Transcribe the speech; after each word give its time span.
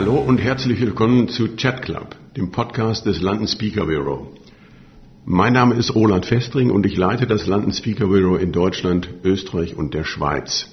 Hallo 0.00 0.14
und 0.14 0.38
herzlich 0.38 0.80
willkommen 0.80 1.28
zu 1.28 1.56
Chat 1.56 1.82
Club, 1.82 2.14
dem 2.36 2.52
Podcast 2.52 3.04
des 3.04 3.20
London 3.20 3.48
Speaker 3.48 3.86
Bureau. 3.86 4.28
Mein 5.24 5.54
Name 5.54 5.74
ist 5.74 5.92
Roland 5.92 6.24
Festring 6.24 6.70
und 6.70 6.86
ich 6.86 6.96
leite 6.96 7.26
das 7.26 7.48
London 7.48 7.72
Speaker 7.72 8.06
Bureau 8.06 8.36
in 8.36 8.52
Deutschland, 8.52 9.08
Österreich 9.24 9.76
und 9.76 9.94
der 9.94 10.04
Schweiz. 10.04 10.72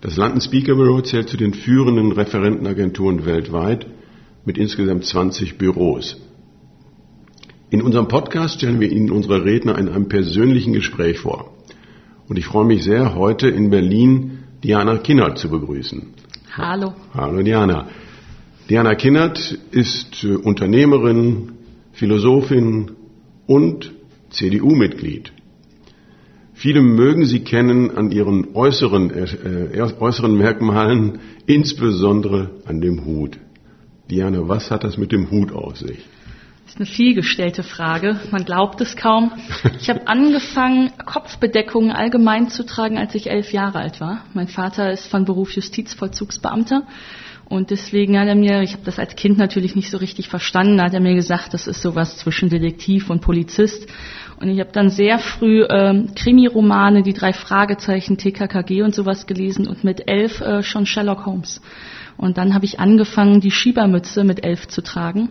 Das 0.00 0.16
London 0.16 0.40
Speaker 0.40 0.76
Bureau 0.76 1.00
zählt 1.00 1.28
zu 1.28 1.36
den 1.36 1.54
führenden 1.54 2.12
Referentenagenturen 2.12 3.26
weltweit 3.26 3.88
mit 4.44 4.58
insgesamt 4.58 5.04
20 5.04 5.58
Büros. 5.58 6.16
In 7.70 7.82
unserem 7.82 8.06
Podcast 8.06 8.58
stellen 8.58 8.78
wir 8.78 8.92
Ihnen 8.92 9.10
unsere 9.10 9.44
Redner 9.44 9.76
in 9.76 9.88
einem 9.88 10.06
persönlichen 10.06 10.72
Gespräch 10.72 11.18
vor. 11.18 11.52
Und 12.28 12.38
ich 12.38 12.46
freue 12.46 12.64
mich 12.64 12.84
sehr, 12.84 13.16
heute 13.16 13.48
in 13.48 13.70
Berlin 13.70 14.44
Diana 14.62 14.98
Kinnert 14.98 15.36
zu 15.36 15.50
begrüßen. 15.50 16.14
Hallo. 16.56 16.94
Hallo 17.12 17.42
Diana. 17.42 17.88
Diana 18.70 18.94
Kinnert 18.94 19.58
ist 19.72 20.24
äh, 20.24 20.36
Unternehmerin, 20.36 21.52
Philosophin 21.92 22.92
und 23.46 23.92
CDU-Mitglied. 24.30 25.32
Viele 26.54 26.80
mögen 26.80 27.26
sie 27.26 27.40
kennen 27.40 27.90
an 27.90 28.10
ihren 28.10 28.54
äußeren, 28.54 29.10
äh, 29.10 29.92
äußeren 30.00 30.38
Merkmalen, 30.38 31.18
insbesondere 31.46 32.52
an 32.64 32.80
dem 32.80 33.04
Hut. 33.04 33.38
Diana, 34.10 34.48
was 34.48 34.70
hat 34.70 34.82
das 34.82 34.96
mit 34.96 35.12
dem 35.12 35.30
Hut 35.30 35.52
auf 35.52 35.76
sich? 35.76 35.98
Das 36.64 36.74
ist 36.74 36.76
eine 36.78 36.86
vielgestellte 36.86 37.62
Frage. 37.62 38.18
Man 38.30 38.46
glaubt 38.46 38.80
es 38.80 38.96
kaum. 38.96 39.32
Ich 39.78 39.90
habe 39.90 40.08
angefangen, 40.08 40.90
Kopfbedeckungen 41.04 41.90
allgemein 41.90 42.48
zu 42.48 42.64
tragen, 42.64 42.96
als 42.96 43.14
ich 43.14 43.28
elf 43.28 43.52
Jahre 43.52 43.80
alt 43.80 44.00
war. 44.00 44.24
Mein 44.32 44.48
Vater 44.48 44.90
ist 44.90 45.06
von 45.06 45.26
Beruf 45.26 45.52
Justizvollzugsbeamter. 45.52 46.84
Und 47.54 47.70
deswegen 47.70 48.18
hat 48.18 48.26
er 48.26 48.34
mir, 48.34 48.62
ich 48.62 48.72
habe 48.72 48.82
das 48.84 48.98
als 48.98 49.14
Kind 49.14 49.38
natürlich 49.38 49.76
nicht 49.76 49.88
so 49.88 49.98
richtig 49.98 50.28
verstanden, 50.28 50.82
hat 50.82 50.92
er 50.92 50.98
mir 50.98 51.14
gesagt, 51.14 51.54
das 51.54 51.68
ist 51.68 51.82
sowas 51.82 52.16
zwischen 52.16 52.48
Detektiv 52.48 53.10
und 53.10 53.20
Polizist. 53.20 53.86
Und 54.40 54.48
ich 54.48 54.58
habe 54.58 54.72
dann 54.72 54.90
sehr 54.90 55.20
früh 55.20 55.64
ähm, 55.70 56.16
Krimiromane, 56.16 57.04
die 57.04 57.12
drei 57.12 57.32
Fragezeichen, 57.32 58.18
TKKG 58.18 58.82
und 58.82 58.92
sowas 58.92 59.28
gelesen 59.28 59.68
und 59.68 59.84
mit 59.84 60.08
elf 60.08 60.40
äh, 60.40 60.64
schon 60.64 60.84
Sherlock 60.84 61.26
Holmes. 61.26 61.60
Und 62.16 62.38
dann 62.38 62.54
habe 62.54 62.64
ich 62.64 62.80
angefangen, 62.80 63.40
die 63.40 63.52
Schiebermütze 63.52 64.24
mit 64.24 64.44
elf 64.44 64.66
zu 64.66 64.82
tragen. 64.82 65.28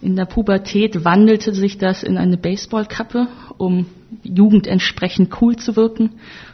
In 0.00 0.14
der 0.14 0.26
Pubertät 0.26 1.04
wandelte 1.04 1.52
sich 1.52 1.78
das 1.78 2.04
in 2.04 2.16
eine 2.16 2.36
Baseballkappe, 2.36 3.26
um 3.58 3.86
Jugend 4.22 4.68
entsprechend 4.68 5.42
cool 5.42 5.56
zu 5.56 5.74
wirken. 5.74 6.10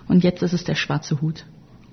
Und 0.08 0.24
jetzt 0.24 0.42
ist 0.42 0.54
es 0.54 0.64
der 0.64 0.74
schwarze 0.74 1.20
Hut. 1.20 1.44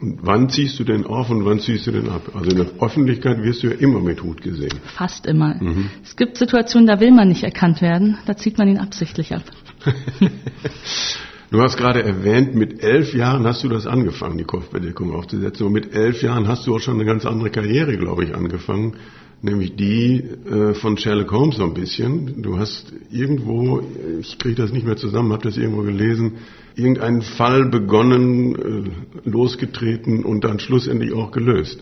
Und 0.02 0.20
wann 0.22 0.50
ziehst 0.50 0.80
du 0.80 0.86
denn 0.86 1.06
auf 1.06 1.30
und 1.30 1.46
wann 1.46 1.60
ziehst 1.60 1.88
du 1.88 1.92
denn 1.92 2.10
ab? 2.10 2.32
Also 2.34 2.52
in 2.52 2.58
der 2.58 2.68
Öffentlichkeit 2.80 3.44
wirst 3.44 3.64
du 3.64 3.68
ja 3.68 3.74
immer 3.74 4.00
mit 4.00 4.24
Hut 4.24 4.42
gesehen. 4.42 4.80
Fast 4.96 5.26
immer. 5.26 5.56
Mhm. 5.62 5.90
Es 6.04 6.16
gibt 6.16 6.38
Situationen, 6.38 6.88
da 6.88 7.02
will 7.02 7.12
man 7.12 7.28
nicht 7.28 7.44
erkannt 7.44 7.82
werden, 7.82 8.18
da 8.26 8.38
zieht 8.38 8.58
man 8.58 8.70
ihn 8.70 8.78
absichtlich 8.78 9.36
ab. 9.36 9.44
du 11.52 11.62
hast 11.62 11.76
gerade 11.76 12.02
erwähnt, 12.04 12.56
mit 12.56 12.82
elf 12.82 13.14
Jahren 13.14 13.46
hast 13.46 13.64
du 13.64 13.68
das 13.68 13.88
angefangen, 13.88 14.38
die 14.38 14.46
Kopfbedeckung 14.46 15.14
aufzusetzen. 15.14 15.68
Und 15.68 15.74
mit 15.74 15.94
elf 15.94 16.22
Jahren 16.22 16.48
hast 16.48 16.66
du 16.66 16.76
auch 16.76 16.80
schon 16.80 16.96
eine 16.96 17.06
ganz 17.06 17.26
andere 17.26 17.50
Karriere, 17.50 17.98
glaube 17.98 18.24
ich, 18.24 18.34
angefangen 18.34 18.96
nämlich 19.42 19.76
die 19.76 20.24
äh, 20.50 20.74
von 20.74 20.98
Sherlock 20.98 21.32
Holmes 21.32 21.58
so 21.58 21.64
ein 21.64 21.74
bisschen. 21.74 22.42
Du 22.42 22.58
hast 22.58 22.92
irgendwo, 23.12 23.82
ich 24.20 24.38
kriege 24.38 24.56
das 24.56 24.72
nicht 24.72 24.86
mehr 24.86 24.98
zusammen, 24.98 25.32
habe 25.32 25.44
das 25.44 25.58
irgendwo 25.58 25.84
gelesen, 25.84 26.38
irgendeinen 26.76 27.22
Fall 27.22 27.66
begonnen, 27.66 28.56
äh, 28.56 29.30
losgetreten 29.30 30.24
und 30.24 30.44
dann 30.44 30.60
schlussendlich 30.60 31.14
auch 31.14 31.32
gelöst. 31.32 31.80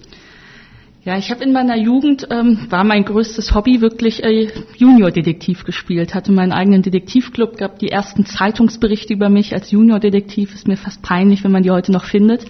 Ja, 1.03 1.17
ich 1.17 1.31
habe 1.31 1.41
in 1.41 1.53
meiner 1.53 1.77
Jugend, 1.77 2.27
ähm, 2.29 2.67
war 2.69 2.83
mein 2.83 3.05
größtes 3.05 3.55
Hobby 3.55 3.79
wirklich 3.79 4.25
äh, 4.25 4.49
Junior-Detektiv 4.75 5.63
gespielt, 5.63 6.13
hatte 6.13 6.33
meinen 6.33 6.51
eigenen 6.51 6.81
Detektivclub, 6.81 7.57
gab 7.57 7.79
die 7.79 7.87
ersten 7.87 8.25
Zeitungsberichte 8.25 9.13
über 9.13 9.29
mich 9.29 9.53
als 9.53 9.71
Junior-Detektiv, 9.71 10.53
ist 10.53 10.67
mir 10.67 10.75
fast 10.75 11.01
peinlich, 11.01 11.45
wenn 11.45 11.53
man 11.53 11.63
die 11.63 11.71
heute 11.71 11.93
noch 11.93 12.03
findet. 12.03 12.45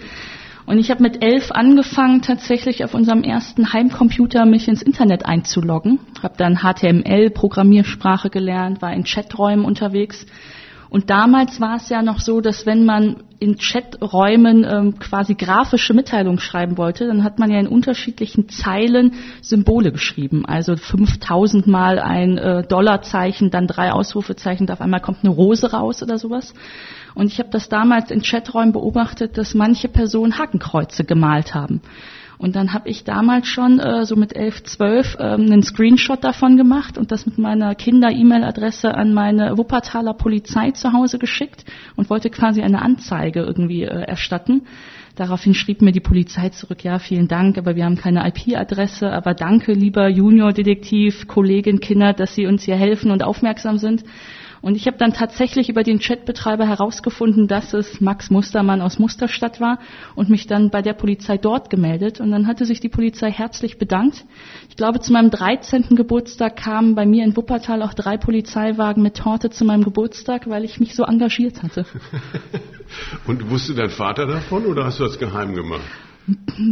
Und 0.68 0.80
ich 0.80 0.92
habe 0.92 1.02
mit 1.02 1.24
elf 1.24 1.50
angefangen, 1.52 2.22
tatsächlich 2.22 2.84
auf 2.84 2.94
unserem 2.94 3.24
ersten 3.24 3.72
Heimcomputer 3.72 4.46
mich 4.46 4.68
ins 4.68 4.82
Internet 4.82 5.26
einzuloggen. 5.26 6.00
Habe 6.22 6.36
dann 6.38 6.58
HTML-Programmiersprache 6.58 8.30
gelernt, 8.30 8.82
war 8.82 8.92
in 8.92 9.06
Chaträumen 9.06 9.64
unterwegs. 9.64 10.26
Und 10.90 11.10
damals 11.10 11.62
war 11.62 11.78
es 11.78 11.88
ja 11.88 12.02
noch 12.02 12.20
so, 12.20 12.42
dass 12.42 12.66
wenn 12.66 12.84
man 12.84 13.24
in 13.40 13.58
Chaträumen 13.58 14.64
ähm, 14.64 15.00
quasi 15.00 15.36
grafische 15.36 15.94
Mitteilungen 15.94 16.40
schreiben 16.40 16.78
wollte, 16.78 17.08
dann 17.08 17.24
hat 17.24 17.38
man 17.38 17.52
ja 17.52 17.60
in 17.60 17.68
unterschiedlichen 17.68 18.50
Zeilen 18.50 19.14
Symbole 19.42 19.92
geschrieben. 19.92 20.46
Also 20.46 20.76
5000 20.76 21.68
mal 21.68 22.00
ein 22.00 22.38
äh, 22.38 22.64
Dollarzeichen, 22.68 23.52
dann 23.52 23.68
drei 23.68 23.92
Ausrufezeichen, 23.92 24.70
auf 24.70 24.82
einmal 24.82 25.02
kommt 25.02 25.20
eine 25.24 25.34
Rose 25.34 25.72
raus 25.72 26.02
oder 26.02 26.18
sowas. 26.18 26.54
Und 27.14 27.28
ich 27.28 27.40
habe 27.40 27.50
das 27.50 27.70
damals 27.70 28.12
in 28.12 28.22
Chaträumen 28.22 28.74
beobachtet, 28.74 29.38
dass 29.38 29.54
manche 29.54 29.88
Personen 29.88 30.38
Hakenkreuze 30.38 31.04
gemalt 31.04 31.54
haben. 31.54 31.82
Und 32.38 32.56
dann 32.56 32.74
habe 32.74 32.90
ich 32.90 33.04
damals 33.04 33.48
schon 33.48 33.80
äh, 33.80 34.06
so 34.06 34.16
mit 34.16 34.36
11, 34.36 34.64
12 34.64 35.18
ähm, 35.20 35.42
einen 35.42 35.64
Screenshot 35.64 36.24
davon 36.24 36.56
gemacht 36.56 36.98
und 36.98 37.12
das 37.12 37.26
mit 37.26 37.38
meiner 37.38 37.74
Kinder-E-Mail-Adresse 37.74 38.94
an 38.94 39.14
meine 39.14 39.58
Wuppertaler 39.58 40.14
Polizei 40.14 40.72
zu 40.72 40.94
Hause 40.94 41.18
geschickt 41.18 41.66
und 41.96 42.10
wollte 42.10 42.30
quasi 42.30 42.62
eine 42.62 42.82
Anzeige 42.82 43.42
irgendwie 43.42 43.84
äh, 43.84 44.04
erstatten. 44.04 44.68
Daraufhin 45.16 45.56
schrieb 45.56 45.82
mir 45.82 45.92
die 45.92 46.00
Polizei 46.00 46.50
zurück, 46.50 46.84
ja, 46.84 47.00
vielen 47.00 47.28
Dank, 47.28 47.58
aber 47.58 47.76
wir 47.76 47.86
haben 47.86 47.98
keine 47.98 48.28
IP-Adresse, 48.28 49.12
aber 49.12 49.34
danke, 49.34 49.74
lieber 49.74 50.08
Junior-Detektiv, 50.08 51.28
Kollegin, 51.28 51.80
Kinder, 51.80 52.14
dass 52.14 52.36
Sie 52.36 52.46
uns 52.46 52.64
hier 52.64 52.76
helfen 52.76 53.10
und 53.10 53.24
aufmerksam 53.24 53.80
sind. 53.80 54.04
Und 54.62 54.76
ich 54.76 54.88
habe 54.88 54.98
dann 54.98 55.14
tatsächlich 55.14 55.70
über 55.70 55.84
den 55.84 56.00
Chatbetreiber 56.00 56.68
herausgefunden, 56.68 57.48
dass 57.48 57.74
es 57.74 58.02
Max 58.02 58.30
Mustermann 58.30 58.82
aus 58.82 59.00
Musterstadt 59.00 59.62
war 59.62 59.80
und 60.16 60.30
mich 60.30 60.48
dann 60.48 60.70
bei 60.70 60.82
der 60.82 60.94
Polizei 60.94 61.38
dort 61.38 61.70
gemeldet. 61.70 62.20
Und 62.20 62.32
dann 62.32 62.48
hatte 62.48 62.66
sich 62.66 62.80
die 62.80 62.90
Polizei 62.90 63.32
herzlich 63.32 63.78
bedankt. 63.78 64.26
Ich 64.70 64.76
glaube, 64.76 65.00
zu 65.00 65.14
meinem 65.14 65.30
13. 65.32 65.96
Geburtstag 65.96 66.58
kamen 66.58 66.96
bei 66.96 67.06
mir 67.06 67.24
in 67.24 67.36
Wuppertal 67.36 67.82
auch 67.82 67.94
drei 67.94 68.18
Polizeiwagen 68.18 69.04
mit 69.04 69.18
Torte 69.18 69.50
zu 69.50 69.66
meinem 69.66 69.84
Geburtstag, 69.84 70.50
weil 70.50 70.64
ich 70.64 70.80
mich 70.80 70.96
so 70.96 71.04
engagiert 71.04 71.64
hatte. 71.64 71.86
und 73.28 73.50
wusste 73.50 73.76
dein 73.76 73.90
Vater 73.90 74.26
davon 74.26 74.66
oder 74.66 74.86
hast 74.86 75.00
du 75.00 75.04
das 75.04 75.20
geheim 75.20 75.54
gemacht? 75.54 75.82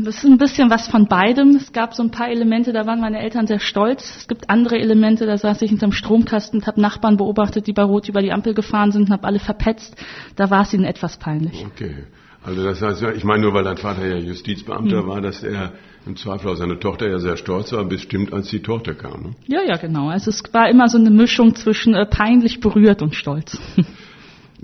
Das 0.04 0.18
ist 0.18 0.26
ein 0.26 0.38
bisschen 0.38 0.70
was 0.70 0.90
von 0.90 1.08
beidem. 1.08 1.56
Es 1.56 1.72
gab 1.72 1.94
so 1.94 2.04
ein 2.04 2.12
paar 2.12 2.30
Elemente, 2.30 2.74
da 2.74 2.86
waren 2.86 3.00
meine 3.00 3.20
Eltern 3.20 3.48
sehr 3.48 3.60
stolz. 3.60 4.18
Es 4.18 4.28
gibt 4.28 4.50
andere 4.50 4.78
Elemente, 4.78 5.26
da 5.26 5.38
saß 5.38 5.62
ich 5.62 5.70
hinterm 5.70 5.94
Stromkasten 5.94 6.60
und 6.60 6.68
habe 6.68 6.82
Nachbarn 6.82 7.16
beobachtet, 7.16 7.66
die 7.66 7.74
bei 7.74 7.84
Rot 7.84 8.10
über 8.10 8.22
die 8.22 8.34
Ampel 8.34 8.54
gefahren 8.54 8.92
sind 8.92 9.04
und 9.04 9.12
habe 9.12 9.26
alle 9.26 9.40
verpetzt. 9.40 9.96
Da 10.36 10.50
war 10.50 10.64
es 10.64 10.74
ihnen 10.74 10.84
etwas 10.84 11.18
peinlich. 11.18 11.66
Okay. 11.66 12.04
Also 12.44 12.64
das 12.64 12.82
heißt, 12.82 13.04
ich 13.16 13.24
meine 13.24 13.44
nur, 13.44 13.54
weil 13.54 13.64
dein 13.64 13.78
Vater 13.78 14.06
ja 14.06 14.18
Justizbeamter 14.18 15.00
hm. 15.00 15.08
war, 15.08 15.22
dass 15.22 15.42
er 15.42 15.72
im 16.06 16.16
Zweifel 16.18 16.50
auf 16.50 16.58
seine 16.58 16.78
Tochter 16.78 17.10
ja 17.10 17.18
sehr 17.20 17.38
stolz 17.38 17.72
war, 17.72 17.84
bestimmt 17.86 18.34
als 18.34 18.50
die 18.50 18.62
Tochter 18.62 18.94
kam. 18.94 19.24
Ne? 19.24 19.32
Ja, 19.48 19.62
ja, 19.66 19.78
genau. 19.78 20.10
Also 20.10 20.30
es 20.30 20.44
war 20.52 20.70
immer 20.70 20.88
so 20.88 20.98
eine 20.98 21.10
Mischung 21.10 21.56
zwischen 21.56 21.96
äh, 21.96 22.06
peinlich 22.06 22.60
berührt 22.60 23.02
und 23.02 23.16
stolz. 23.16 23.58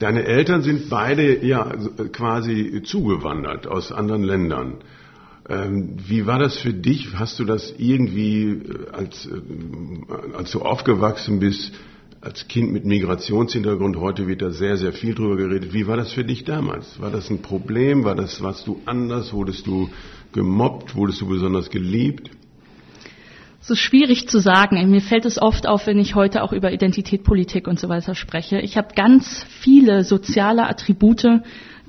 Deine 0.01 0.25
Eltern 0.25 0.63
sind 0.63 0.89
beide 0.89 1.45
ja 1.45 1.71
quasi 2.11 2.81
zugewandert 2.83 3.67
aus 3.67 3.91
anderen 3.91 4.23
Ländern. 4.23 4.79
Ähm, 5.47 5.95
wie 6.07 6.25
war 6.25 6.39
das 6.39 6.57
für 6.57 6.73
dich? 6.73 7.13
Hast 7.13 7.37
du 7.37 7.45
das 7.45 7.71
irgendwie, 7.77 8.45
äh, 8.49 8.89
als, 8.93 9.27
äh, 9.27 10.35
als 10.35 10.49
du 10.51 10.61
aufgewachsen 10.61 11.39
bist, 11.39 11.71
als 12.19 12.47
Kind 12.47 12.73
mit 12.73 12.83
Migrationshintergrund, 12.83 13.95
heute 13.97 14.27
wird 14.27 14.41
da 14.41 14.49
sehr, 14.49 14.75
sehr 14.75 14.91
viel 14.91 15.13
drüber 15.13 15.37
geredet. 15.37 15.71
Wie 15.71 15.85
war 15.85 15.97
das 15.97 16.11
für 16.13 16.23
dich 16.23 16.45
damals? 16.45 16.99
War 16.99 17.11
das 17.11 17.29
ein 17.29 17.43
Problem? 17.43 18.03
War 18.03 18.15
das, 18.15 18.41
warst 18.41 18.65
du 18.65 18.81
anders? 18.87 19.33
Wurdest 19.33 19.67
du 19.67 19.87
gemobbt? 20.31 20.95
Wurdest 20.95 21.21
du 21.21 21.27
besonders 21.27 21.69
geliebt? 21.69 22.31
So 23.61 23.75
schwierig 23.75 24.27
zu 24.27 24.39
sagen. 24.39 24.89
Mir 24.89 25.01
fällt 25.01 25.25
es 25.25 25.41
oft 25.41 25.67
auf, 25.67 25.87
wenn 25.87 25.99
ich 25.99 26.15
heute 26.15 26.43
auch 26.43 26.51
über 26.51 26.71
Identität, 26.71 27.23
Politik 27.23 27.67
und 27.67 27.79
so 27.79 27.87
weiter 27.89 28.15
spreche. 28.15 28.59
Ich 28.59 28.75
habe 28.75 28.95
ganz 28.95 29.45
viele 29.47 30.03
soziale 30.03 30.67
Attribute, 30.67 31.41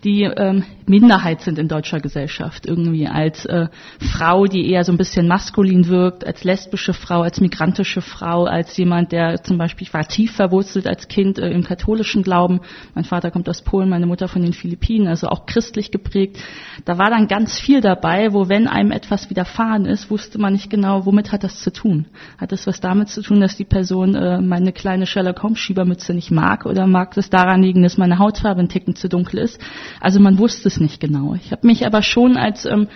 die 0.04 0.24
ähm, 0.24 0.64
Minderheit 0.86 1.42
sind 1.42 1.58
in 1.58 1.68
deutscher 1.68 2.00
Gesellschaft. 2.00 2.66
Irgendwie 2.66 3.06
als 3.06 3.44
äh, 3.46 3.68
Frau, 4.00 4.46
die 4.46 4.68
eher 4.70 4.82
so 4.82 4.90
ein 4.90 4.98
bisschen 4.98 5.28
maskulin 5.28 5.86
wirkt, 5.86 6.26
als 6.26 6.42
lesbische 6.42 6.92
Frau, 6.92 7.22
als 7.22 7.40
migrantische 7.40 8.00
Frau, 8.00 8.44
als 8.44 8.76
jemand, 8.76 9.12
der 9.12 9.42
zum 9.44 9.58
Beispiel, 9.58 9.86
ich 9.86 9.94
war 9.94 10.06
tief 10.06 10.32
verwurzelt 10.32 10.88
als 10.88 11.06
Kind 11.06 11.38
äh, 11.38 11.50
im 11.50 11.62
katholischen 11.62 12.24
Glauben. 12.24 12.60
Mein 12.94 13.04
Vater 13.04 13.30
kommt 13.30 13.48
aus 13.48 13.62
Polen, 13.62 13.88
meine 13.88 14.06
Mutter 14.06 14.26
von 14.26 14.42
den 14.42 14.52
Philippinen, 14.52 15.06
also 15.06 15.28
auch 15.28 15.46
christlich 15.46 15.92
geprägt. 15.92 16.38
Da 16.84 16.98
war 16.98 17.10
dann 17.10 17.28
ganz 17.28 17.60
viel 17.60 17.80
dabei, 17.80 18.32
wo 18.32 18.48
wenn 18.48 18.66
einem 18.66 18.90
etwas 18.90 19.30
widerfahren 19.30 19.84
ist, 19.84 20.10
wusste 20.10 20.38
man 20.38 20.52
nicht 20.52 20.68
genau, 20.68 21.06
womit 21.06 21.30
hat 21.30 21.44
das 21.44 21.60
zu 21.60 21.72
tun. 21.72 22.06
Hat 22.38 22.50
das 22.50 22.66
was 22.66 22.80
damit 22.80 23.08
zu 23.08 23.22
tun, 23.22 23.40
dass 23.40 23.56
die 23.56 23.64
Person 23.64 24.16
äh, 24.16 24.40
meine 24.40 24.72
kleine 24.72 25.06
Sherlock 25.06 25.42
Holmes 25.44 25.60
Schiebermütze 25.60 26.12
nicht 26.12 26.32
mag 26.32 26.66
oder 26.66 26.88
mag 26.88 27.16
es 27.16 27.30
daran 27.30 27.62
liegen, 27.62 27.82
dass 27.82 27.98
meine 27.98 28.18
Hautfarbe 28.18 28.60
ein 28.60 28.68
Ticken 28.68 28.96
zu 28.96 29.08
dunkel 29.08 29.38
ist? 29.38 29.60
Also 30.00 30.20
man 30.20 30.38
wusste 30.38 30.68
es 30.68 30.80
nicht 30.80 31.00
genau. 31.00 31.34
Ich 31.34 31.52
habe 31.52 31.66
mich 31.66 31.86
aber 31.86 32.02
schon 32.02 32.36
als 32.36 32.64
ähm, 32.64 32.88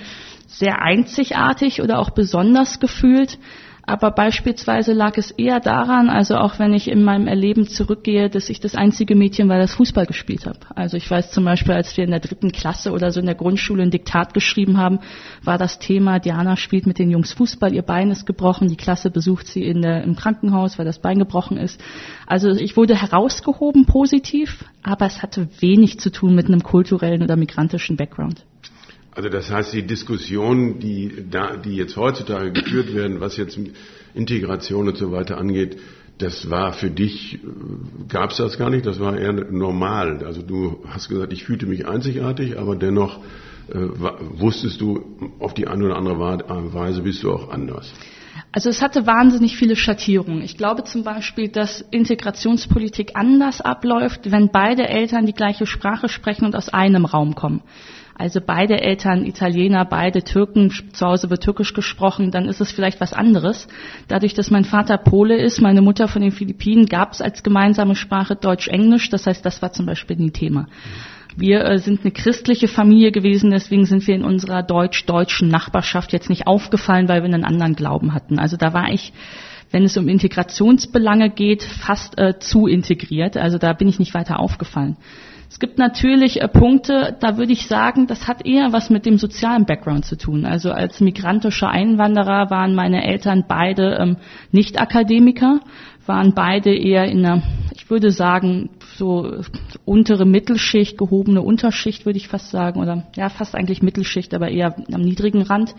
sehr 0.46 0.82
einzigartig 0.82 1.82
oder 1.82 1.98
auch 1.98 2.10
besonders 2.10 2.80
gefühlt. 2.80 3.38
Aber 3.88 4.10
beispielsweise 4.10 4.92
lag 4.92 5.16
es 5.16 5.30
eher 5.30 5.60
daran, 5.60 6.10
also 6.10 6.34
auch 6.34 6.58
wenn 6.58 6.74
ich 6.74 6.90
in 6.90 7.04
meinem 7.04 7.28
Erleben 7.28 7.68
zurückgehe, 7.68 8.28
dass 8.28 8.48
ich 8.48 8.58
das 8.58 8.74
einzige 8.74 9.14
Mädchen 9.14 9.48
war, 9.48 9.58
das 9.58 9.74
Fußball 9.74 10.06
gespielt 10.06 10.44
habe. 10.44 10.58
Also 10.74 10.96
ich 10.96 11.08
weiß 11.08 11.30
zum 11.30 11.44
Beispiel, 11.44 11.72
als 11.74 11.96
wir 11.96 12.02
in 12.02 12.10
der 12.10 12.18
dritten 12.18 12.50
Klasse 12.50 12.90
oder 12.90 13.12
so 13.12 13.20
in 13.20 13.26
der 13.26 13.36
Grundschule 13.36 13.84
ein 13.84 13.92
Diktat 13.92 14.34
geschrieben 14.34 14.76
haben, 14.76 14.98
war 15.44 15.56
das 15.56 15.78
Thema, 15.78 16.18
Diana 16.18 16.56
spielt 16.56 16.88
mit 16.88 16.98
den 16.98 17.12
Jungs 17.12 17.32
Fußball, 17.32 17.72
ihr 17.72 17.82
Bein 17.82 18.10
ist 18.10 18.26
gebrochen, 18.26 18.66
die 18.66 18.76
Klasse 18.76 19.08
besucht 19.08 19.46
sie 19.46 19.62
in 19.62 19.82
der, 19.82 20.02
im 20.02 20.16
Krankenhaus, 20.16 20.78
weil 20.78 20.84
das 20.84 20.98
Bein 20.98 21.20
gebrochen 21.20 21.56
ist. 21.56 21.80
Also 22.26 22.50
ich 22.50 22.76
wurde 22.76 23.00
herausgehoben 23.00 23.86
positiv, 23.86 24.64
aber 24.82 25.06
es 25.06 25.22
hatte 25.22 25.48
wenig 25.60 26.00
zu 26.00 26.10
tun 26.10 26.34
mit 26.34 26.46
einem 26.48 26.64
kulturellen 26.64 27.22
oder 27.22 27.36
migrantischen 27.36 27.96
Background. 27.96 28.44
Also 29.16 29.30
das 29.30 29.50
heißt, 29.50 29.72
die 29.72 29.86
Diskussionen, 29.86 30.78
die, 30.78 31.24
da, 31.30 31.56
die 31.56 31.74
jetzt 31.74 31.96
heutzutage 31.96 32.52
geführt 32.52 32.94
werden, 32.94 33.18
was 33.18 33.38
jetzt 33.38 33.58
Integration 34.14 34.88
und 34.88 34.98
so 34.98 35.10
weiter 35.10 35.38
angeht, 35.38 35.78
das 36.18 36.50
war 36.50 36.74
für 36.74 36.90
dich, 36.90 37.38
gab 38.08 38.30
es 38.30 38.36
das 38.36 38.58
gar 38.58 38.68
nicht, 38.68 38.84
das 38.84 39.00
war 39.00 39.18
eher 39.18 39.32
normal. 39.32 40.22
Also 40.22 40.42
du 40.42 40.84
hast 40.86 41.08
gesagt, 41.08 41.32
ich 41.32 41.44
fühlte 41.44 41.64
mich 41.64 41.88
einzigartig, 41.88 42.58
aber 42.58 42.76
dennoch 42.76 43.20
äh, 43.68 43.78
wusstest 44.34 44.82
du, 44.82 45.02
auf 45.38 45.54
die 45.54 45.66
eine 45.66 45.86
oder 45.86 45.96
andere 45.96 46.18
Weise 46.18 47.00
bist 47.00 47.22
du 47.22 47.32
auch 47.32 47.50
anders. 47.50 47.90
Also 48.52 48.68
es 48.68 48.82
hatte 48.82 49.06
wahnsinnig 49.06 49.56
viele 49.56 49.76
Schattierungen. 49.76 50.42
Ich 50.42 50.58
glaube 50.58 50.84
zum 50.84 51.04
Beispiel, 51.04 51.48
dass 51.48 51.80
Integrationspolitik 51.90 53.12
anders 53.14 53.62
abläuft, 53.62 54.30
wenn 54.30 54.50
beide 54.50 54.86
Eltern 54.86 55.24
die 55.24 55.32
gleiche 55.32 55.64
Sprache 55.64 56.10
sprechen 56.10 56.44
und 56.44 56.54
aus 56.54 56.68
einem 56.68 57.06
Raum 57.06 57.34
kommen 57.34 57.62
also 58.18 58.40
beide 58.40 58.80
Eltern 58.80 59.26
Italiener, 59.26 59.84
beide 59.84 60.22
Türken, 60.22 60.70
zu 60.70 61.06
Hause 61.06 61.28
wird 61.28 61.42
Türkisch 61.42 61.74
gesprochen, 61.74 62.30
dann 62.30 62.48
ist 62.48 62.62
es 62.62 62.72
vielleicht 62.72 63.00
was 63.00 63.12
anderes. 63.12 63.68
Dadurch, 64.08 64.32
dass 64.32 64.50
mein 64.50 64.64
Vater 64.64 64.96
Pole 64.96 65.36
ist, 65.36 65.60
meine 65.60 65.82
Mutter 65.82 66.08
von 66.08 66.22
den 66.22 66.32
Philippinen, 66.32 66.86
gab 66.86 67.12
es 67.12 67.20
als 67.20 67.42
gemeinsame 67.42 67.94
Sprache 67.94 68.34
Deutsch-Englisch, 68.34 69.10
das 69.10 69.26
heißt, 69.26 69.44
das 69.44 69.60
war 69.60 69.72
zum 69.72 69.84
Beispiel 69.84 70.16
nie 70.16 70.30
Thema. 70.30 70.66
Wir 71.36 71.66
äh, 71.66 71.78
sind 71.78 72.00
eine 72.02 72.12
christliche 72.12 72.68
Familie 72.68 73.12
gewesen, 73.12 73.50
deswegen 73.50 73.84
sind 73.84 74.06
wir 74.06 74.14
in 74.14 74.24
unserer 74.24 74.62
deutsch-deutschen 74.62 75.48
Nachbarschaft 75.48 76.14
jetzt 76.14 76.30
nicht 76.30 76.46
aufgefallen, 76.46 77.08
weil 77.08 77.20
wir 77.20 77.26
einen 77.26 77.44
anderen 77.44 77.76
Glauben 77.76 78.14
hatten. 78.14 78.38
Also 78.38 78.56
da 78.56 78.72
war 78.72 78.90
ich 78.90 79.12
wenn 79.72 79.82
es 79.82 79.96
um 79.96 80.08
Integrationsbelange 80.08 81.28
geht, 81.30 81.64
fast 81.64 82.18
äh, 82.18 82.38
zu 82.38 82.68
integriert. 82.68 83.36
Also 83.36 83.58
da 83.58 83.72
bin 83.72 83.88
ich 83.88 83.98
nicht 83.98 84.14
weiter 84.14 84.38
aufgefallen. 84.38 84.96
Es 85.48 85.58
gibt 85.60 85.78
natürlich 85.78 86.40
äh, 86.40 86.48
Punkte, 86.48 87.16
da 87.20 87.36
würde 87.36 87.52
ich 87.52 87.66
sagen, 87.66 88.06
das 88.06 88.26
hat 88.26 88.44
eher 88.44 88.72
was 88.72 88.90
mit 88.90 89.06
dem 89.06 89.18
sozialen 89.18 89.64
Background 89.64 90.04
zu 90.04 90.16
tun. 90.16 90.44
Also 90.44 90.72
als 90.72 91.00
migrantischer 91.00 91.68
Einwanderer 91.68 92.50
waren 92.50 92.74
meine 92.74 93.04
Eltern 93.04 93.44
beide 93.46 93.96
ähm, 94.00 94.16
Nicht-Akademiker, 94.50 95.60
waren 96.06 96.34
beide 96.34 96.74
eher 96.74 97.04
in 97.04 97.24
einer, 97.24 97.42
ich 97.74 97.90
würde 97.90 98.10
sagen, 98.10 98.70
so 98.96 99.40
untere 99.84 100.24
Mittelschicht, 100.24 100.98
gehobene 100.98 101.42
Unterschicht, 101.42 102.06
würde 102.06 102.18
ich 102.18 102.28
fast 102.28 102.50
sagen, 102.50 102.80
oder 102.80 103.04
ja, 103.16 103.28
fast 103.28 103.54
eigentlich 103.54 103.82
Mittelschicht, 103.82 104.34
aber 104.34 104.48
eher 104.48 104.76
am 104.92 105.02
niedrigen 105.02 105.42
Rand. 105.42 105.74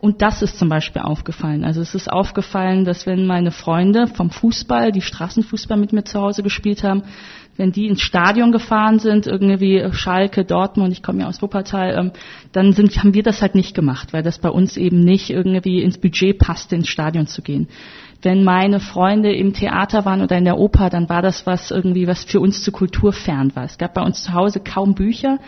Und 0.00 0.22
das 0.22 0.40
ist 0.40 0.58
zum 0.58 0.70
Beispiel 0.70 1.02
aufgefallen. 1.02 1.62
Also 1.62 1.82
es 1.82 1.94
ist 1.94 2.10
aufgefallen, 2.10 2.86
dass 2.86 3.06
wenn 3.06 3.26
meine 3.26 3.50
Freunde 3.50 4.06
vom 4.06 4.30
Fußball, 4.30 4.92
die 4.92 5.02
Straßenfußball 5.02 5.76
mit 5.76 5.92
mir 5.92 6.04
zu 6.04 6.18
Hause 6.18 6.42
gespielt 6.42 6.82
haben, 6.82 7.02
wenn 7.56 7.72
die 7.72 7.86
ins 7.86 8.00
Stadion 8.00 8.52
gefahren 8.52 8.98
sind, 8.98 9.26
irgendwie 9.26 9.84
Schalke, 9.92 10.44
Dortmund, 10.44 10.92
ich 10.92 11.02
komme 11.02 11.20
ja 11.20 11.28
aus 11.28 11.42
Wuppertal, 11.42 11.96
ähm, 11.98 12.12
dann 12.52 12.72
sind, 12.72 12.96
haben 12.98 13.14
wir 13.14 13.22
das 13.22 13.42
halt 13.42 13.54
nicht 13.54 13.74
gemacht, 13.74 14.12
weil 14.12 14.22
das 14.22 14.38
bei 14.38 14.48
uns 14.48 14.76
eben 14.76 15.00
nicht 15.00 15.30
irgendwie 15.30 15.82
ins 15.82 15.98
Budget 15.98 16.38
passte, 16.38 16.76
ins 16.76 16.88
Stadion 16.88 17.26
zu 17.26 17.42
gehen. 17.42 17.68
Wenn 18.22 18.44
meine 18.44 18.80
Freunde 18.80 19.32
im 19.32 19.54
Theater 19.54 20.04
waren 20.04 20.20
oder 20.20 20.36
in 20.36 20.44
der 20.44 20.58
Oper, 20.58 20.90
dann 20.90 21.08
war 21.08 21.22
das 21.22 21.46
was 21.46 21.70
irgendwie, 21.70 22.06
was 22.06 22.24
für 22.24 22.40
uns 22.40 22.62
zu 22.62 22.70
Kultur 22.70 23.12
fern 23.12 23.54
war. 23.54 23.64
Es 23.64 23.78
gab 23.78 23.94
bei 23.94 24.02
uns 24.02 24.22
zu 24.22 24.32
Hause 24.32 24.60
kaum 24.60 24.94
Bücher 24.94 25.38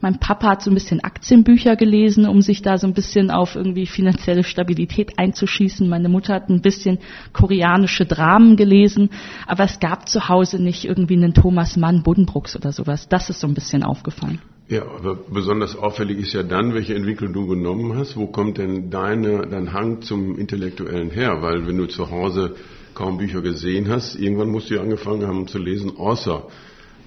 mein 0.00 0.20
Papa 0.20 0.50
hat 0.50 0.62
so 0.62 0.70
ein 0.70 0.74
bisschen 0.74 1.00
Aktienbücher 1.00 1.74
gelesen, 1.76 2.28
um 2.28 2.40
sich 2.40 2.62
da 2.62 2.78
so 2.78 2.86
ein 2.86 2.94
bisschen 2.94 3.30
auf 3.30 3.56
irgendwie 3.56 3.86
finanzielle 3.86 4.44
Stabilität 4.44 5.18
einzuschießen. 5.18 5.88
Meine 5.88 6.08
Mutter 6.08 6.34
hat 6.34 6.48
ein 6.48 6.60
bisschen 6.60 6.98
koreanische 7.32 8.06
Dramen 8.06 8.56
gelesen, 8.56 9.10
aber 9.46 9.64
es 9.64 9.80
gab 9.80 10.08
zu 10.08 10.28
Hause 10.28 10.62
nicht 10.62 10.84
irgendwie 10.84 11.16
einen 11.16 11.34
Thomas 11.34 11.76
Mann 11.76 12.02
Buddenbrooks 12.02 12.54
oder 12.54 12.70
sowas. 12.70 13.08
Das 13.08 13.28
ist 13.28 13.40
so 13.40 13.48
ein 13.48 13.54
bisschen 13.54 13.82
aufgefallen. 13.82 14.40
Ja, 14.68 14.82
aber 14.82 15.16
besonders 15.16 15.76
auffällig 15.76 16.18
ist 16.18 16.34
ja 16.34 16.42
dann, 16.42 16.74
welche 16.74 16.94
Entwicklung 16.94 17.32
du 17.32 17.46
genommen 17.46 17.96
hast. 17.96 18.16
Wo 18.16 18.26
kommt 18.26 18.58
denn 18.58 18.90
deine, 18.90 19.46
dein 19.48 19.72
Hang 19.72 20.02
zum 20.02 20.38
Intellektuellen 20.38 21.10
her? 21.10 21.40
Weil 21.40 21.66
wenn 21.66 21.78
du 21.78 21.86
zu 21.86 22.10
Hause 22.10 22.54
kaum 22.94 23.16
Bücher 23.16 23.40
gesehen 23.40 23.88
hast, 23.88 24.14
irgendwann 24.16 24.50
musst 24.50 24.68
du 24.68 24.74
ja 24.74 24.82
angefangen 24.82 25.26
haben 25.26 25.46
zu 25.46 25.58
lesen, 25.58 25.96
außer 25.96 26.48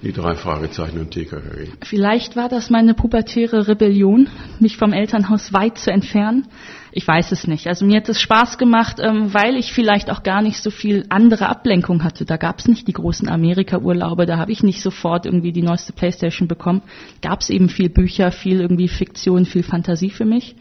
die 0.01 0.13
drei 0.13 0.35
Fragezeichen 0.35 0.99
und 0.99 1.11
TKKG. 1.11 1.71
Vielleicht 1.83 2.35
war 2.35 2.49
das 2.49 2.69
meine 2.69 2.93
pubertäre 2.93 3.67
Rebellion, 3.67 4.29
mich 4.59 4.77
vom 4.77 4.93
Elternhaus 4.93 5.53
weit 5.53 5.77
zu 5.77 5.91
entfernen. 5.91 6.47
Ich 6.91 7.07
weiß 7.07 7.31
es 7.31 7.47
nicht. 7.47 7.67
Also 7.67 7.85
mir 7.85 7.97
hat 7.97 8.09
es 8.09 8.19
Spaß 8.19 8.57
gemacht, 8.57 8.97
ähm, 8.99 9.33
weil 9.33 9.55
ich 9.55 9.71
vielleicht 9.71 10.09
auch 10.09 10.23
gar 10.23 10.41
nicht 10.41 10.61
so 10.61 10.71
viel 10.71 11.05
andere 11.09 11.47
Ablenkung 11.47 12.03
hatte. 12.03 12.25
Da 12.25 12.37
gab 12.37 12.59
es 12.59 12.67
nicht 12.67 12.87
die 12.87 12.93
großen 12.93 13.29
Amerika-Urlaube, 13.29 14.25
da 14.25 14.37
habe 14.37 14.51
ich 14.51 14.63
nicht 14.63 14.81
sofort 14.81 15.25
irgendwie 15.25 15.51
die 15.51 15.61
neueste 15.61 15.93
Playstation 15.93 16.47
bekommen. 16.47 16.81
Gab 17.21 17.41
es 17.41 17.49
eben 17.49 17.69
viel 17.69 17.89
Bücher, 17.89 18.31
viel 18.31 18.59
irgendwie 18.59 18.87
Fiktion, 18.87 19.45
viel 19.45 19.63
Fantasie 19.63 20.09
für 20.09 20.25
mich. 20.25 20.55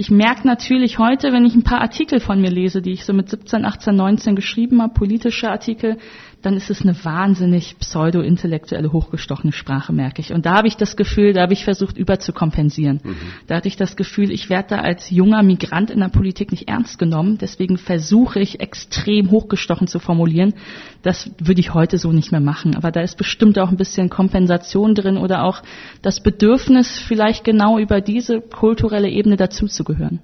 Ich 0.00 0.10
merke 0.10 0.46
natürlich 0.46 1.00
heute, 1.00 1.32
wenn 1.32 1.44
ich 1.44 1.56
ein 1.56 1.64
paar 1.64 1.80
Artikel 1.80 2.20
von 2.20 2.40
mir 2.40 2.52
lese, 2.52 2.82
die 2.82 2.92
ich 2.92 3.04
so 3.04 3.12
mit 3.12 3.30
17, 3.30 3.64
18, 3.64 3.96
19 3.96 4.36
geschrieben 4.36 4.80
habe, 4.80 4.94
politische 4.94 5.50
Artikel, 5.50 5.96
dann 6.42 6.54
ist 6.54 6.70
es 6.70 6.82
eine 6.82 7.04
wahnsinnig 7.04 7.76
pseudo-intellektuelle, 7.80 8.92
hochgestochene 8.92 9.52
Sprache, 9.52 9.92
merke 9.92 10.20
ich. 10.20 10.32
Und 10.32 10.46
da 10.46 10.54
habe 10.54 10.68
ich 10.68 10.76
das 10.76 10.96
Gefühl, 10.96 11.32
da 11.32 11.42
habe 11.42 11.52
ich 11.52 11.64
versucht, 11.64 11.98
überzukompensieren. 11.98 13.00
Mhm. 13.02 13.16
Da 13.48 13.56
hatte 13.56 13.66
ich 13.66 13.76
das 13.76 13.96
Gefühl, 13.96 14.30
ich 14.30 14.48
werde 14.48 14.76
da 14.76 14.78
als 14.80 15.10
junger 15.10 15.42
Migrant 15.42 15.90
in 15.90 15.98
der 15.98 16.08
Politik 16.08 16.52
nicht 16.52 16.68
ernst 16.68 16.98
genommen. 16.98 17.38
Deswegen 17.38 17.76
versuche 17.76 18.38
ich, 18.38 18.60
extrem 18.60 19.32
hochgestochen 19.32 19.88
zu 19.88 19.98
formulieren. 19.98 20.54
Das 21.02 21.30
würde 21.38 21.60
ich 21.60 21.74
heute 21.74 21.98
so 21.98 22.12
nicht 22.12 22.30
mehr 22.30 22.40
machen. 22.40 22.76
Aber 22.76 22.92
da 22.92 23.00
ist 23.00 23.18
bestimmt 23.18 23.58
auch 23.58 23.70
ein 23.70 23.76
bisschen 23.76 24.08
Kompensation 24.08 24.94
drin 24.94 25.16
oder 25.16 25.42
auch 25.42 25.62
das 26.02 26.22
Bedürfnis, 26.22 27.00
vielleicht 27.00 27.42
genau 27.42 27.78
über 27.78 28.00
diese 28.00 28.40
kulturelle 28.40 29.08
Ebene 29.08 29.36
dazuzugehören. 29.36 30.20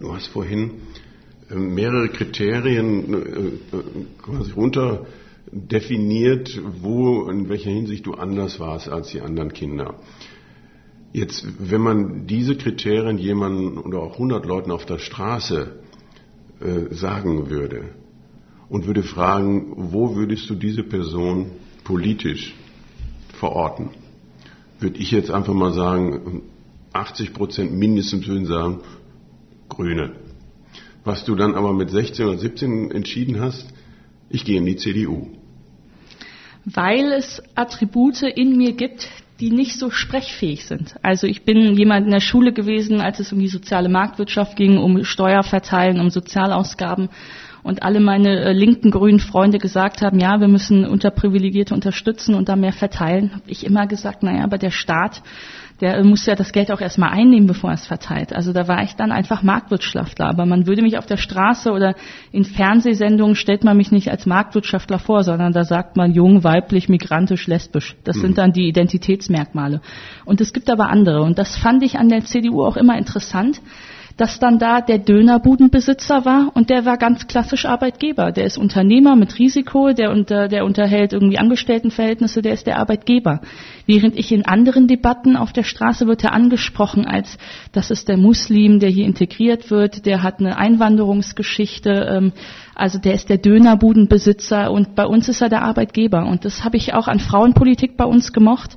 Du 0.00 0.12
hast 0.12 0.26
vorhin 0.26 0.72
mehrere 1.54 2.08
Kriterien 2.08 3.14
äh, 3.14 3.76
äh, 3.76 3.82
quasi 4.22 4.52
runter 4.52 5.06
definiert, 5.52 6.60
wo, 6.80 7.28
in 7.28 7.48
welcher 7.48 7.70
Hinsicht 7.70 8.06
du 8.06 8.14
anders 8.14 8.60
warst 8.60 8.88
als 8.88 9.08
die 9.08 9.20
anderen 9.20 9.52
Kinder. 9.52 9.94
Jetzt, 11.12 11.44
wenn 11.58 11.80
man 11.80 12.26
diese 12.26 12.56
Kriterien 12.56 13.18
jemandem 13.18 13.78
oder 13.78 13.98
auch 13.98 14.12
100 14.12 14.46
Leuten 14.46 14.70
auf 14.70 14.86
der 14.86 14.98
Straße 14.98 15.80
äh, 16.60 16.94
sagen 16.94 17.50
würde 17.50 17.94
und 18.68 18.86
würde 18.86 19.02
fragen, 19.02 19.72
wo 19.92 20.14
würdest 20.14 20.48
du 20.48 20.54
diese 20.54 20.84
Person 20.84 21.50
politisch 21.82 22.54
verorten, 23.34 23.90
würde 24.78 24.98
ich 24.98 25.10
jetzt 25.10 25.32
einfach 25.32 25.54
mal 25.54 25.72
sagen, 25.72 26.42
80 26.92 27.32
Prozent 27.32 27.72
mindestens 27.72 28.28
würden 28.28 28.46
sagen, 28.46 28.80
Grüne 29.68 30.12
was 31.04 31.24
du 31.24 31.34
dann 31.34 31.54
aber 31.54 31.72
mit 31.72 31.90
16 31.90 32.26
oder 32.26 32.38
17 32.38 32.90
entschieden 32.90 33.40
hast, 33.40 33.66
ich 34.28 34.44
gehe 34.44 34.58
in 34.58 34.66
die 34.66 34.76
CDU. 34.76 35.28
Weil 36.64 37.12
es 37.12 37.42
Attribute 37.54 38.22
in 38.22 38.56
mir 38.56 38.72
gibt, 38.72 39.08
die 39.40 39.50
nicht 39.50 39.78
so 39.78 39.90
sprechfähig 39.90 40.66
sind. 40.66 40.94
Also 41.02 41.26
ich 41.26 41.44
bin 41.44 41.74
jemand 41.74 42.04
in 42.04 42.12
der 42.12 42.20
Schule 42.20 42.52
gewesen, 42.52 43.00
als 43.00 43.20
es 43.20 43.32
um 43.32 43.38
die 43.38 43.48
soziale 43.48 43.88
Marktwirtschaft 43.88 44.56
ging, 44.56 44.76
um 44.76 45.02
Steuerverteilen, 45.02 45.98
um 45.98 46.10
Sozialausgaben 46.10 47.08
und 47.62 47.82
alle 47.82 48.00
meine 48.00 48.40
äh, 48.40 48.52
linken 48.52 48.90
grünen 48.90 49.20
Freunde 49.20 49.58
gesagt 49.58 50.02
haben, 50.02 50.18
ja, 50.18 50.40
wir 50.40 50.48
müssen 50.48 50.86
Unterprivilegierte 50.86 51.74
unterstützen 51.74 52.34
und 52.34 52.48
da 52.48 52.56
mehr 52.56 52.72
verteilen, 52.72 53.32
habe 53.32 53.44
ich 53.46 53.64
immer 53.64 53.86
gesagt, 53.86 54.22
naja, 54.22 54.44
aber 54.44 54.58
der 54.58 54.70
Staat 54.70 55.22
der 55.80 56.04
muss 56.04 56.26
ja 56.26 56.34
das 56.34 56.52
Geld 56.52 56.70
auch 56.70 56.80
erstmal 56.80 57.10
einnehmen, 57.10 57.46
bevor 57.46 57.70
er 57.70 57.74
es 57.74 57.86
verteilt. 57.86 58.34
Also 58.34 58.52
da 58.52 58.68
war 58.68 58.82
ich 58.82 58.96
dann 58.96 59.12
einfach 59.12 59.42
Marktwirtschaftler. 59.42 60.26
Aber 60.26 60.44
man 60.44 60.66
würde 60.66 60.82
mich 60.82 60.98
auf 60.98 61.06
der 61.06 61.16
Straße 61.16 61.70
oder 61.70 61.94
in 62.32 62.44
Fernsehsendungen 62.44 63.34
stellt 63.34 63.64
man 63.64 63.76
mich 63.76 63.90
nicht 63.90 64.10
als 64.10 64.26
Marktwirtschaftler 64.26 64.98
vor, 64.98 65.24
sondern 65.24 65.52
da 65.52 65.64
sagt 65.64 65.96
man 65.96 66.12
jung, 66.12 66.44
weiblich, 66.44 66.88
migrantisch, 66.88 67.46
lesbisch. 67.46 67.96
Das 68.04 68.16
mhm. 68.16 68.20
sind 68.20 68.38
dann 68.38 68.52
die 68.52 68.68
Identitätsmerkmale. 68.68 69.80
Und 70.24 70.40
es 70.40 70.52
gibt 70.52 70.68
aber 70.70 70.90
andere. 70.90 71.22
Und 71.22 71.38
das 71.38 71.56
fand 71.56 71.82
ich 71.82 71.98
an 71.98 72.08
der 72.08 72.24
CDU 72.24 72.62
auch 72.62 72.76
immer 72.76 72.98
interessant 72.98 73.60
dass 74.16 74.38
dann 74.38 74.58
da 74.58 74.80
der 74.80 74.98
Dönerbudenbesitzer 74.98 76.24
war 76.24 76.50
und 76.54 76.70
der 76.70 76.84
war 76.84 76.96
ganz 76.96 77.26
klassisch 77.26 77.64
Arbeitgeber. 77.64 78.32
Der 78.32 78.44
ist 78.44 78.58
Unternehmer 78.58 79.16
mit 79.16 79.38
Risiko, 79.38 79.92
der, 79.92 80.10
unter, 80.10 80.48
der 80.48 80.64
unterhält 80.64 81.12
irgendwie 81.12 81.38
Angestelltenverhältnisse, 81.38 82.42
der 82.42 82.54
ist 82.54 82.66
der 82.66 82.78
Arbeitgeber. 82.78 83.40
Während 83.86 84.18
ich 84.18 84.32
in 84.32 84.44
anderen 84.44 84.86
Debatten 84.86 85.36
auf 85.36 85.52
der 85.52 85.64
Straße 85.64 86.06
wird 86.06 86.24
er 86.24 86.32
angesprochen 86.32 87.06
als, 87.06 87.38
das 87.72 87.90
ist 87.90 88.08
der 88.08 88.16
Muslim, 88.16 88.78
der 88.80 88.90
hier 88.90 89.06
integriert 89.06 89.70
wird, 89.70 90.06
der 90.06 90.22
hat 90.22 90.40
eine 90.40 90.56
Einwanderungsgeschichte, 90.56 91.90
ähm, 91.90 92.32
also 92.74 92.98
der 92.98 93.14
ist 93.14 93.28
der 93.28 93.38
Dönerbudenbesitzer 93.38 94.70
und 94.70 94.94
bei 94.94 95.04
uns 95.04 95.28
ist 95.28 95.42
er 95.42 95.48
der 95.48 95.62
Arbeitgeber. 95.62 96.26
Und 96.26 96.44
das 96.44 96.64
habe 96.64 96.76
ich 96.76 96.94
auch 96.94 97.08
an 97.08 97.20
Frauenpolitik 97.20 97.96
bei 97.96 98.04
uns 98.04 98.32
gemocht. 98.32 98.76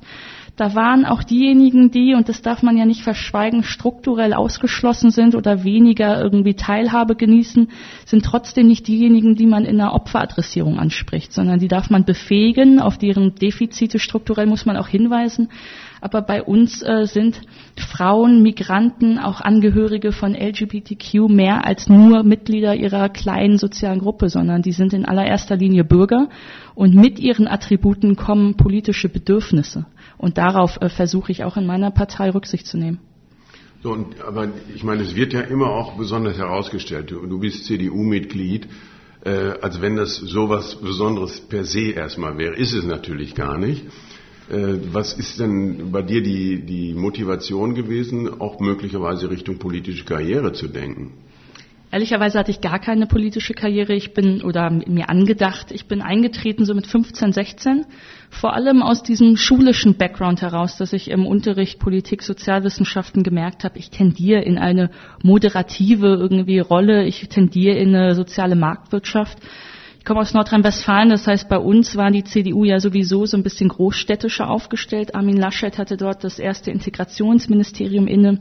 Da 0.56 0.76
waren 0.76 1.04
auch 1.04 1.24
diejenigen, 1.24 1.90
die, 1.90 2.14
und 2.14 2.28
das 2.28 2.40
darf 2.40 2.62
man 2.62 2.76
ja 2.76 2.86
nicht 2.86 3.02
verschweigen, 3.02 3.64
strukturell 3.64 4.32
ausgeschlossen 4.34 5.10
sind 5.10 5.34
oder 5.34 5.64
weniger 5.64 6.22
irgendwie 6.22 6.54
Teilhabe 6.54 7.16
genießen, 7.16 7.70
sind 8.04 8.24
trotzdem 8.24 8.68
nicht 8.68 8.86
diejenigen, 8.86 9.34
die 9.34 9.46
man 9.46 9.64
in 9.64 9.78
der 9.78 9.94
Opferadressierung 9.94 10.78
anspricht, 10.78 11.32
sondern 11.32 11.58
die 11.58 11.66
darf 11.66 11.90
man 11.90 12.04
befähigen, 12.04 12.78
auf 12.78 12.98
deren 12.98 13.34
Defizite 13.34 13.98
strukturell 13.98 14.46
muss 14.46 14.64
man 14.64 14.76
auch 14.76 14.86
hinweisen. 14.86 15.48
Aber 16.00 16.22
bei 16.22 16.42
uns 16.42 16.82
äh, 16.82 17.06
sind 17.06 17.40
Frauen, 17.76 18.42
Migranten, 18.42 19.18
auch 19.18 19.40
Angehörige 19.40 20.12
von 20.12 20.34
LGBTQ 20.34 21.30
mehr 21.30 21.66
als 21.66 21.88
nur 21.88 22.22
Mitglieder 22.22 22.76
ihrer 22.76 23.08
kleinen 23.08 23.56
sozialen 23.56 24.00
Gruppe, 24.00 24.28
sondern 24.28 24.62
die 24.62 24.72
sind 24.72 24.92
in 24.92 25.06
allererster 25.06 25.56
Linie 25.56 25.82
Bürger 25.82 26.28
und 26.74 26.94
mit 26.94 27.18
ihren 27.18 27.48
Attributen 27.48 28.16
kommen 28.16 28.56
politische 28.56 29.08
Bedürfnisse. 29.08 29.86
Und 30.24 30.38
darauf 30.38 30.80
äh, 30.80 30.88
versuche 30.88 31.30
ich 31.32 31.44
auch 31.44 31.58
in 31.58 31.66
meiner 31.66 31.90
Partei 31.90 32.30
Rücksicht 32.30 32.66
zu 32.66 32.78
nehmen. 32.78 32.98
So, 33.82 33.92
und, 33.92 34.22
aber 34.22 34.48
ich 34.74 34.82
meine, 34.82 35.02
es 35.02 35.14
wird 35.14 35.34
ja 35.34 35.42
immer 35.42 35.68
auch 35.68 35.98
besonders 35.98 36.38
herausgestellt. 36.38 37.10
Du, 37.10 37.26
du 37.26 37.38
bist 37.38 37.66
CDU-Mitglied, 37.66 38.66
äh, 39.22 39.30
als 39.60 39.82
wenn 39.82 39.96
das 39.96 40.16
sowas 40.16 40.76
Besonderes 40.76 41.42
per 41.42 41.64
se 41.64 41.90
erstmal 41.90 42.38
wäre. 42.38 42.54
Ist 42.54 42.72
es 42.72 42.84
natürlich 42.84 43.34
gar 43.34 43.58
nicht. 43.58 43.84
Äh, 44.48 44.78
was 44.92 45.12
ist 45.12 45.40
denn 45.40 45.92
bei 45.92 46.00
dir 46.00 46.22
die, 46.22 46.64
die 46.64 46.94
Motivation 46.94 47.74
gewesen, 47.74 48.40
auch 48.40 48.60
möglicherweise 48.60 49.28
Richtung 49.28 49.58
politische 49.58 50.06
Karriere 50.06 50.54
zu 50.54 50.68
denken? 50.68 51.12
Ehrlicherweise 51.94 52.40
hatte 52.40 52.50
ich 52.50 52.60
gar 52.60 52.80
keine 52.80 53.06
politische 53.06 53.54
Karriere. 53.54 53.94
Ich 53.94 54.14
bin, 54.14 54.42
oder 54.42 54.68
mir 54.68 55.10
angedacht, 55.10 55.70
ich 55.70 55.86
bin 55.86 56.02
eingetreten 56.02 56.64
so 56.64 56.74
mit 56.74 56.88
15, 56.88 57.32
16. 57.32 57.86
Vor 58.34 58.52
allem 58.52 58.82
aus 58.82 59.04
diesem 59.04 59.36
schulischen 59.36 59.94
Background 59.94 60.42
heraus, 60.42 60.76
dass 60.76 60.92
ich 60.92 61.08
im 61.08 61.24
Unterricht 61.24 61.78
Politik, 61.78 62.20
Sozialwissenschaften 62.20 63.22
gemerkt 63.22 63.62
habe, 63.62 63.78
ich 63.78 63.90
tendiere 63.90 64.42
in 64.42 64.58
eine 64.58 64.90
moderative 65.22 66.08
irgendwie 66.08 66.58
Rolle, 66.58 67.04
ich 67.04 67.28
tendiere 67.28 67.76
in 67.76 67.94
eine 67.94 68.16
soziale 68.16 68.56
Marktwirtschaft. 68.56 69.38
Ich 70.00 70.04
komme 70.04 70.20
aus 70.20 70.34
Nordrhein-Westfalen, 70.34 71.10
das 71.10 71.28
heißt, 71.28 71.48
bei 71.48 71.58
uns 71.58 71.96
war 71.96 72.10
die 72.10 72.24
CDU 72.24 72.64
ja 72.64 72.80
sowieso 72.80 73.24
so 73.24 73.36
ein 73.36 73.44
bisschen 73.44 73.68
großstädtischer 73.68 74.50
aufgestellt. 74.50 75.14
Armin 75.14 75.36
Laschet 75.36 75.78
hatte 75.78 75.96
dort 75.96 76.24
das 76.24 76.40
erste 76.40 76.72
Integrationsministerium 76.72 78.08
inne. 78.08 78.40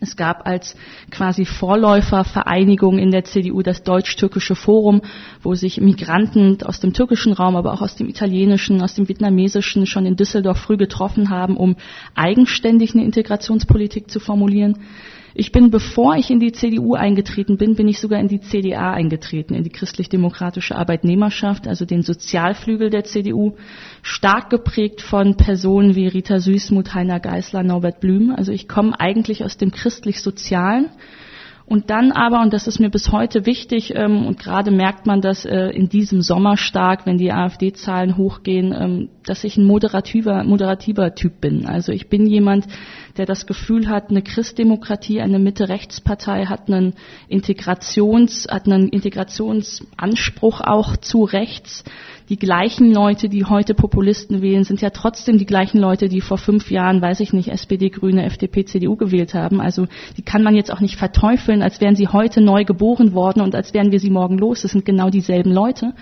Es 0.00 0.16
gab 0.16 0.46
als 0.46 0.76
quasi 1.10 1.44
Vorläufervereinigung 1.44 2.98
in 2.98 3.10
der 3.10 3.24
CDU 3.24 3.62
das 3.62 3.82
Deutsch-Türkische 3.82 4.54
Forum, 4.54 5.02
wo 5.42 5.54
sich 5.54 5.80
Migranten 5.80 6.62
aus 6.62 6.80
dem 6.80 6.92
türkischen 6.92 7.32
Raum, 7.32 7.56
aber 7.56 7.72
auch 7.72 7.80
aus 7.80 7.96
dem 7.96 8.08
italienischen, 8.08 8.82
aus 8.82 8.94
dem 8.94 9.08
vietnamesischen 9.08 9.86
schon 9.86 10.06
in 10.06 10.16
Düsseldorf 10.16 10.58
früh 10.58 10.76
getroffen 10.76 11.30
haben, 11.30 11.56
um 11.56 11.76
eigenständig 12.14 12.94
eine 12.94 13.04
Integrationspolitik 13.04 14.10
zu 14.10 14.20
formulieren. 14.20 14.78
Ich 15.38 15.52
bin, 15.52 15.70
bevor 15.70 16.16
ich 16.16 16.30
in 16.30 16.40
die 16.40 16.52
CDU 16.52 16.94
eingetreten 16.94 17.58
bin, 17.58 17.74
bin 17.74 17.88
ich 17.88 17.98
sogar 17.98 18.18
in 18.18 18.28
die 18.28 18.40
CDA 18.40 18.92
eingetreten, 18.92 19.52
in 19.52 19.64
die 19.64 19.70
christlich-demokratische 19.70 20.74
Arbeitnehmerschaft, 20.74 21.68
also 21.68 21.84
den 21.84 22.00
Sozialflügel 22.00 22.88
der 22.88 23.04
CDU, 23.04 23.54
stark 24.00 24.48
geprägt 24.48 25.02
von 25.02 25.36
Personen 25.36 25.94
wie 25.94 26.06
Rita 26.06 26.38
Süßmuth, 26.38 26.94
Heiner 26.94 27.20
Geißler, 27.20 27.64
Norbert 27.64 28.00
Blüm. 28.00 28.30
Also 28.34 28.50
ich 28.50 28.66
komme 28.66 28.98
eigentlich 28.98 29.44
aus 29.44 29.58
dem 29.58 29.72
christlich-sozialen 29.72 30.88
und 31.66 31.90
dann 31.90 32.12
aber, 32.12 32.42
und 32.42 32.52
das 32.52 32.68
ist 32.68 32.78
mir 32.78 32.90
bis 32.90 33.10
heute 33.10 33.44
wichtig, 33.44 33.92
ähm, 33.94 34.24
und 34.24 34.38
gerade 34.38 34.70
merkt 34.70 35.04
man 35.04 35.20
das 35.20 35.44
äh, 35.44 35.70
in 35.70 35.88
diesem 35.88 36.22
Sommer 36.22 36.56
stark, 36.56 37.06
wenn 37.06 37.18
die 37.18 37.32
AfD-Zahlen 37.32 38.16
hochgehen, 38.16 38.72
ähm, 38.72 39.08
dass 39.24 39.42
ich 39.42 39.56
ein 39.56 39.64
moderativer, 39.64 40.44
moderativer 40.44 41.16
Typ 41.16 41.40
bin. 41.40 41.66
Also 41.66 41.90
ich 41.90 42.08
bin 42.08 42.26
jemand, 42.26 42.66
der 43.16 43.26
das 43.26 43.46
Gefühl 43.46 43.88
hat, 43.88 44.10
eine 44.10 44.22
Christdemokratie, 44.22 45.20
eine 45.20 45.40
Mitte-Rechtspartei 45.40 46.46
hat 46.46 46.68
einen 46.68 46.94
Integrations, 47.26 48.46
hat 48.48 48.66
einen 48.66 48.88
Integrationsanspruch 48.88 50.60
auch 50.60 50.96
zu 50.96 51.24
rechts 51.24 51.82
die 52.28 52.38
gleichen 52.38 52.92
Leute, 52.92 53.28
die 53.28 53.44
heute 53.44 53.74
Populisten 53.74 54.42
wählen, 54.42 54.64
sind 54.64 54.80
ja 54.80 54.90
trotzdem 54.90 55.38
die 55.38 55.46
gleichen 55.46 55.78
Leute, 55.78 56.08
die 56.08 56.20
vor 56.20 56.38
fünf 56.38 56.70
Jahren, 56.70 57.00
weiß 57.00 57.20
ich 57.20 57.32
nicht, 57.32 57.48
SPD, 57.48 57.88
Grüne, 57.90 58.24
FDP, 58.24 58.64
CDU 58.64 58.96
gewählt 58.96 59.34
haben. 59.34 59.60
Also 59.60 59.86
die 60.16 60.22
kann 60.22 60.42
man 60.42 60.56
jetzt 60.56 60.72
auch 60.72 60.80
nicht 60.80 60.96
verteufeln, 60.96 61.62
als 61.62 61.80
wären 61.80 61.94
sie 61.94 62.08
heute 62.08 62.40
neu 62.40 62.64
geboren 62.64 63.14
worden 63.14 63.42
und 63.42 63.54
als 63.54 63.74
wären 63.74 63.92
wir 63.92 64.00
sie 64.00 64.10
morgen 64.10 64.38
los. 64.38 64.62
Das 64.62 64.72
sind 64.72 64.84
genau 64.84 65.08
dieselben 65.08 65.52
Leute. 65.52 65.94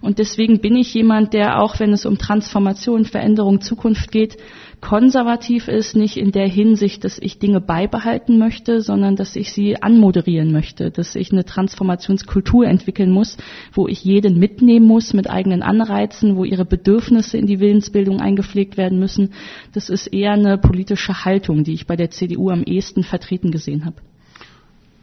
Und 0.00 0.18
deswegen 0.18 0.60
bin 0.60 0.76
ich 0.76 0.94
jemand, 0.94 1.32
der 1.32 1.60
auch, 1.60 1.80
wenn 1.80 1.92
es 1.92 2.06
um 2.06 2.18
Transformation, 2.18 3.04
Veränderung, 3.04 3.60
Zukunft 3.60 4.10
geht, 4.12 4.36
konservativ 4.80 5.68
ist, 5.68 5.96
nicht 5.96 6.16
in 6.16 6.32
der 6.32 6.46
Hinsicht, 6.46 7.04
dass 7.04 7.18
ich 7.18 7.38
Dinge 7.38 7.60
beibehalten 7.60 8.38
möchte, 8.38 8.80
sondern 8.80 9.16
dass 9.16 9.36
ich 9.36 9.52
sie 9.52 9.82
anmoderieren 9.82 10.52
möchte, 10.52 10.90
dass 10.90 11.14
ich 11.14 11.32
eine 11.32 11.44
Transformationskultur 11.44 12.66
entwickeln 12.66 13.10
muss, 13.10 13.36
wo 13.72 13.88
ich 13.88 14.04
jeden 14.04 14.38
mitnehmen 14.38 14.86
muss 14.86 15.14
mit 15.14 15.28
eigenen 15.28 15.62
Anreizen, 15.62 16.36
wo 16.36 16.44
ihre 16.44 16.64
Bedürfnisse 16.64 17.38
in 17.38 17.46
die 17.46 17.60
Willensbildung 17.60 18.20
eingepflegt 18.20 18.76
werden 18.76 18.98
müssen. 18.98 19.32
Das 19.72 19.90
ist 19.90 20.06
eher 20.08 20.32
eine 20.32 20.58
politische 20.58 21.24
Haltung, 21.24 21.64
die 21.64 21.74
ich 21.74 21.86
bei 21.86 21.96
der 21.96 22.10
CDU 22.10 22.50
am 22.50 22.62
ehesten 22.62 23.02
vertreten 23.02 23.50
gesehen 23.50 23.84
habe. 23.84 23.96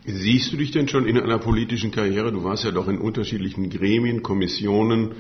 Siehst 0.08 0.54
du 0.54 0.58
dich 0.58 0.70
denn 0.70 0.88
schon 0.88 1.08
in 1.08 1.18
einer 1.18 1.40
politischen 1.40 1.92
Karriere? 1.92 2.32
Du 2.32 2.44
warst 2.44 2.64
ja 2.64 2.72
doch 2.72 2.88
in 2.88 3.00
unterschiedlichen 3.00 3.72
Gremien, 3.72 4.22
Kommissionen, 4.22 5.14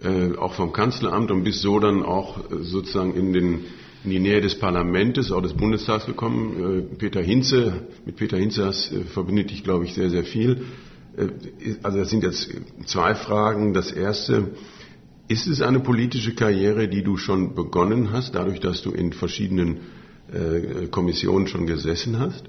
äh, 0.00 0.36
auch 0.36 0.54
vom 0.54 0.72
Kanzleramt 0.72 1.32
und 1.32 1.42
bist 1.42 1.60
so 1.60 1.80
dann 1.80 2.04
auch 2.04 2.38
äh, 2.38 2.62
sozusagen 2.62 3.14
in, 3.14 3.32
den, 3.32 3.64
in 4.04 4.10
die 4.10 4.18
Nähe 4.20 4.40
des 4.40 4.58
Parlaments, 4.58 5.30
auch 5.32 5.42
des 5.42 5.54
Bundestags 5.54 6.06
gekommen. 6.06 6.88
Äh, 6.92 6.96
Peter 6.96 7.20
Hinze, 7.20 7.86
mit 8.04 8.16
Peter 8.16 8.36
Hinze 8.36 8.68
äh, 8.68 9.04
verbindet 9.04 9.50
dich, 9.50 9.64
glaube 9.64 9.84
ich, 9.84 9.94
sehr, 9.94 10.10
sehr 10.10 10.24
viel. 10.24 10.62
Äh, 11.16 11.28
also 11.82 11.98
das 11.98 12.10
sind 12.10 12.22
jetzt 12.22 12.48
zwei 12.86 13.14
Fragen. 13.14 13.74
Das 13.74 13.90
erste, 13.90 14.52
ist 15.28 15.46
es 15.46 15.60
eine 15.60 15.80
politische 15.80 16.34
Karriere, 16.34 16.88
die 16.88 17.02
du 17.02 17.16
schon 17.16 17.54
begonnen 17.54 18.12
hast, 18.12 18.34
dadurch, 18.34 18.60
dass 18.60 18.82
du 18.82 18.90
in 18.92 19.12
verschiedenen 19.12 19.78
Kommissionen 20.90 21.46
schon 21.46 21.66
gesessen 21.66 22.18
hast? 22.18 22.44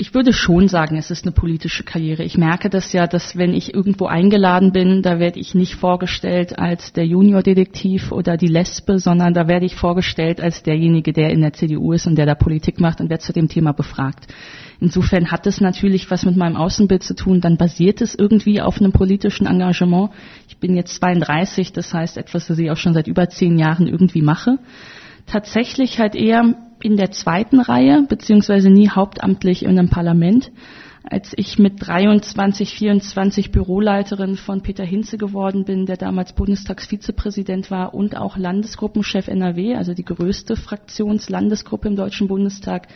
Ich 0.00 0.14
würde 0.14 0.32
schon 0.32 0.66
sagen, 0.66 0.96
es 0.96 1.10
ist 1.10 1.26
eine 1.26 1.32
politische 1.32 1.84
Karriere. 1.84 2.22
Ich 2.22 2.38
merke 2.38 2.70
das 2.70 2.94
ja, 2.94 3.06
dass 3.06 3.36
wenn 3.36 3.52
ich 3.52 3.74
irgendwo 3.74 4.06
eingeladen 4.06 4.72
bin, 4.72 5.02
da 5.02 5.18
werde 5.18 5.38
ich 5.38 5.54
nicht 5.54 5.74
vorgestellt 5.74 6.58
als 6.58 6.94
der 6.94 7.04
Juniordetektiv 7.04 8.10
oder 8.10 8.38
die 8.38 8.46
Lesbe, 8.46 8.98
sondern 8.98 9.34
da 9.34 9.46
werde 9.46 9.66
ich 9.66 9.76
vorgestellt 9.76 10.40
als 10.40 10.62
derjenige, 10.62 11.12
der 11.12 11.28
in 11.28 11.42
der 11.42 11.52
CDU 11.52 11.92
ist 11.92 12.06
und 12.06 12.16
der 12.16 12.24
da 12.24 12.34
Politik 12.34 12.80
macht 12.80 13.02
und 13.02 13.10
wird 13.10 13.20
zu 13.20 13.34
dem 13.34 13.48
Thema 13.48 13.72
befragt. 13.72 14.26
Insofern 14.80 15.30
hat 15.30 15.46
es 15.46 15.60
natürlich 15.60 16.10
was 16.10 16.24
mit 16.24 16.34
meinem 16.34 16.56
Außenbild 16.56 17.02
zu 17.02 17.14
tun. 17.14 17.42
Dann 17.42 17.58
basiert 17.58 18.00
es 18.00 18.14
irgendwie 18.14 18.62
auf 18.62 18.80
einem 18.80 18.92
politischen 18.92 19.46
Engagement. 19.46 20.12
Ich 20.48 20.56
bin 20.56 20.76
jetzt 20.76 20.94
32, 20.94 21.74
das 21.74 21.92
heißt 21.92 22.16
etwas, 22.16 22.46
das 22.46 22.58
ich 22.58 22.70
auch 22.70 22.78
schon 22.78 22.94
seit 22.94 23.06
über 23.06 23.28
zehn 23.28 23.58
Jahren 23.58 23.86
irgendwie 23.86 24.22
mache. 24.22 24.60
Tatsächlich 25.26 25.98
halt 25.98 26.14
eher 26.14 26.54
in 26.84 26.96
der 26.96 27.10
zweiten 27.10 27.60
Reihe, 27.60 28.04
beziehungsweise 28.08 28.70
nie 28.70 28.88
hauptamtlich 28.88 29.62
in 29.62 29.78
einem 29.78 29.90
Parlament. 29.90 30.50
Als 31.02 31.32
ich 31.34 31.58
mit 31.58 31.74
23, 31.78 32.74
24 32.74 33.52
Büroleiterin 33.52 34.36
von 34.36 34.60
Peter 34.60 34.84
Hinze 34.84 35.16
geworden 35.16 35.64
bin, 35.64 35.86
der 35.86 35.96
damals 35.96 36.34
Bundestagsvizepräsident 36.34 37.70
war 37.70 37.94
und 37.94 38.16
auch 38.16 38.36
Landesgruppenchef 38.36 39.28
NRW, 39.28 39.76
also 39.76 39.94
die 39.94 40.04
größte 40.04 40.56
Fraktionslandesgruppe 40.56 41.88
im 41.88 41.96
Deutschen 41.96 42.28
Bundestag, 42.28 42.88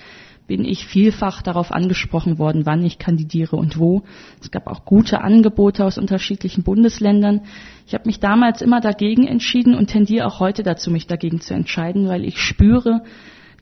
bin 0.46 0.64
ich 0.66 0.84
vielfach 0.84 1.40
darauf 1.40 1.72
angesprochen 1.72 2.38
worden, 2.38 2.66
wann 2.66 2.84
ich 2.84 2.98
kandidiere 2.98 3.56
und 3.56 3.78
wo. 3.78 4.02
Es 4.42 4.50
gab 4.50 4.66
auch 4.66 4.84
gute 4.84 5.22
Angebote 5.22 5.84
aus 5.84 5.96
unterschiedlichen 5.96 6.62
Bundesländern. 6.62 7.42
Ich 7.86 7.94
habe 7.94 8.04
mich 8.06 8.20
damals 8.20 8.60
immer 8.60 8.80
dagegen 8.80 9.26
entschieden 9.26 9.74
und 9.74 9.86
tendiere 9.86 10.26
auch 10.26 10.40
heute 10.40 10.62
dazu, 10.62 10.90
mich 10.90 11.06
dagegen 11.06 11.40
zu 11.40 11.54
entscheiden, 11.54 12.08
weil 12.08 12.24
ich 12.26 12.38
spüre, 12.40 13.02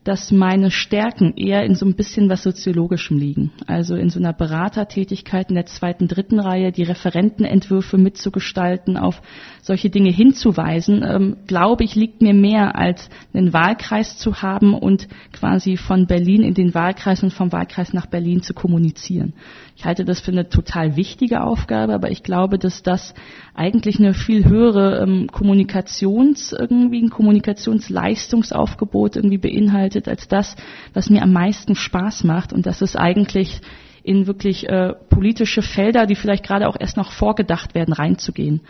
dass 0.04 0.32
meine 0.32 0.70
Stärken 0.70 1.36
eher 1.36 1.64
in 1.64 1.74
so 1.74 1.86
ein 1.86 1.94
bisschen 1.94 2.28
was 2.28 2.42
Soziologischem 2.42 3.18
liegen. 3.18 3.52
Also 3.66 3.94
in 3.94 4.10
so 4.10 4.18
einer 4.18 4.32
Beratertätigkeit 4.32 5.48
in 5.50 5.54
der 5.54 5.66
zweiten, 5.66 6.08
dritten 6.08 6.40
Reihe, 6.40 6.72
die 6.72 6.82
Referentenentwürfe 6.82 7.98
mitzugestalten, 7.98 8.96
auf 8.96 9.22
solche 9.62 9.88
Dinge 9.90 10.10
hinzuweisen, 10.10 11.04
ähm, 11.08 11.36
glaube 11.46 11.84
ich, 11.84 11.94
liegt 11.94 12.20
mir 12.20 12.34
mehr 12.34 12.76
als 12.76 13.08
einen 13.32 13.52
Wahlkreis 13.52 14.18
zu 14.18 14.42
haben 14.42 14.74
und 14.74 15.06
quasi 15.32 15.76
von 15.76 16.08
Berlin 16.08 16.42
in 16.42 16.54
den 16.54 16.74
Wahlkreis 16.74 17.22
und 17.22 17.32
vom 17.32 17.52
Wahlkreis 17.52 17.92
nach 17.92 18.06
Berlin 18.06 18.42
zu 18.42 18.54
kommunizieren. 18.54 19.34
Ich 19.76 19.84
halte 19.84 20.04
das 20.04 20.18
für 20.20 20.32
eine 20.32 20.48
total 20.48 20.96
wichtige 20.96 21.44
Aufgabe, 21.44 21.94
aber 21.94 22.10
ich 22.10 22.24
glaube, 22.24 22.58
dass 22.58 22.82
das 22.82 23.14
eigentlich 23.54 24.00
eine 24.00 24.14
viel 24.14 24.44
höhere 24.44 25.00
ähm, 25.00 25.28
Kommunikations, 25.30 26.52
irgendwie 26.52 27.00
ein 27.00 27.10
Kommunikationsleistungsaufgebot 27.10 29.14
irgendwie 29.14 29.38
beinhaltet 29.38 30.08
als 30.08 30.26
das, 30.26 30.56
was 30.92 31.08
mir 31.08 31.22
am 31.22 31.32
meisten 31.32 31.76
Spaß 31.76 32.24
macht. 32.24 32.52
Und 32.52 32.66
das 32.66 32.82
ist 32.82 32.96
eigentlich 32.96 33.60
in 34.02 34.26
wirklich 34.26 34.68
äh, 34.68 34.94
politische 35.08 35.62
Felder, 35.62 36.06
die 36.06 36.16
vielleicht 36.16 36.44
gerade 36.44 36.68
auch 36.68 36.76
erst 36.78 36.96
noch 36.96 37.12
vorgedacht 37.12 37.76
werden, 37.76 37.94
reinzugehen. 37.94 38.62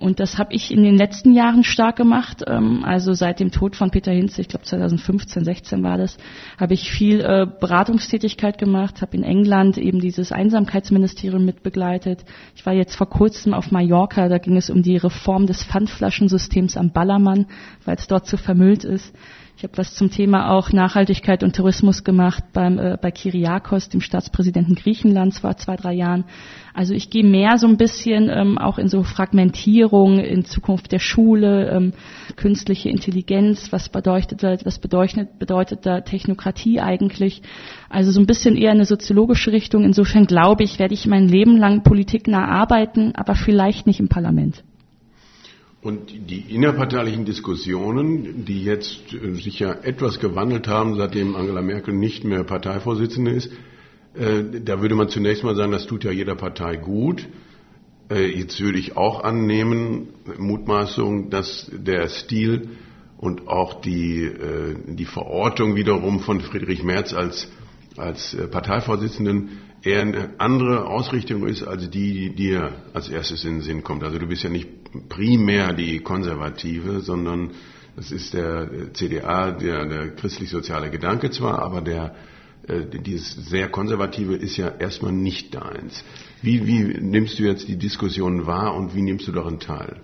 Und 0.00 0.18
das 0.18 0.38
habe 0.38 0.54
ich 0.54 0.70
in 0.70 0.82
den 0.82 0.96
letzten 0.96 1.34
Jahren 1.34 1.62
stark 1.62 1.96
gemacht. 1.96 2.42
Ähm, 2.46 2.84
also 2.84 3.12
seit 3.12 3.38
dem 3.38 3.50
Tod 3.50 3.76
von 3.76 3.90
Peter 3.90 4.10
Hinze, 4.10 4.40
ich 4.40 4.48
glaube 4.48 4.64
2015, 4.64 5.44
16 5.44 5.82
war 5.82 5.98
das, 5.98 6.16
habe 6.58 6.72
ich 6.72 6.90
viel 6.90 7.20
äh, 7.20 7.46
Beratungstätigkeit 7.46 8.56
gemacht, 8.56 9.02
habe 9.02 9.14
in 9.18 9.22
England 9.22 9.76
eben 9.76 10.00
dieses 10.00 10.32
Einsamkeitsministerium 10.32 11.44
mitbegleitet. 11.44 12.24
Ich 12.56 12.64
war 12.64 12.72
jetzt 12.72 12.96
vor 12.96 13.10
kurzem 13.10 13.52
auf 13.52 13.72
Mallorca, 13.72 14.28
da 14.28 14.38
ging 14.38 14.56
es 14.56 14.70
um 14.70 14.82
die 14.82 14.96
Reform 14.96 15.46
des 15.46 15.64
Pfandflaschensystems 15.64 16.78
am 16.78 16.92
Ballermann, 16.92 17.46
weil 17.84 17.96
es 17.96 18.06
dort 18.06 18.26
zu 18.26 18.38
vermüllt 18.38 18.84
ist. 18.84 19.14
Ich 19.60 19.64
habe 19.64 19.76
was 19.76 19.94
zum 19.94 20.10
Thema 20.10 20.52
auch 20.52 20.72
Nachhaltigkeit 20.72 21.42
und 21.42 21.54
Tourismus 21.54 22.02
gemacht 22.02 22.42
beim, 22.54 22.78
äh, 22.78 22.96
bei 22.98 23.10
Kyriakos, 23.10 23.90
dem 23.90 24.00
Staatspräsidenten 24.00 24.74
Griechenlands, 24.74 25.40
vor 25.40 25.54
zwei, 25.58 25.76
drei 25.76 25.92
Jahren. 25.92 26.24
Also 26.72 26.94
ich 26.94 27.10
gehe 27.10 27.24
mehr 27.24 27.58
so 27.58 27.66
ein 27.66 27.76
bisschen 27.76 28.30
ähm, 28.30 28.56
auch 28.56 28.78
in 28.78 28.88
so 28.88 29.02
Fragmentierung 29.02 30.18
in 30.18 30.46
Zukunft 30.46 30.92
der 30.92 30.98
Schule, 30.98 31.68
ähm, 31.68 31.92
künstliche 32.36 32.88
Intelligenz, 32.88 33.70
was 33.70 33.90
bedeutet, 33.90 34.64
was 34.64 34.78
bedeutet, 34.78 35.38
bedeutet 35.38 35.84
da 35.84 36.00
Technokratie 36.00 36.80
eigentlich? 36.80 37.42
Also 37.90 38.12
so 38.12 38.20
ein 38.20 38.26
bisschen 38.26 38.56
eher 38.56 38.70
eine 38.70 38.86
soziologische 38.86 39.52
Richtung. 39.52 39.84
Insofern 39.84 40.24
glaube 40.24 40.64
ich, 40.64 40.78
werde 40.78 40.94
ich 40.94 41.06
mein 41.06 41.28
Leben 41.28 41.58
lang 41.58 41.82
politiknah 41.82 42.48
arbeiten, 42.48 43.12
aber 43.14 43.34
vielleicht 43.34 43.86
nicht 43.86 44.00
im 44.00 44.08
Parlament. 44.08 44.64
Und 45.82 46.12
die 46.30 46.40
innerparteilichen 46.54 47.24
Diskussionen, 47.24 48.44
die 48.44 48.62
jetzt 48.64 49.14
äh, 49.14 49.32
sich 49.32 49.60
ja 49.60 49.72
etwas 49.72 50.20
gewandelt 50.20 50.68
haben, 50.68 50.96
seitdem 50.96 51.34
Angela 51.34 51.62
Merkel 51.62 51.94
nicht 51.94 52.22
mehr 52.22 52.44
Parteivorsitzende 52.44 53.30
ist, 53.30 53.50
äh, 54.14 54.60
da 54.62 54.82
würde 54.82 54.94
man 54.94 55.08
zunächst 55.08 55.42
mal 55.42 55.56
sagen, 55.56 55.72
das 55.72 55.86
tut 55.86 56.04
ja 56.04 56.10
jeder 56.10 56.34
Partei 56.34 56.76
gut. 56.76 57.26
Äh, 58.10 58.26
jetzt 58.26 58.60
würde 58.60 58.78
ich 58.78 58.98
auch 58.98 59.24
annehmen, 59.24 60.08
Mutmaßung, 60.36 61.30
dass 61.30 61.70
der 61.72 62.08
Stil 62.08 62.68
und 63.16 63.48
auch 63.48 63.82
die, 63.82 64.30
die 64.86 65.04
Verortung 65.04 65.76
wiederum 65.76 66.20
von 66.20 66.40
Friedrich 66.40 66.82
Merz 66.82 67.12
als, 67.12 67.52
als 67.98 68.34
Parteivorsitzenden 68.50 69.58
eher 69.82 70.00
eine 70.00 70.30
andere 70.38 70.86
Ausrichtung 70.86 71.46
ist 71.46 71.62
als 71.62 71.90
die, 71.90 72.14
die 72.14 72.34
dir 72.34 72.72
als 72.94 73.10
erstes 73.10 73.44
in 73.44 73.56
den 73.56 73.60
Sinn 73.60 73.82
kommt. 73.82 74.04
Also 74.04 74.18
du 74.18 74.26
bist 74.26 74.42
ja 74.42 74.48
nicht 74.48 74.79
primär 75.08 75.72
die 75.72 76.00
Konservative, 76.00 77.00
sondern 77.00 77.50
das 77.96 78.10
ist 78.12 78.34
der 78.34 78.92
CDA, 78.92 79.50
der, 79.50 79.86
der 79.86 80.10
christlich-soziale 80.14 80.90
Gedanke 80.90 81.30
zwar, 81.30 81.60
aber 81.60 81.80
der 81.80 82.14
äh, 82.66 82.86
dieses 82.86 83.32
sehr 83.48 83.68
konservative 83.68 84.34
ist 84.34 84.56
ja 84.56 84.68
erstmal 84.68 85.12
nicht 85.12 85.54
deins. 85.54 86.04
Wie, 86.42 86.66
wie 86.66 86.98
nimmst 87.00 87.38
du 87.38 87.44
jetzt 87.44 87.68
die 87.68 87.76
Diskussion 87.76 88.46
wahr 88.46 88.74
und 88.74 88.94
wie 88.94 89.02
nimmst 89.02 89.26
du 89.28 89.32
daran 89.32 89.60
teil? 89.60 89.96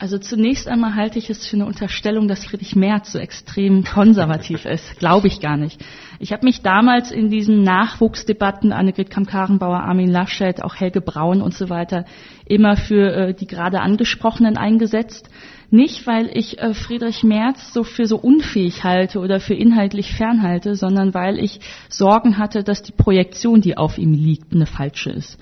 Also 0.00 0.16
zunächst 0.18 0.68
einmal 0.68 0.94
halte 0.94 1.18
ich 1.18 1.28
es 1.28 1.44
für 1.44 1.56
eine 1.56 1.66
Unterstellung, 1.66 2.28
dass 2.28 2.44
Friedrich 2.44 2.76
Merz 2.76 3.10
so 3.10 3.18
extrem 3.18 3.82
konservativ 3.82 4.64
ist. 4.64 4.96
Glaube 5.00 5.26
ich 5.26 5.40
gar 5.40 5.56
nicht. 5.56 5.84
Ich 6.20 6.32
habe 6.32 6.46
mich 6.46 6.62
damals 6.62 7.10
in 7.10 7.30
diesen 7.30 7.64
Nachwuchsdebatten, 7.64 8.72
Annegret 8.72 9.10
Kamm-Karrenbauer, 9.10 9.80
Armin 9.80 10.08
Laschet, 10.08 10.62
auch 10.62 10.76
Helge 10.76 11.00
Braun 11.00 11.42
und 11.42 11.52
so 11.52 11.68
weiter, 11.68 12.04
immer 12.48 12.76
für 12.76 13.12
äh, 13.12 13.34
die 13.34 13.46
gerade 13.46 13.80
angesprochenen 13.80 14.56
eingesetzt. 14.56 15.30
Nicht, 15.70 16.06
weil 16.06 16.30
ich 16.32 16.58
äh, 16.58 16.72
Friedrich 16.72 17.22
Merz 17.24 17.72
so 17.74 17.84
für 17.84 18.06
so 18.06 18.16
unfähig 18.16 18.84
halte 18.84 19.18
oder 19.18 19.38
für 19.38 19.54
inhaltlich 19.54 20.12
fernhalte, 20.14 20.74
sondern 20.74 21.12
weil 21.12 21.38
ich 21.38 21.60
Sorgen 21.88 22.38
hatte, 22.38 22.64
dass 22.64 22.82
die 22.82 22.92
Projektion, 22.92 23.60
die 23.60 23.76
auf 23.76 23.98
ihm 23.98 24.14
liegt, 24.14 24.54
eine 24.54 24.66
falsche 24.66 25.10
ist. 25.10 25.38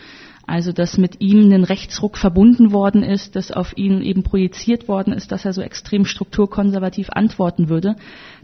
Also, 0.48 0.70
dass 0.70 0.96
mit 0.96 1.20
ihm 1.20 1.52
ein 1.52 1.64
Rechtsruck 1.64 2.16
verbunden 2.16 2.72
worden 2.72 3.02
ist, 3.02 3.34
dass 3.34 3.50
auf 3.50 3.76
ihn 3.76 4.00
eben 4.00 4.22
projiziert 4.22 4.86
worden 4.86 5.12
ist, 5.12 5.32
dass 5.32 5.44
er 5.44 5.52
so 5.52 5.60
extrem 5.60 6.04
strukturkonservativ 6.04 7.10
antworten 7.10 7.68
würde. 7.68 7.96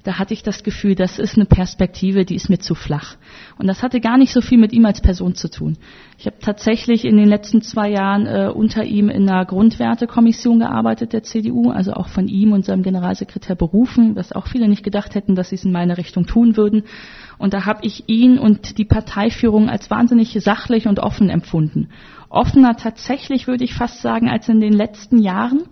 Da 0.04 0.18
hatte 0.18 0.34
ich 0.34 0.42
das 0.42 0.64
Gefühl, 0.64 0.96
das 0.96 1.20
ist 1.20 1.36
eine 1.36 1.44
Perspektive, 1.44 2.24
die 2.24 2.34
ist 2.34 2.50
mir 2.50 2.58
zu 2.58 2.74
flach. 2.74 3.14
Und 3.56 3.68
das 3.68 3.84
hatte 3.84 4.00
gar 4.00 4.18
nicht 4.18 4.32
so 4.32 4.40
viel 4.40 4.58
mit 4.58 4.72
ihm 4.72 4.84
als 4.84 5.00
Person 5.00 5.36
zu 5.36 5.48
tun. 5.48 5.78
Ich 6.18 6.26
habe 6.26 6.38
tatsächlich 6.40 7.04
in 7.04 7.16
den 7.16 7.28
letzten 7.28 7.62
zwei 7.62 7.88
Jahren 7.88 8.26
äh, 8.26 8.50
unter 8.52 8.82
ihm 8.82 9.08
in 9.08 9.28
einer 9.28 9.44
Grundwertekommission 9.44 10.58
gearbeitet, 10.58 11.12
der 11.12 11.22
CDU, 11.22 11.70
also 11.70 11.92
auch 11.92 12.08
von 12.08 12.26
ihm 12.26 12.52
und 12.52 12.64
seinem 12.64 12.82
Generalsekretär 12.82 13.54
berufen, 13.54 14.16
was 14.16 14.32
auch 14.32 14.48
viele 14.48 14.66
nicht 14.66 14.82
gedacht 14.82 15.14
hätten, 15.14 15.36
dass 15.36 15.50
sie 15.50 15.54
es 15.54 15.64
in 15.64 15.72
meine 15.72 15.96
Richtung 15.96 16.26
tun 16.26 16.56
würden. 16.56 16.82
Und 17.38 17.54
da 17.54 17.64
habe 17.64 17.86
ich 17.86 18.08
ihn 18.08 18.38
und 18.38 18.78
die 18.78 18.84
Parteiführung 18.84 19.68
als 19.68 19.88
wahnsinnig 19.88 20.36
sachlich 20.40 20.88
und 20.88 20.98
offen 20.98 21.30
empfunden. 21.30 21.90
Offener 22.28 22.76
tatsächlich, 22.76 23.46
würde 23.46 23.62
ich 23.62 23.74
fast 23.74 24.00
sagen, 24.02 24.28
als 24.28 24.48
in 24.48 24.60
den 24.60 24.72
letzten 24.72 25.18
Jahren 25.18 25.62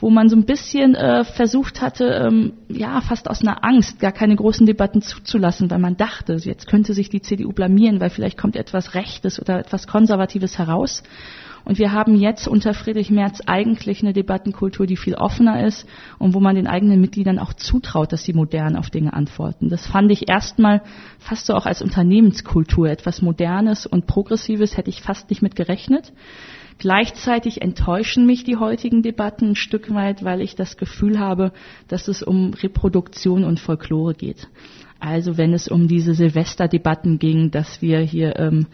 wo 0.00 0.10
man 0.10 0.28
so 0.28 0.36
ein 0.36 0.44
bisschen 0.44 0.94
äh, 0.94 1.24
versucht 1.24 1.80
hatte, 1.80 2.04
ähm, 2.04 2.52
ja, 2.68 3.00
fast 3.00 3.28
aus 3.28 3.42
einer 3.42 3.64
Angst, 3.64 3.98
gar 4.00 4.12
keine 4.12 4.36
großen 4.36 4.66
Debatten 4.66 5.02
zuzulassen, 5.02 5.70
weil 5.70 5.78
man 5.78 5.96
dachte, 5.96 6.34
jetzt 6.34 6.66
könnte 6.68 6.94
sich 6.94 7.08
die 7.08 7.20
CDU 7.20 7.52
blamieren, 7.52 8.00
weil 8.00 8.10
vielleicht 8.10 8.38
kommt 8.38 8.56
etwas 8.56 8.94
Rechtes 8.94 9.40
oder 9.40 9.58
etwas 9.58 9.86
Konservatives 9.86 10.58
heraus. 10.58 11.02
Und 11.64 11.78
wir 11.78 11.92
haben 11.92 12.16
jetzt 12.16 12.48
unter 12.48 12.72
Friedrich 12.72 13.10
Merz 13.10 13.42
eigentlich 13.44 14.00
eine 14.00 14.14
Debattenkultur, 14.14 14.86
die 14.86 14.96
viel 14.96 15.14
offener 15.14 15.66
ist 15.66 15.86
und 16.18 16.32
wo 16.32 16.40
man 16.40 16.54
den 16.54 16.66
eigenen 16.66 16.98
Mitgliedern 16.98 17.38
auch 17.38 17.52
zutraut, 17.52 18.12
dass 18.12 18.24
sie 18.24 18.32
modern 18.32 18.74
auf 18.74 18.88
Dinge 18.88 19.12
antworten. 19.12 19.68
Das 19.68 19.86
fand 19.86 20.10
ich 20.10 20.30
erstmal 20.30 20.80
fast 21.18 21.44
so 21.44 21.54
auch 21.54 21.66
als 21.66 21.82
Unternehmenskultur 21.82 22.88
etwas 22.88 23.20
Modernes 23.20 23.84
und 23.84 24.06
Progressives 24.06 24.78
hätte 24.78 24.88
ich 24.88 25.02
fast 25.02 25.28
nicht 25.28 25.42
mit 25.42 25.56
gerechnet. 25.56 26.12
Gleichzeitig 26.78 27.60
enttäuschen 27.60 28.24
mich 28.24 28.44
die 28.44 28.56
heutigen 28.56 29.02
Debatten 29.02 29.50
ein 29.50 29.56
Stück 29.56 29.92
weit, 29.92 30.22
weil 30.22 30.40
ich 30.40 30.54
das 30.54 30.76
Gefühl 30.76 31.18
habe, 31.18 31.52
dass 31.88 32.06
es 32.06 32.22
um 32.22 32.54
Reproduktion 32.54 33.44
und 33.44 33.58
Folklore 33.58 34.14
geht. 34.14 34.48
Also 35.00 35.36
wenn 35.36 35.52
es 35.52 35.68
um 35.68 35.88
diese 35.88 36.14
Silvesterdebatten 36.14 37.18
ging, 37.18 37.50
dass 37.50 37.82
wir 37.82 38.00
hier 38.00 38.36
ähm, 38.38 38.66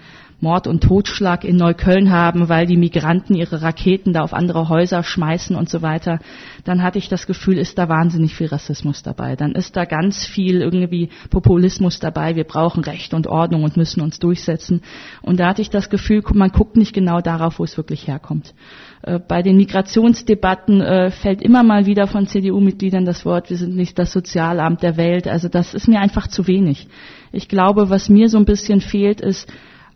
Mord 0.44 0.66
und 0.66 0.82
Totschlag 0.82 1.42
in 1.42 1.56
Neukölln 1.56 2.10
haben, 2.10 2.48
weil 2.48 2.66
die 2.66 2.76
Migranten 2.76 3.34
ihre 3.34 3.62
Raketen 3.62 4.12
da 4.12 4.20
auf 4.20 4.34
andere 4.34 4.68
Häuser 4.68 5.02
schmeißen 5.02 5.56
und 5.56 5.70
so 5.70 5.80
weiter, 5.80 6.20
dann 6.64 6.82
hatte 6.82 6.98
ich 6.98 7.08
das 7.08 7.26
Gefühl, 7.26 7.58
ist 7.58 7.78
da 7.78 7.88
wahnsinnig 7.88 8.34
viel 8.34 8.46
Rassismus 8.46 9.02
dabei. 9.02 9.36
Dann 9.36 9.52
ist 9.52 9.74
da 9.74 9.86
ganz 9.86 10.26
viel 10.26 10.60
irgendwie 10.60 11.08
Populismus 11.30 11.98
dabei. 11.98 12.36
Wir 12.36 12.44
brauchen 12.44 12.84
Recht 12.84 13.14
und 13.14 13.26
Ordnung 13.26 13.64
und 13.64 13.76
müssen 13.76 14.02
uns 14.02 14.18
durchsetzen. 14.18 14.82
Und 15.22 15.40
da 15.40 15.48
hatte 15.48 15.62
ich 15.62 15.70
das 15.70 15.88
Gefühl, 15.88 16.22
man 16.34 16.50
guckt 16.50 16.76
nicht 16.76 16.92
genau 16.92 17.20
darauf, 17.20 17.58
wo 17.58 17.64
es 17.64 17.76
wirklich 17.76 18.06
herkommt. 18.06 18.54
Äh, 19.02 19.18
bei 19.18 19.42
den 19.42 19.56
Migrationsdebatten 19.56 20.80
äh, 20.82 21.10
fällt 21.10 21.40
immer 21.40 21.62
mal 21.62 21.86
wieder 21.86 22.06
von 22.06 22.26
CDU-Mitgliedern 22.26 23.06
das 23.06 23.24
Wort, 23.24 23.50
wir 23.50 23.56
sind 23.56 23.74
nicht 23.74 23.98
das 23.98 24.12
Sozialamt 24.12 24.82
der 24.82 24.98
Welt. 24.98 25.26
Also 25.26 25.48
das 25.48 25.72
ist 25.72 25.88
mir 25.88 26.00
einfach 26.00 26.28
zu 26.28 26.46
wenig. 26.46 26.86
Ich 27.32 27.48
glaube, 27.48 27.90
was 27.90 28.08
mir 28.08 28.28
so 28.28 28.38
ein 28.38 28.44
bisschen 28.44 28.80
fehlt, 28.80 29.20
ist, 29.20 29.50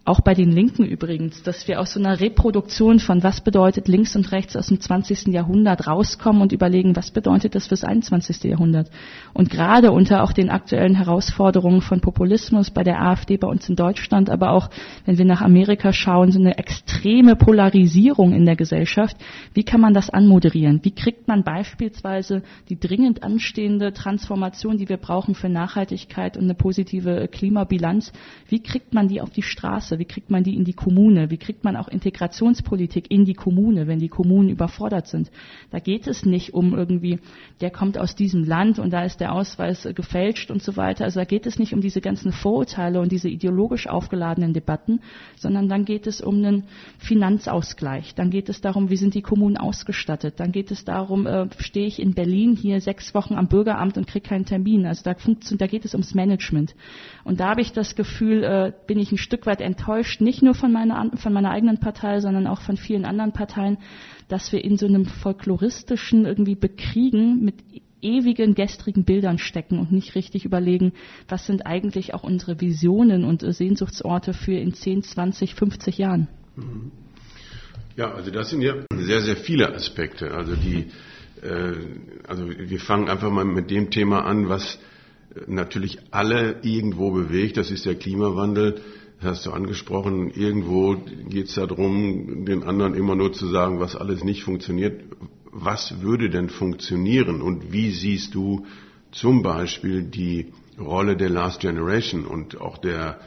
auch 0.08 0.20
bei 0.22 0.32
den 0.32 0.50
Linken 0.50 0.84
übrigens, 0.84 1.42
dass 1.42 1.68
wir 1.68 1.80
aus 1.80 1.92
so 1.92 2.00
einer 2.00 2.18
Reproduktion 2.18 2.98
von 2.98 3.22
was 3.22 3.42
bedeutet 3.42 3.88
links 3.88 4.16
und 4.16 4.32
rechts 4.32 4.56
aus 4.56 4.68
dem 4.68 4.80
20. 4.80 5.28
Jahrhundert 5.28 5.86
rauskommen 5.86 6.40
und 6.40 6.52
überlegen, 6.52 6.96
was 6.96 7.10
bedeutet 7.10 7.54
das 7.54 7.66
fürs 7.66 7.84
21. 7.84 8.44
Jahrhundert. 8.44 8.90
Und 9.34 9.50
gerade 9.50 9.92
unter 9.92 10.24
auch 10.24 10.32
den 10.32 10.48
aktuellen 10.48 10.94
Herausforderungen 10.94 11.82
von 11.82 12.00
Populismus 12.00 12.70
bei 12.70 12.84
der 12.84 13.02
AfD 13.02 13.36
bei 13.36 13.46
uns 13.46 13.68
in 13.68 13.76
Deutschland, 13.76 14.30
aber 14.30 14.52
auch 14.52 14.70
wenn 15.04 15.18
wir 15.18 15.26
nach 15.26 15.42
Amerika 15.42 15.92
schauen, 15.92 16.32
so 16.32 16.40
eine 16.40 16.56
extreme 16.56 17.36
Polarisierung 17.36 18.32
in 18.32 18.46
der 18.46 18.56
Gesellschaft, 18.56 19.16
wie 19.52 19.64
kann 19.64 19.82
man 19.82 19.92
das 19.92 20.08
anmoderieren? 20.08 20.80
Wie 20.84 20.94
kriegt 20.94 21.28
man 21.28 21.44
beispielsweise 21.44 22.42
die 22.70 22.80
dringend 22.80 23.22
anstehende 23.22 23.92
Transformation, 23.92 24.78
die 24.78 24.88
wir 24.88 24.96
brauchen 24.96 25.34
für 25.34 25.50
Nachhaltigkeit 25.50 26.38
und 26.38 26.44
eine 26.44 26.54
positive 26.54 27.28
Klimabilanz, 27.28 28.12
wie 28.48 28.62
kriegt 28.62 28.94
man 28.94 29.08
die 29.08 29.20
auf 29.20 29.30
die 29.30 29.42
Straße? 29.42 29.97
Wie 29.98 30.04
kriegt 30.04 30.30
man 30.30 30.42
die 30.42 30.54
in 30.54 30.64
die 30.64 30.72
Kommune? 30.72 31.30
Wie 31.30 31.36
kriegt 31.36 31.64
man 31.64 31.76
auch 31.76 31.88
Integrationspolitik 31.88 33.10
in 33.10 33.24
die 33.24 33.34
Kommune, 33.34 33.86
wenn 33.86 33.98
die 33.98 34.08
Kommunen 34.08 34.48
überfordert 34.48 35.06
sind? 35.06 35.30
Da 35.70 35.78
geht 35.78 36.06
es 36.06 36.24
nicht 36.24 36.54
um 36.54 36.74
irgendwie, 36.74 37.18
der 37.60 37.70
kommt 37.70 37.98
aus 37.98 38.14
diesem 38.14 38.44
Land 38.44 38.78
und 38.78 38.92
da 38.92 39.04
ist 39.04 39.20
der 39.20 39.32
Ausweis 39.32 39.88
gefälscht 39.94 40.50
und 40.50 40.62
so 40.62 40.76
weiter. 40.76 41.04
Also 41.04 41.20
da 41.20 41.24
geht 41.24 41.46
es 41.46 41.58
nicht 41.58 41.74
um 41.74 41.80
diese 41.80 42.00
ganzen 42.00 42.32
Vorurteile 42.32 43.00
und 43.00 43.12
diese 43.12 43.28
ideologisch 43.28 43.86
aufgeladenen 43.86 44.52
Debatten, 44.52 45.00
sondern 45.36 45.68
dann 45.68 45.84
geht 45.84 46.06
es 46.06 46.20
um 46.20 46.36
einen 46.36 46.64
Finanzausgleich. 46.98 48.14
Dann 48.14 48.30
geht 48.30 48.48
es 48.48 48.60
darum, 48.60 48.90
wie 48.90 48.96
sind 48.96 49.14
die 49.14 49.22
Kommunen 49.22 49.56
ausgestattet? 49.56 50.34
Dann 50.38 50.52
geht 50.52 50.70
es 50.70 50.84
darum, 50.84 51.26
äh, 51.26 51.48
stehe 51.58 51.86
ich 51.86 52.00
in 52.00 52.14
Berlin 52.14 52.56
hier 52.56 52.80
sechs 52.80 53.14
Wochen 53.14 53.34
am 53.34 53.48
Bürgeramt 53.48 53.96
und 53.96 54.06
kriege 54.06 54.28
keinen 54.28 54.44
Termin. 54.44 54.86
Also 54.86 55.02
da, 55.04 55.14
da 55.14 55.66
geht 55.66 55.84
es 55.84 55.94
ums 55.94 56.14
Management. 56.14 56.74
Und 57.24 57.40
da 57.40 57.50
habe 57.50 57.60
ich 57.60 57.72
das 57.72 57.96
Gefühl, 57.96 58.44
äh, 58.44 58.72
bin 58.86 58.98
ich 58.98 59.12
ein 59.12 59.18
Stück 59.18 59.46
weit 59.46 59.60
enttäuscht, 59.78 60.20
nicht 60.20 60.42
nur 60.42 60.54
von 60.54 60.72
meiner, 60.72 61.10
von 61.16 61.32
meiner 61.32 61.50
eigenen 61.50 61.78
Partei, 61.78 62.20
sondern 62.20 62.46
auch 62.46 62.60
von 62.60 62.76
vielen 62.76 63.04
anderen 63.04 63.32
Parteien, 63.32 63.78
dass 64.28 64.52
wir 64.52 64.64
in 64.64 64.76
so 64.76 64.86
einem 64.86 65.06
folkloristischen 65.06 66.26
irgendwie 66.26 66.56
Bekriegen 66.56 67.44
mit 67.44 67.54
ewigen 68.00 68.54
gestrigen 68.54 69.04
Bildern 69.04 69.38
stecken 69.38 69.78
und 69.78 69.90
nicht 69.90 70.14
richtig 70.14 70.44
überlegen, 70.44 70.92
was 71.28 71.46
sind 71.46 71.66
eigentlich 71.66 72.14
auch 72.14 72.22
unsere 72.22 72.60
Visionen 72.60 73.24
und 73.24 73.42
Sehnsuchtsorte 73.42 74.34
für 74.34 74.54
in 74.54 74.72
10, 74.72 75.02
20, 75.02 75.54
50 75.54 75.98
Jahren. 75.98 76.28
Ja, 77.96 78.12
also 78.12 78.30
das 78.30 78.50
sind 78.50 78.62
ja 78.62 78.74
sehr, 78.94 79.20
sehr 79.22 79.36
viele 79.36 79.74
Aspekte. 79.74 80.30
Also 80.32 80.54
die, 80.54 80.86
äh, 81.42 81.74
also 82.28 82.48
wir 82.48 82.78
fangen 82.78 83.08
einfach 83.08 83.30
mal 83.30 83.44
mit 83.44 83.70
dem 83.70 83.90
Thema 83.90 84.24
an, 84.24 84.48
was 84.48 84.78
natürlich 85.46 85.98
alle 86.10 86.56
irgendwo 86.62 87.10
bewegt. 87.10 87.56
Das 87.56 87.70
ist 87.70 87.84
der 87.86 87.96
Klimawandel. 87.96 88.80
Hast 89.20 89.46
du 89.46 89.50
angesprochen. 89.50 90.30
Irgendwo 90.30 90.94
geht 91.28 91.48
es 91.48 91.54
darum, 91.54 92.44
den 92.44 92.62
anderen 92.62 92.94
immer 92.94 93.16
nur 93.16 93.32
zu 93.32 93.48
sagen, 93.48 93.80
was 93.80 93.96
alles 93.96 94.22
nicht 94.22 94.44
funktioniert. 94.44 95.02
Was 95.50 96.00
würde 96.00 96.30
denn 96.30 96.48
funktionieren? 96.48 97.42
Und 97.42 97.72
wie 97.72 97.90
siehst 97.90 98.34
du 98.36 98.66
zum 99.10 99.42
Beispiel 99.42 100.02
die 100.02 100.52
Rolle 100.78 101.16
der 101.16 101.30
Last 101.30 101.60
Generation 101.60 102.26
und 102.26 102.60
auch 102.60 102.78
der, 102.78 103.18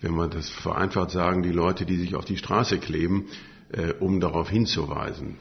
wenn 0.00 0.14
man 0.14 0.30
das 0.30 0.50
vereinfacht 0.50 1.12
sagen, 1.12 1.44
die 1.44 1.52
Leute, 1.52 1.86
die 1.86 1.96
sich 1.96 2.16
auf 2.16 2.24
die 2.24 2.38
Straße 2.38 2.78
kleben, 2.78 3.26
äh, 3.70 3.92
um 4.00 4.18
darauf 4.18 4.50
hinzuweisen? 4.50 5.36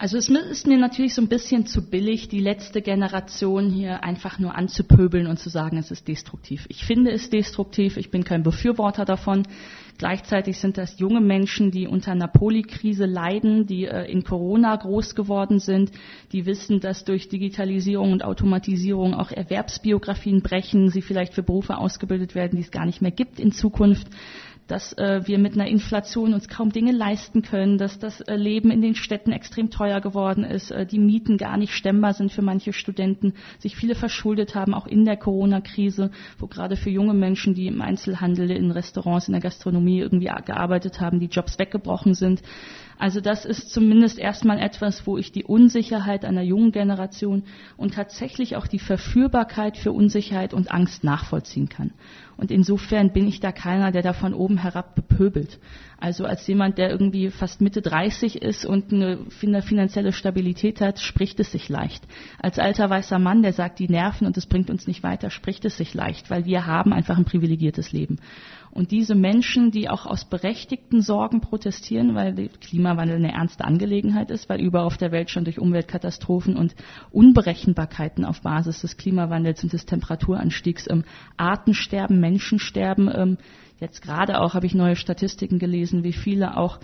Also 0.00 0.16
es 0.16 0.30
ist 0.30 0.66
mir 0.66 0.78
natürlich 0.78 1.12
so 1.12 1.20
ein 1.20 1.28
bisschen 1.28 1.66
zu 1.66 1.90
billig, 1.90 2.30
die 2.30 2.40
letzte 2.40 2.80
Generation 2.80 3.68
hier 3.68 4.02
einfach 4.02 4.38
nur 4.38 4.54
anzupöbeln 4.54 5.26
und 5.26 5.38
zu 5.38 5.50
sagen, 5.50 5.76
es 5.76 5.90
ist 5.90 6.08
destruktiv. 6.08 6.64
Ich 6.70 6.86
finde 6.86 7.10
es 7.10 7.28
destruktiv, 7.28 7.98
ich 7.98 8.10
bin 8.10 8.24
kein 8.24 8.42
Befürworter 8.42 9.04
davon. 9.04 9.42
Gleichzeitig 9.98 10.56
sind 10.58 10.78
das 10.78 10.98
junge 10.98 11.20
Menschen, 11.20 11.70
die 11.70 11.86
unter 11.86 12.12
einer 12.12 12.28
Polykrise 12.28 13.04
leiden, 13.04 13.66
die 13.66 13.84
äh, 13.84 14.10
in 14.10 14.24
Corona 14.24 14.74
groß 14.74 15.14
geworden 15.14 15.58
sind, 15.58 15.90
die 16.32 16.46
wissen, 16.46 16.80
dass 16.80 17.04
durch 17.04 17.28
Digitalisierung 17.28 18.10
und 18.12 18.24
Automatisierung 18.24 19.12
auch 19.12 19.30
Erwerbsbiografien 19.30 20.40
brechen, 20.40 20.88
sie 20.88 21.02
vielleicht 21.02 21.34
für 21.34 21.42
Berufe 21.42 21.76
ausgebildet 21.76 22.34
werden, 22.34 22.56
die 22.56 22.62
es 22.62 22.70
gar 22.70 22.86
nicht 22.86 23.02
mehr 23.02 23.10
gibt 23.10 23.38
in 23.38 23.52
Zukunft 23.52 24.06
dass 24.70 24.92
äh, 24.94 25.26
wir 25.26 25.38
mit 25.38 25.54
einer 25.54 25.66
Inflation 25.66 26.32
uns 26.32 26.48
kaum 26.48 26.70
Dinge 26.70 26.92
leisten 26.92 27.42
können, 27.42 27.76
dass 27.76 27.98
das 27.98 28.20
äh, 28.20 28.36
Leben 28.36 28.70
in 28.70 28.80
den 28.80 28.94
Städten 28.94 29.32
extrem 29.32 29.70
teuer 29.70 30.00
geworden 30.00 30.44
ist, 30.44 30.70
äh, 30.70 30.86
die 30.86 30.98
Mieten 30.98 31.38
gar 31.38 31.56
nicht 31.56 31.72
stemmbar 31.74 32.14
sind 32.14 32.30
für 32.30 32.42
manche 32.42 32.72
Studenten, 32.72 33.34
sich 33.58 33.76
viele 33.76 33.94
verschuldet 33.94 34.54
haben, 34.54 34.74
auch 34.74 34.86
in 34.86 35.04
der 35.04 35.16
Corona-Krise, 35.16 36.10
wo 36.38 36.46
gerade 36.46 36.76
für 36.76 36.90
junge 36.90 37.14
Menschen, 37.14 37.54
die 37.54 37.66
im 37.66 37.82
Einzelhandel, 37.82 38.50
in 38.50 38.70
Restaurants, 38.70 39.28
in 39.28 39.32
der 39.32 39.42
Gastronomie 39.42 40.00
irgendwie 40.00 40.30
gearbeitet 40.46 41.00
haben, 41.00 41.18
die 41.18 41.26
Jobs 41.26 41.58
weggebrochen 41.58 42.14
sind. 42.14 42.42
Also 43.00 43.22
das 43.22 43.46
ist 43.46 43.70
zumindest 43.70 44.18
erstmal 44.18 44.58
etwas, 44.58 45.06
wo 45.06 45.16
ich 45.16 45.32
die 45.32 45.44
Unsicherheit 45.44 46.26
einer 46.26 46.42
jungen 46.42 46.70
Generation 46.70 47.44
und 47.78 47.94
tatsächlich 47.94 48.56
auch 48.56 48.66
die 48.66 48.78
Verführbarkeit 48.78 49.78
für 49.78 49.90
Unsicherheit 49.90 50.52
und 50.52 50.70
Angst 50.70 51.02
nachvollziehen 51.02 51.70
kann. 51.70 51.92
Und 52.36 52.50
insofern 52.50 53.12
bin 53.12 53.26
ich 53.26 53.40
da 53.40 53.52
keiner, 53.52 53.90
der 53.90 54.02
da 54.02 54.12
von 54.12 54.34
oben 54.34 54.58
herab 54.58 54.94
bepöbelt. 54.94 55.58
Also 55.98 56.26
als 56.26 56.46
jemand, 56.46 56.76
der 56.76 56.90
irgendwie 56.90 57.30
fast 57.30 57.62
Mitte 57.62 57.80
30 57.80 58.42
ist 58.42 58.66
und 58.66 58.92
eine 58.92 59.18
finanzielle 59.62 60.12
Stabilität 60.12 60.82
hat, 60.82 60.98
spricht 60.98 61.40
es 61.40 61.52
sich 61.52 61.70
leicht. 61.70 62.06
Als 62.38 62.58
alter 62.58 62.90
weißer 62.90 63.18
Mann, 63.18 63.42
der 63.42 63.54
sagt, 63.54 63.78
die 63.78 63.88
nerven 63.88 64.26
und 64.26 64.36
es 64.36 64.46
bringt 64.46 64.68
uns 64.68 64.86
nicht 64.86 65.02
weiter, 65.02 65.30
spricht 65.30 65.64
es 65.64 65.78
sich 65.78 65.94
leicht, 65.94 66.30
weil 66.30 66.44
wir 66.44 66.66
haben 66.66 66.92
einfach 66.92 67.16
ein 67.16 67.24
privilegiertes 67.24 67.92
Leben. 67.92 68.18
Und 68.72 68.92
diese 68.92 69.16
Menschen, 69.16 69.72
die 69.72 69.88
auch 69.88 70.06
aus 70.06 70.24
berechtigten 70.24 71.02
Sorgen 71.02 71.40
protestieren, 71.40 72.14
weil 72.14 72.34
der 72.34 72.48
Klimawandel 72.48 73.16
eine 73.16 73.32
ernste 73.32 73.64
Angelegenheit 73.64 74.30
ist, 74.30 74.48
weil 74.48 74.60
überall 74.60 74.86
auf 74.86 74.96
der 74.96 75.10
Welt 75.10 75.28
schon 75.28 75.44
durch 75.44 75.58
Umweltkatastrophen 75.58 76.56
und 76.56 76.76
Unberechenbarkeiten 77.10 78.24
auf 78.24 78.42
Basis 78.42 78.82
des 78.82 78.96
Klimawandels 78.96 79.64
und 79.64 79.72
des 79.72 79.86
Temperaturanstiegs 79.86 80.88
ähm, 80.88 81.04
Artensterben, 81.36 82.20
Menschensterben, 82.20 83.10
ähm, 83.12 83.38
jetzt 83.80 84.02
gerade 84.02 84.40
auch 84.40 84.54
habe 84.54 84.66
ich 84.66 84.74
neue 84.74 84.96
Statistiken 84.96 85.58
gelesen, 85.58 86.04
wie 86.04 86.12
viele 86.12 86.56
auch 86.56 86.78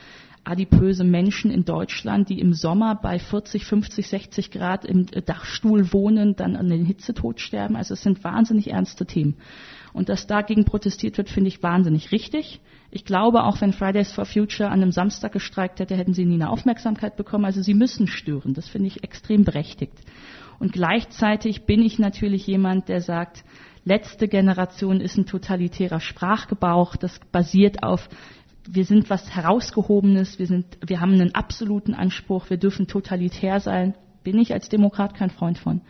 adipöse 0.46 1.04
Menschen 1.04 1.50
in 1.50 1.64
Deutschland, 1.64 2.28
die 2.28 2.40
im 2.40 2.52
Sommer 2.52 2.94
bei 2.94 3.18
40, 3.18 3.64
50, 3.64 4.06
60 4.06 4.50
Grad 4.52 4.84
im 4.84 5.06
Dachstuhl 5.06 5.92
wohnen, 5.92 6.36
dann 6.36 6.54
an 6.54 6.68
den 6.68 6.84
Hitzetod 6.84 7.40
sterben. 7.40 7.74
Also 7.74 7.94
es 7.94 8.02
sind 8.02 8.22
wahnsinnig 8.22 8.70
ernste 8.70 9.06
Themen. 9.06 9.36
Und 9.96 10.10
dass 10.10 10.26
dagegen 10.26 10.66
protestiert 10.66 11.16
wird, 11.16 11.30
finde 11.30 11.48
ich 11.48 11.62
wahnsinnig 11.62 12.12
richtig. 12.12 12.60
Ich 12.90 13.06
glaube, 13.06 13.44
auch 13.44 13.62
wenn 13.62 13.72
Fridays 13.72 14.12
for 14.12 14.26
Future 14.26 14.68
an 14.68 14.82
einem 14.82 14.92
Samstag 14.92 15.32
gestreikt 15.32 15.80
hätte, 15.80 15.96
hätten 15.96 16.12
sie 16.12 16.26
nie 16.26 16.34
eine 16.34 16.50
Aufmerksamkeit 16.50 17.16
bekommen. 17.16 17.46
Also 17.46 17.62
sie 17.62 17.72
müssen 17.72 18.06
stören. 18.06 18.52
Das 18.52 18.68
finde 18.68 18.88
ich 18.88 19.02
extrem 19.02 19.44
berechtigt. 19.44 19.94
Und 20.58 20.74
gleichzeitig 20.74 21.62
bin 21.62 21.80
ich 21.80 21.98
natürlich 21.98 22.46
jemand, 22.46 22.90
der 22.90 23.00
sagt, 23.00 23.42
letzte 23.86 24.28
Generation 24.28 25.00
ist 25.00 25.16
ein 25.16 25.24
totalitärer 25.24 26.00
Sprachgebrauch. 26.00 26.96
Das 26.96 27.18
basiert 27.32 27.82
auf 27.82 28.10
wir 28.68 28.84
sind 28.84 29.08
was 29.08 29.34
herausgehobenes, 29.34 30.38
wir 30.38 30.46
sind, 30.46 30.66
wir 30.84 31.00
haben 31.00 31.12
einen 31.12 31.34
absoluten 31.34 31.94
Anspruch, 31.94 32.50
wir 32.50 32.56
dürfen 32.56 32.86
totalitär 32.86 33.60
sein. 33.60 33.94
Bin 34.24 34.38
ich 34.38 34.52
als 34.52 34.68
Demokrat 34.68 35.14
kein 35.14 35.30
Freund 35.30 35.56
von. 35.56 35.82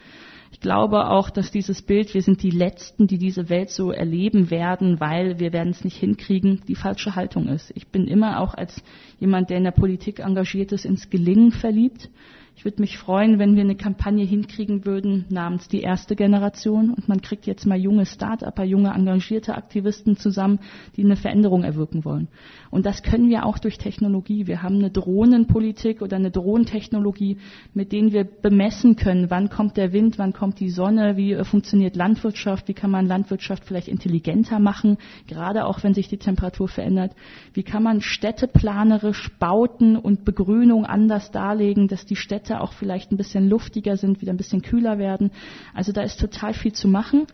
Ich 0.56 0.60
glaube 0.60 1.10
auch, 1.10 1.28
dass 1.28 1.50
dieses 1.50 1.82
Bild, 1.82 2.14
wir 2.14 2.22
sind 2.22 2.42
die 2.42 2.50
Letzten, 2.50 3.06
die 3.06 3.18
diese 3.18 3.50
Welt 3.50 3.68
so 3.68 3.92
erleben 3.92 4.50
werden, 4.50 5.00
weil 5.00 5.38
wir 5.38 5.52
werden 5.52 5.68
es 5.68 5.84
nicht 5.84 5.98
hinkriegen, 5.98 6.62
die 6.66 6.74
falsche 6.74 7.14
Haltung 7.14 7.46
ist. 7.46 7.70
Ich 7.74 7.88
bin 7.88 8.08
immer 8.08 8.40
auch 8.40 8.54
als 8.54 8.82
jemand, 9.20 9.50
der 9.50 9.58
in 9.58 9.64
der 9.64 9.72
Politik 9.72 10.18
engagiert 10.18 10.72
ist, 10.72 10.86
ins 10.86 11.10
Gelingen 11.10 11.52
verliebt. 11.52 12.08
Ich 12.56 12.64
würde 12.64 12.80
mich 12.80 12.96
freuen, 12.96 13.38
wenn 13.38 13.54
wir 13.54 13.62
eine 13.62 13.76
Kampagne 13.76 14.24
hinkriegen 14.24 14.86
würden 14.86 15.26
namens 15.28 15.68
die 15.68 15.82
erste 15.82 16.16
Generation 16.16 16.88
und 16.88 17.06
man 17.06 17.20
kriegt 17.20 17.46
jetzt 17.46 17.66
mal 17.66 17.78
junge 17.78 18.06
Start-upper, 18.06 18.64
junge 18.64 18.94
engagierte 18.94 19.54
Aktivisten 19.54 20.16
zusammen, 20.16 20.60
die 20.96 21.04
eine 21.04 21.16
Veränderung 21.16 21.64
erwirken 21.64 22.06
wollen. 22.06 22.28
Und 22.70 22.86
das 22.86 23.02
können 23.02 23.28
wir 23.28 23.44
auch 23.44 23.58
durch 23.58 23.76
Technologie. 23.76 24.46
Wir 24.46 24.62
haben 24.62 24.76
eine 24.76 24.90
Drohnenpolitik 24.90 26.00
oder 26.00 26.16
eine 26.16 26.30
Drohnentechnologie, 26.30 27.36
mit 27.74 27.92
denen 27.92 28.12
wir 28.12 28.24
bemessen 28.24 28.96
können, 28.96 29.28
wann 29.28 29.50
kommt 29.50 29.76
der 29.76 29.92
Wind, 29.92 30.18
wann 30.18 30.32
kommt 30.32 30.58
die 30.58 30.70
Sonne, 30.70 31.18
wie 31.18 31.34
äh, 31.34 31.44
funktioniert 31.44 31.94
Landwirtschaft, 31.94 32.68
wie 32.68 32.74
kann 32.74 32.90
man 32.90 33.04
Landwirtschaft 33.04 33.66
vielleicht 33.66 33.88
intelligenter 33.88 34.60
machen, 34.60 34.96
gerade 35.28 35.66
auch 35.66 35.84
wenn 35.84 35.92
sich 35.92 36.08
die 36.08 36.16
Temperatur 36.16 36.68
verändert. 36.68 37.14
Wie 37.52 37.64
kann 37.64 37.82
man 37.82 38.00
städteplanerisch 38.00 39.30
Bauten 39.38 39.96
und 39.96 40.24
Begrünung 40.24 40.86
anders 40.86 41.30
darlegen, 41.30 41.86
dass 41.88 42.06
die 42.06 42.16
Städte 42.16 42.45
Städte 42.46 42.60
auch 42.60 42.72
vielleicht 42.72 43.10
ein 43.10 43.16
bisschen 43.16 43.48
luftiger 43.48 43.96
sind, 43.96 44.20
wieder 44.20 44.32
ein 44.32 44.36
bisschen 44.36 44.62
kühler 44.62 44.98
werden. 44.98 45.30
Also 45.74 45.92
da 45.92 46.02
ist 46.02 46.20
total 46.20 46.54
viel 46.54 46.72
zu 46.72 46.86
machen. 46.88 47.26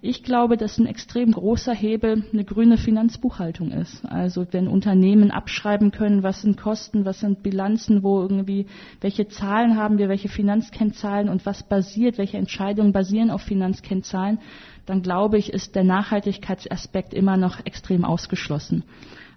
Ich 0.00 0.22
glaube, 0.22 0.56
dass 0.56 0.78
ein 0.78 0.86
extrem 0.86 1.32
großer 1.32 1.74
Hebel 1.74 2.22
eine 2.32 2.44
grüne 2.44 2.76
Finanzbuchhaltung 2.76 3.72
ist. 3.72 4.04
Also 4.04 4.46
wenn 4.52 4.68
Unternehmen 4.68 5.30
abschreiben 5.30 5.90
können, 5.90 6.22
was 6.22 6.42
sind 6.42 6.56
Kosten, 6.56 7.04
was 7.04 7.20
sind 7.20 7.42
Bilanzen, 7.42 8.02
wo 8.02 8.20
irgendwie, 8.20 8.66
welche 9.00 9.26
Zahlen 9.26 9.76
haben 9.76 9.98
wir, 9.98 10.08
welche 10.08 10.28
Finanzkennzahlen 10.28 11.28
und 11.28 11.46
was 11.46 11.64
basiert, 11.64 12.18
welche 12.18 12.36
Entscheidungen 12.36 12.92
basieren 12.92 13.30
auf 13.30 13.42
Finanzkennzahlen, 13.42 14.38
dann 14.86 15.02
glaube 15.02 15.38
ich, 15.38 15.52
ist 15.52 15.74
der 15.74 15.84
Nachhaltigkeitsaspekt 15.84 17.12
immer 17.12 17.36
noch 17.36 17.64
extrem 17.66 18.04
ausgeschlossen. 18.04 18.84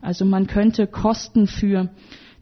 Also 0.02 0.26
man 0.26 0.46
könnte 0.46 0.86
Kosten 0.88 1.48
für 1.48 1.90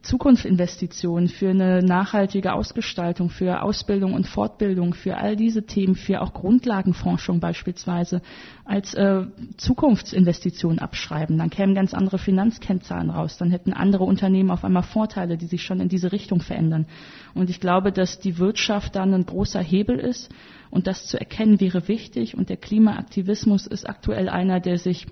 Zukunftsinvestitionen, 0.01 1.27
für 1.27 1.49
eine 1.49 1.83
nachhaltige 1.83 2.53
Ausgestaltung, 2.53 3.29
für 3.29 3.61
Ausbildung 3.61 4.13
und 4.13 4.27
Fortbildung, 4.27 4.93
für 4.93 5.17
all 5.17 5.35
diese 5.35 5.65
Themen, 5.65 5.95
für 5.95 6.21
auch 6.21 6.33
Grundlagenforschung 6.33 7.39
beispielsweise 7.39 8.21
als 8.63 8.93
äh, 8.93 9.25
Zukunftsinvestition 9.57 10.79
abschreiben. 10.79 11.37
Dann 11.37 11.49
kämen 11.49 11.75
ganz 11.75 11.93
andere 11.93 12.17
Finanzkennzahlen 12.17 13.09
raus. 13.09 13.37
Dann 13.37 13.51
hätten 13.51 13.73
andere 13.73 14.05
Unternehmen 14.05 14.51
auf 14.51 14.63
einmal 14.63 14.83
Vorteile, 14.83 15.37
die 15.37 15.47
sich 15.47 15.63
schon 15.63 15.81
in 15.81 15.89
diese 15.89 16.11
Richtung 16.11 16.39
verändern. 16.39 16.85
Und 17.33 17.49
ich 17.49 17.59
glaube, 17.59 17.91
dass 17.91 18.19
die 18.19 18.37
Wirtschaft 18.37 18.95
dann 18.95 19.13
ein 19.13 19.25
großer 19.25 19.61
Hebel 19.61 19.99
ist. 19.99 20.29
Und 20.69 20.87
das 20.87 21.07
zu 21.07 21.19
erkennen 21.19 21.59
wäre 21.59 21.87
wichtig. 21.87 22.37
Und 22.37 22.49
der 22.49 22.57
Klimaaktivismus 22.57 23.67
ist 23.67 23.89
aktuell 23.89 24.29
einer, 24.29 24.59
der 24.59 24.77
sich 24.77 25.07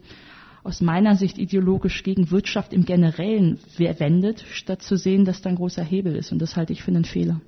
aus 0.68 0.82
meiner 0.82 1.16
Sicht 1.16 1.38
ideologisch 1.38 2.04
gegen 2.04 2.30
Wirtschaft 2.30 2.74
im 2.74 2.84
Generellen 2.84 3.58
wendet, 3.78 4.44
statt 4.52 4.82
zu 4.82 4.98
sehen, 4.98 5.24
dass 5.24 5.42
da 5.42 5.50
ein 5.50 5.56
großer 5.56 5.82
Hebel 5.82 6.14
ist. 6.14 6.34
Und 6.34 6.40
das 6.40 6.58
halte 6.58 6.74
ich 6.74 6.84
für 6.84 6.92
einen 6.92 7.06
Fehler. 7.06 7.40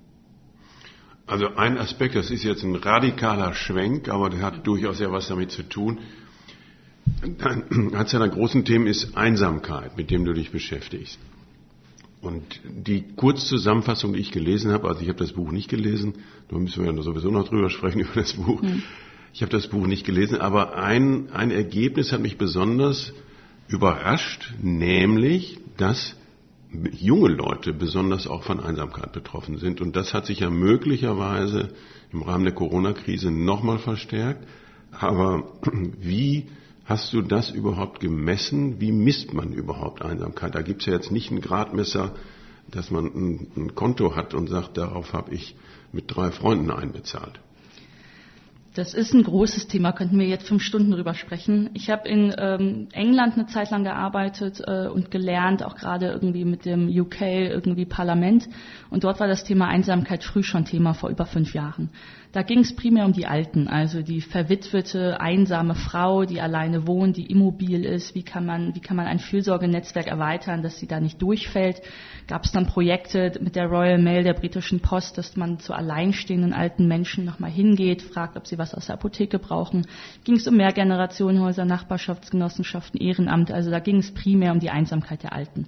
Also 1.27 1.53
ein 1.55 1.77
Aspekt, 1.77 2.15
das 2.15 2.32
ist 2.32 2.43
jetzt 2.43 2.63
ein 2.63 2.75
radikaler 2.75 3.53
Schwenk, 3.53 4.08
aber 4.08 4.29
der 4.29 4.41
hat 4.41 4.65
durchaus 4.65 5.01
ja 5.01 5.12
was 5.12 5.27
damit 5.27 5.51
zu 5.51 5.63
tun. 5.63 5.99
Eines 7.91 8.12
deiner 8.12 8.29
großen 8.29 8.63
Themen 8.63 8.88
ist 8.88 9.17
Einsamkeit, 9.17 9.97
mit 9.97 10.12
dem 10.12 10.23
du 10.23 10.32
dich 10.32 10.51
beschäftigst. 10.51 11.19
Und 12.21 12.62
die 12.63 13.03
Kurzzusammenfassung, 13.17 14.13
die 14.13 14.19
ich 14.19 14.32
gelesen 14.32 14.71
habe, 14.71 14.88
also 14.88 15.01
ich 15.01 15.10
habe 15.10 15.19
das 15.19 15.34
Buch 15.34 15.51
nicht 15.51 15.69
gelesen, 15.69 16.13
da 16.49 16.58
müssen 16.58 16.86
wir 16.86 16.93
ja 16.93 17.01
sowieso 17.01 17.32
noch 17.32 17.49
drüber 17.49 17.69
sprechen 17.69 17.99
über 17.99 18.13
das 18.15 18.34
Buch. 18.34 18.62
Hm. 18.62 18.82
Ich 19.34 19.42
habe 19.42 19.52
das 19.52 19.68
Buch 19.68 19.86
nicht 19.88 20.06
gelesen, 20.06 20.42
aber 20.42 20.76
ein, 20.78 21.32
ein 21.32 21.52
Ergebnis 21.52 22.12
hat 22.12 22.22
mich 22.22 22.38
besonders 22.38 23.13
überrascht, 23.68 24.54
nämlich, 24.62 25.60
dass 25.78 26.15
junge 26.92 27.30
Leute 27.30 27.74
besonders 27.74 28.28
auch 28.28 28.44
von 28.44 28.60
Einsamkeit 28.60 29.12
betroffen 29.12 29.58
sind. 29.58 29.82
Und 29.82 29.96
das 29.96 30.13
hat 30.13 30.26
sich 30.26 30.39
ja 30.39 30.50
möglicherweise 30.50 31.70
im 32.12 32.22
Rahmen 32.22 32.44
der 32.44 32.54
Corona-Krise 32.54 33.32
nochmal 33.32 33.80
verstärkt. 33.80 34.48
Aber 34.92 35.52
wie 36.00 36.48
hast 36.86 37.13
du 37.13 37.22
das 37.22 37.52
überhaupt 37.52 38.00
gemessen? 38.00 38.80
Wie 38.80 38.92
misst 38.92 39.34
man 39.34 39.52
überhaupt 39.52 40.02
Einsamkeit? 40.02 40.56
Da 40.56 40.62
gibt 40.62 40.82
es 40.82 40.88
ja 40.88 40.94
jetzt 40.94 41.12
nicht 41.12 41.32
ein 41.32 41.42
Gradmesser, 41.42 42.15
dass 42.70 42.92
man 42.92 43.06
ein, 43.06 43.48
ein 43.56 43.76
Konto 43.76 44.15
hat 44.15 44.34
und 44.34 44.48
sagt, 44.48 44.78
darauf 44.78 45.13
habe 45.13 45.34
ich 45.34 45.56
mit 45.92 46.06
drei 46.08 46.32
Freunden 46.32 46.70
einbezahlt. 46.70 47.39
Das 48.80 48.94
ist 48.94 49.13
ein 49.13 49.24
großes 49.24 49.68
Thema, 49.68 49.92
könnten 49.92 50.18
wir 50.18 50.26
jetzt 50.26 50.48
fünf 50.48 50.63
Stunden 50.63 50.92
drüber 50.92 51.13
sprechen. 51.13 51.70
Ich 51.74 51.89
habe 51.89 52.08
in 52.08 52.34
ähm, 52.38 52.88
England 52.94 53.34
eine 53.34 53.46
Zeit 53.48 53.72
lang 53.72 53.84
gearbeitet 53.84 54.62
äh, 54.65 54.88
und 54.88 55.12
gelernt, 55.12 55.63
auch 55.63 55.76
gerade 55.76 56.08
irgendwie 56.08 56.46
mit 56.46 56.63
dem 56.63 56.88
UK 56.88 57.22
irgendwie 57.22 57.84
Parlament. 57.84 58.48
Und 58.89 59.04
dort 59.04 59.20
war 59.20 59.28
das 59.28 59.44
Thema 59.44 59.68
Einsamkeit 59.68 60.24
früh 60.24 60.44
schon 60.44 60.63
Thema 60.63 60.94
vor 60.94 61.10
über 61.10 61.26
fünf 61.26 61.54
Jahren. 61.54 61.89
Da 62.32 62.44
ging 62.44 62.60
es 62.60 62.76
primär 62.76 63.06
um 63.06 63.13
die 63.13 63.26
Alten, 63.26 63.68
also 63.68 64.04
die 64.04 64.22
verwitwete, 64.22 65.20
einsame 65.20 65.74
Frau, 65.74 66.26
die 66.26 66.39
alleine 66.39 66.86
wohnt, 66.86 67.18
die 67.18 67.26
immobil 67.26 67.84
ist. 67.84 68.13
Wie 68.13 68.22
kann 68.22 68.46
man, 68.46 68.76
wie 68.76 68.82
kann 68.82 68.96
man 68.96 69.08
ein 69.08 69.18
Fürsorgenetzwerk 69.18 70.06
erweitern, 70.06 70.62
dass 70.62 70.78
sie 70.78 70.86
da 70.86 71.00
nicht 71.00 71.20
durchfällt? 71.24 71.82
Gab 72.28 72.44
es 72.46 72.52
dann 72.52 72.68
Projekte 72.68 73.32
mit 73.42 73.56
der 73.56 73.65
Royal 73.65 73.98
Mail 73.98 74.24
der 74.24 74.36
britischen 74.36 74.80
Post, 74.80 75.18
dass 75.18 75.36
man 75.38 75.58
zu 75.58 75.74
alleinstehenden 75.74 76.54
alten 76.54 76.88
Menschen 76.88 77.26
nochmal 77.26 77.50
hingeht, 77.50 78.04
fragt, 78.04 78.38
ob 78.38 78.46
sie 78.46 78.60
was 78.60 78.68
aus 78.73 78.88
der 78.88 78.95
Apotheke 78.95 79.39
brauchen? 79.39 79.88
Ging 80.23 80.36
es 80.36 80.47
um 80.47 80.55
Mehrgenerationenhäuser, 80.55 81.65
Nachbarschaftsgenossenschaften, 81.65 82.99
Ehrenamt? 82.99 83.51
Also 83.51 83.71
da 83.71 83.79
ging 83.79 83.97
es 83.97 84.13
primär 84.13 84.51
um 84.51 84.60
die 84.60 84.69
Einsamkeit 84.69 85.23
der 85.23 85.34
Alten 85.34 85.67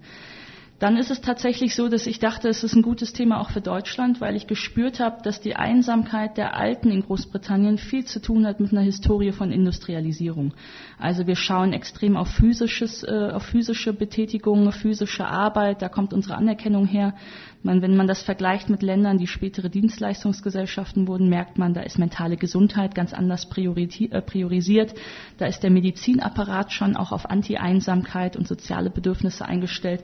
dann 0.81 0.97
ist 0.97 1.11
es 1.11 1.21
tatsächlich 1.21 1.75
so, 1.75 1.89
dass 1.89 2.07
ich 2.07 2.17
dachte, 2.17 2.49
es 2.49 2.63
ist 2.63 2.75
ein 2.75 2.81
gutes 2.81 3.13
Thema 3.13 3.39
auch 3.39 3.51
für 3.51 3.61
Deutschland, 3.61 4.19
weil 4.19 4.35
ich 4.35 4.47
gespürt 4.47 4.99
habe, 4.99 5.21
dass 5.21 5.39
die 5.39 5.55
Einsamkeit 5.55 6.37
der 6.37 6.57
Alten 6.57 6.89
in 6.89 7.03
Großbritannien 7.03 7.77
viel 7.77 8.03
zu 8.05 8.19
tun 8.19 8.47
hat 8.47 8.59
mit 8.59 8.71
einer 8.71 8.81
Historie 8.81 9.31
von 9.31 9.51
Industrialisierung. 9.51 10.55
Also 10.97 11.27
wir 11.27 11.35
schauen 11.35 11.71
extrem 11.71 12.17
auf 12.17 12.29
physisches, 12.29 13.03
äh, 13.03 13.29
auf 13.31 13.43
physische 13.43 13.93
Betätigung, 13.93 14.71
physische 14.71 15.27
Arbeit, 15.27 15.83
da 15.83 15.87
kommt 15.87 16.13
unsere 16.13 16.33
Anerkennung 16.35 16.87
her. 16.87 17.13
Man, 17.61 17.83
wenn 17.83 17.95
man 17.95 18.07
das 18.07 18.23
vergleicht 18.23 18.71
mit 18.71 18.81
Ländern, 18.81 19.19
die 19.19 19.27
spätere 19.27 19.69
Dienstleistungsgesellschaften 19.69 21.07
wurden, 21.07 21.29
merkt 21.29 21.59
man, 21.59 21.75
da 21.75 21.81
ist 21.81 21.99
mentale 21.99 22.37
Gesundheit 22.37 22.95
ganz 22.95 23.13
anders 23.13 23.47
äh, 23.55 24.21
priorisiert. 24.21 24.95
Da 25.37 25.45
ist 25.45 25.61
der 25.61 25.69
Medizinapparat 25.69 26.71
schon 26.71 26.95
auch 26.95 27.11
auf 27.11 27.29
Anti-Einsamkeit 27.29 28.35
und 28.35 28.47
soziale 28.47 28.89
Bedürfnisse 28.89 29.45
eingestellt. 29.45 30.03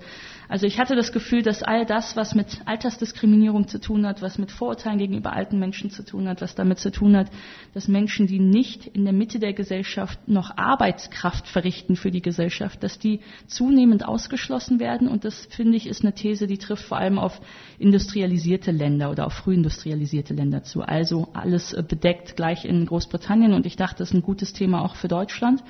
Also 0.49 0.65
ich 0.65 0.79
hatte 0.79 0.95
das 0.95 1.11
Gefühl, 1.11 1.41
dass 1.41 1.61
all 1.61 1.85
das, 1.85 2.15
was 2.15 2.33
mit 2.33 2.61
Altersdiskriminierung 2.65 3.67
zu 3.67 3.79
tun 3.79 4.05
hat, 4.05 4.21
was 4.21 4.37
mit 4.37 4.51
Vorurteilen 4.51 4.97
gegenüber 4.97 5.33
alten 5.33 5.59
Menschen 5.59 5.89
zu 5.89 6.03
tun 6.03 6.27
hat, 6.29 6.41
was 6.41 6.55
damit 6.55 6.79
zu 6.79 6.89
tun 6.89 7.17
hat, 7.17 7.27
dass 7.73 7.87
Menschen, 7.87 8.27
die 8.27 8.39
nicht 8.39 8.87
in 8.87 9.03
der 9.03 9.13
Mitte 9.13 9.39
der 9.39 9.53
Gesellschaft 9.53 10.27
noch 10.27 10.55
Arbeitskraft 10.55 11.47
verrichten 11.47 11.97
für 11.97 12.11
die 12.11 12.21
Gesellschaft, 12.21 12.81
dass 12.81 12.97
die 12.97 13.19
zunehmend 13.47 14.07
ausgeschlossen 14.07 14.79
werden. 14.79 15.09
Und 15.09 15.25
das, 15.25 15.47
finde 15.47 15.75
ich, 15.75 15.87
ist 15.87 16.03
eine 16.03 16.13
These, 16.13 16.47
die 16.47 16.57
trifft 16.57 16.85
vor 16.85 16.97
allem 16.97 17.19
auf 17.19 17.41
industrialisierte 17.77 18.71
Länder 18.71 19.11
oder 19.11 19.25
auf 19.25 19.33
frühindustrialisierte 19.33 20.33
Länder 20.33 20.63
zu. 20.63 20.81
Also 20.81 21.27
alles 21.33 21.75
bedeckt 21.89 22.37
gleich 22.37 22.63
in 22.63 22.85
Großbritannien. 22.85 23.53
Und 23.53 23.65
ich 23.65 23.75
dachte, 23.75 23.97
das 23.99 24.09
ist 24.09 24.15
ein 24.15 24.21
gutes 24.21 24.53
Thema 24.53 24.81
auch 24.81 24.95
für 24.95 25.09
Deutschland. 25.09 25.61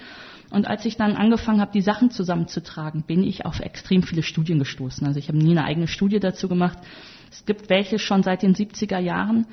Und 0.49 0.67
als 0.67 0.85
ich 0.85 0.95
dann 0.95 1.15
angefangen 1.15 1.59
habe, 1.59 1.71
die 1.73 1.81
Sachen 1.81 2.09
zusammenzutragen, 2.09 3.03
bin 3.03 3.23
ich 3.23 3.45
auf 3.45 3.59
extrem 3.59 4.03
viele 4.03 4.23
Studien 4.23 4.59
gestoßen. 4.59 5.05
Also 5.05 5.19
ich 5.19 5.27
habe 5.27 5.37
nie 5.37 5.51
eine 5.51 5.65
eigene 5.65 5.87
Studie 5.87 6.19
dazu 6.19 6.47
gemacht. 6.47 6.77
Es 7.31 7.45
gibt 7.45 7.69
welche 7.69 7.99
schon 7.99 8.23
seit 8.23 8.43
den 8.43 8.55
70er 8.55 8.99
Jahren. 8.99 9.45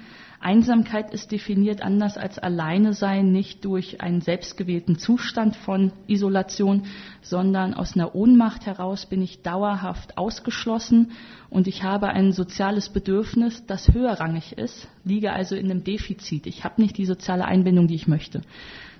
Einsamkeit 0.45 1.13
ist 1.15 1.33
definiert 1.33 1.81
anders 1.81 2.19
als 2.19 2.39
alleine 2.39 2.93
sein, 2.93 3.33
nicht 3.33 3.65
durch 3.65 4.03
einen 4.03 4.21
selbstgewählten 4.21 4.99
Zustand 4.99 5.57
von 5.57 5.91
Isolation, 6.07 6.83
sondern 7.23 7.73
aus 7.73 7.97
einer 7.97 8.15
Ohnmacht 8.15 8.67
heraus 8.67 9.07
bin 9.07 9.23
ich 9.23 9.41
dauerhaft 9.41 10.19
ausgeschlossen 10.19 11.13
und 11.49 11.67
ich 11.67 11.83
habe 11.83 12.09
ein 12.09 12.33
soziales 12.33 12.91
Bedürfnis, 12.91 13.65
das 13.67 13.89
höherrangig 13.95 14.53
ist, 14.53 14.87
liege 15.03 15.33
also 15.33 15.57
in 15.57 15.71
einem 15.71 15.83
Defizit. 15.83 16.47
Ich 16.47 16.63
habe 16.63 16.83
nicht 16.83 16.99
die 16.99 17.07
soziale 17.07 17.47
Einbindung, 17.47 17.89
die 17.89 17.95
ich 17.95 18.07
möchte. 18.07 18.43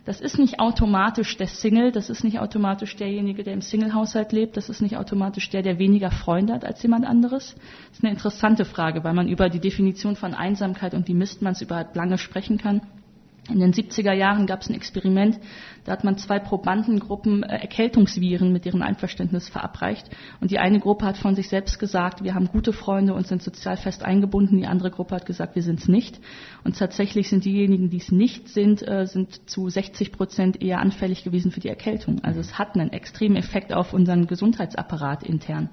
Das 0.05 0.21
ist 0.21 0.39
nicht 0.39 0.61
automatisch 0.61 1.35
der 1.39 1.47
Single, 1.47 1.91
das 1.91 2.11
ist 2.11 2.25
nicht 2.25 2.39
automatisch 2.39 2.95
derjenige, 2.97 3.43
der 3.43 3.55
im 3.55 3.63
Single-Haushalt 3.63 4.33
lebt, 4.33 4.57
das 4.59 4.69
ist 4.69 4.83
nicht 4.83 4.99
automatisch 4.99 5.49
der, 5.49 5.63
der 5.63 5.79
weniger 5.79 6.11
Freunde 6.11 6.53
hat 6.53 6.65
als 6.65 6.83
jemand 6.83 7.07
anderes. 7.07 7.55
Das 7.89 7.99
ist 7.99 8.05
eine 8.05 8.13
interessante 8.13 8.67
Frage, 8.67 9.03
weil 9.03 9.15
man 9.15 9.29
über 9.29 9.49
die 9.49 9.61
Definition 9.61 10.15
von 10.15 10.35
Einsamkeit 10.35 10.93
und 10.93 11.09
wie 11.09 11.15
misst 11.15 11.41
man 11.41 11.53
es 11.53 11.63
überhaupt 11.63 11.97
lange 11.97 12.19
sprechen 12.19 12.59
kann. 12.59 12.83
In 13.51 13.61
den 13.61 13.75
70er 13.75 14.13
Jahren 14.15 14.47
gab 14.47 14.63
es 14.63 14.71
ein 14.71 14.75
Experiment, 14.75 15.39
da 15.85 15.93
hat 15.93 16.03
man 16.03 16.17
zwei 16.17 16.39
Probandengruppen 16.39 17.43
äh, 17.43 17.59
Erkältungsviren 17.59 18.53
mit 18.53 18.65
ihrem 18.65 18.81
Einverständnis 18.81 19.51
verabreicht. 19.51 20.09
Und 20.41 20.51
die 20.51 20.59
eine 20.59 20.81
Gruppe 20.81 21.05
hat 21.05 21.19
von 21.19 21.35
sich 21.35 21.51
selbst 21.51 21.79
gesagt, 21.79 22.25
wir 22.25 22.35
haben 22.35 22.47
gute 22.47 22.73
Freunde 22.73 23.13
und 23.13 23.27
sind 23.27 23.43
sozial 23.43 23.77
fest 23.77 24.03
eingebunden. 24.03 24.57
Die 24.57 24.67
andere 24.67 24.91
Gruppe 24.91 25.17
hat 25.17 25.27
gesagt, 25.27 25.57
wir 25.57 25.63
sind 25.63 25.81
es 25.81 25.89
nicht. 25.89 26.21
Und 26.65 26.79
tatsächlich 26.79 27.29
sind 27.29 27.45
diejenigen, 27.45 27.91
die 27.91 27.99
es 27.99 28.11
nicht 28.11 28.49
sind, 28.49 28.87
äh, 28.87 29.07
sind 29.07 29.51
zu 29.51 29.69
60 29.69 30.13
Prozent 30.13 30.63
eher 30.63 30.81
anfällig 30.81 31.23
gewesen 31.23 31.51
für 31.51 31.61
die 31.61 31.69
Erkältung. 31.69 32.25
Also 32.25 32.41
es 32.41 32.59
hat 32.59 32.75
einen 32.77 32.95
extremen 32.95 33.37
Effekt 33.37 33.75
auf 33.75 33.93
unseren 33.93 34.27
Gesundheitsapparat 34.27 35.23
intern. 35.23 35.69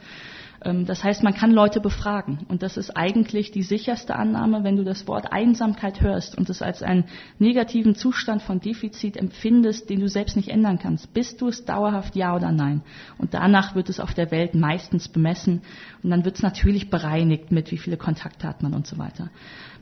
Ähm, 0.63 0.85
das 0.85 1.03
heißt, 1.03 1.23
man 1.23 1.33
kann 1.33 1.51
Leute 1.51 1.79
befragen. 1.79 2.39
Und 2.47 2.63
das 2.63 2.77
ist 2.77 2.95
eigentlich 2.95 3.51
die 3.51 3.63
sicherste 3.63 4.15
Annahme, 4.15 4.63
wenn 4.63 4.75
du 4.75 4.83
das 4.83 5.07
Wort 5.07 5.31
Einsamkeit 5.31 6.01
hörst 6.01 6.37
und 6.37 6.49
es 6.49 6.61
als 6.61 6.83
einen 6.83 7.05
negativen 7.39 7.95
Zustand 7.95 8.41
von 8.41 8.59
Defizit 8.59 9.17
empfindest, 9.17 9.89
den 9.89 9.99
du 9.99 10.07
selbst 10.07 10.35
nicht 10.35 10.49
ändern 10.49 10.79
kannst. 10.79 11.13
Bist 11.13 11.41
du 11.41 11.47
es 11.47 11.65
dauerhaft 11.65 12.15
ja 12.15 12.35
oder 12.35 12.51
nein? 12.51 12.81
Und 13.17 13.33
danach 13.33 13.75
wird 13.75 13.89
es 13.89 13.99
auf 13.99 14.13
der 14.13 14.31
Welt 14.31 14.55
meistens 14.55 15.07
bemessen. 15.07 15.61
Und 16.03 16.11
dann 16.11 16.25
wird 16.25 16.35
es 16.35 16.43
natürlich 16.43 16.89
bereinigt 16.89 17.51
mit, 17.51 17.71
wie 17.71 17.77
viele 17.77 17.97
Kontakte 17.97 18.47
hat 18.47 18.61
man 18.61 18.73
und 18.73 18.87
so 18.87 18.97
weiter. 18.97 19.29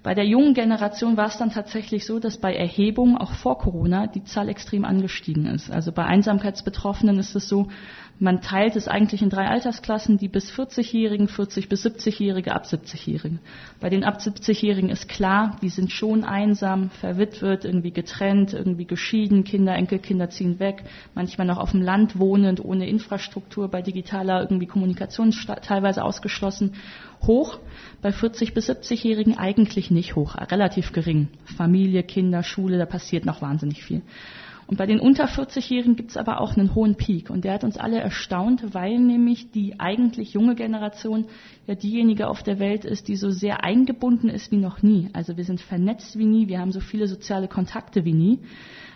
Bei 0.02 0.13
der 0.13 0.26
jungen 0.26 0.54
Generation 0.54 1.18
war 1.18 1.28
es 1.28 1.38
dann 1.38 1.52
tatsächlich 1.52 2.06
so, 2.06 2.20
dass 2.20 2.38
bei 2.38 2.56
Erhebungen 2.56 3.18
auch 3.18 3.34
vor 3.34 3.58
Corona 3.58 4.08
die 4.08 4.24
Zahl 4.24 4.48
extrem 4.48 4.86
angestiegen 4.86 5.46
ist. 5.46 5.70
Also 5.70 5.92
bei 5.92 6.06
Einsamkeitsbetroffenen 6.06 7.20
ist 7.20 7.36
es 7.36 7.50
so, 7.50 7.68
man 8.19 8.41
teilt 8.41 8.75
es 8.75 8.88
eigentlich 8.88 9.21
in 9.21 9.29
drei 9.29 9.47
Altersklassen, 9.47 10.17
die 10.17 10.27
bis 10.27 10.51
40-Jährigen, 10.51 11.29
40 11.29 11.69
bis 11.69 11.86
70-Jährige, 11.86 12.53
ab 12.53 12.65
70-Jährigen. 12.65 13.39
Bei 13.79 13.89
den 13.89 14.03
ab 14.03 14.19
70-Jährigen 14.19 14.89
ist 14.89 15.08
klar, 15.08 15.55
die 15.62 15.69
sind 15.69 15.91
schon 15.91 16.25
einsam, 16.25 16.89
verwitwet, 16.89 17.63
irgendwie 17.63 17.91
getrennt, 17.91 18.53
irgendwie 18.53 18.86
geschieden, 18.86 19.45
Kinder, 19.45 19.73
Enkelkinder 19.73 20.29
ziehen 20.29 20.60
weg, 20.60 20.84
manchmal 21.15 21.47
noch 21.47 21.58
auf 21.58 21.71
dem 21.71 21.82
Land 21.82 22.19
wohnend, 22.19 22.63
ohne 22.63 22.89
Infrastruktur, 22.89 23.69
bei 23.69 23.82
digitaler 23.82 24.41
irgendwie 24.41 24.67
Kommunikation 24.67 25.32
teilweise 25.62 26.03
ausgeschlossen. 26.03 26.73
Hoch, 27.25 27.60
bei 28.01 28.12
40 28.12 28.53
bis 28.53 28.69
70-Jährigen 28.69 29.38
eigentlich 29.38 29.91
nicht 29.91 30.15
hoch, 30.15 30.36
relativ 30.36 30.91
gering. 30.91 31.29
Familie, 31.58 32.03
Kinder, 32.03 32.43
Schule, 32.43 32.77
da 32.77 32.86
passiert 32.86 33.25
noch 33.25 33.41
wahnsinnig 33.41 33.84
viel. 33.84 34.01
Und 34.69 34.77
bei 34.77 34.86
den 34.86 34.99
unter 34.99 35.25
40-Jährigen 35.25 35.95
gibt 35.95 36.12
es 36.12 36.17
aber 36.17 36.39
auch 36.39 36.55
einen 36.55 36.75
hohen 36.75 36.93
Peak. 36.93 37.32
Und 37.32 37.43
der 37.43 37.53
hat 37.53 37.63
uns 37.63 37.75
alle 37.75 37.99
erstaunt, 37.99 38.75
weil 38.75 38.99
nämlich 38.99 39.49
die 39.49 39.79
eigentlich 39.79 40.34
junge 40.34 40.53
Generation 40.53 41.25
ja 41.65 41.73
diejenige 41.73 42.27
auf 42.27 42.43
der 42.43 42.60
Welt 42.60 42.86
ist, 42.86 43.08
die 43.08 43.15
so 43.15 43.32
sehr 43.32 43.63
eingebunden 43.63 44.29
ist 44.29 44.51
wie 44.51 44.58
noch 44.58 44.84
nie. 44.84 45.10
Also 45.13 45.38
wir 45.38 45.43
sind 45.43 45.60
vernetzt 45.60 46.19
wie 46.19 46.25
nie, 46.27 46.47
wir 46.49 46.60
haben 46.60 46.71
so 46.71 46.82
viele 46.82 47.08
soziale 47.08 47.47
Kontakte 47.47 48.05
wie 48.05 48.13
nie. 48.13 48.41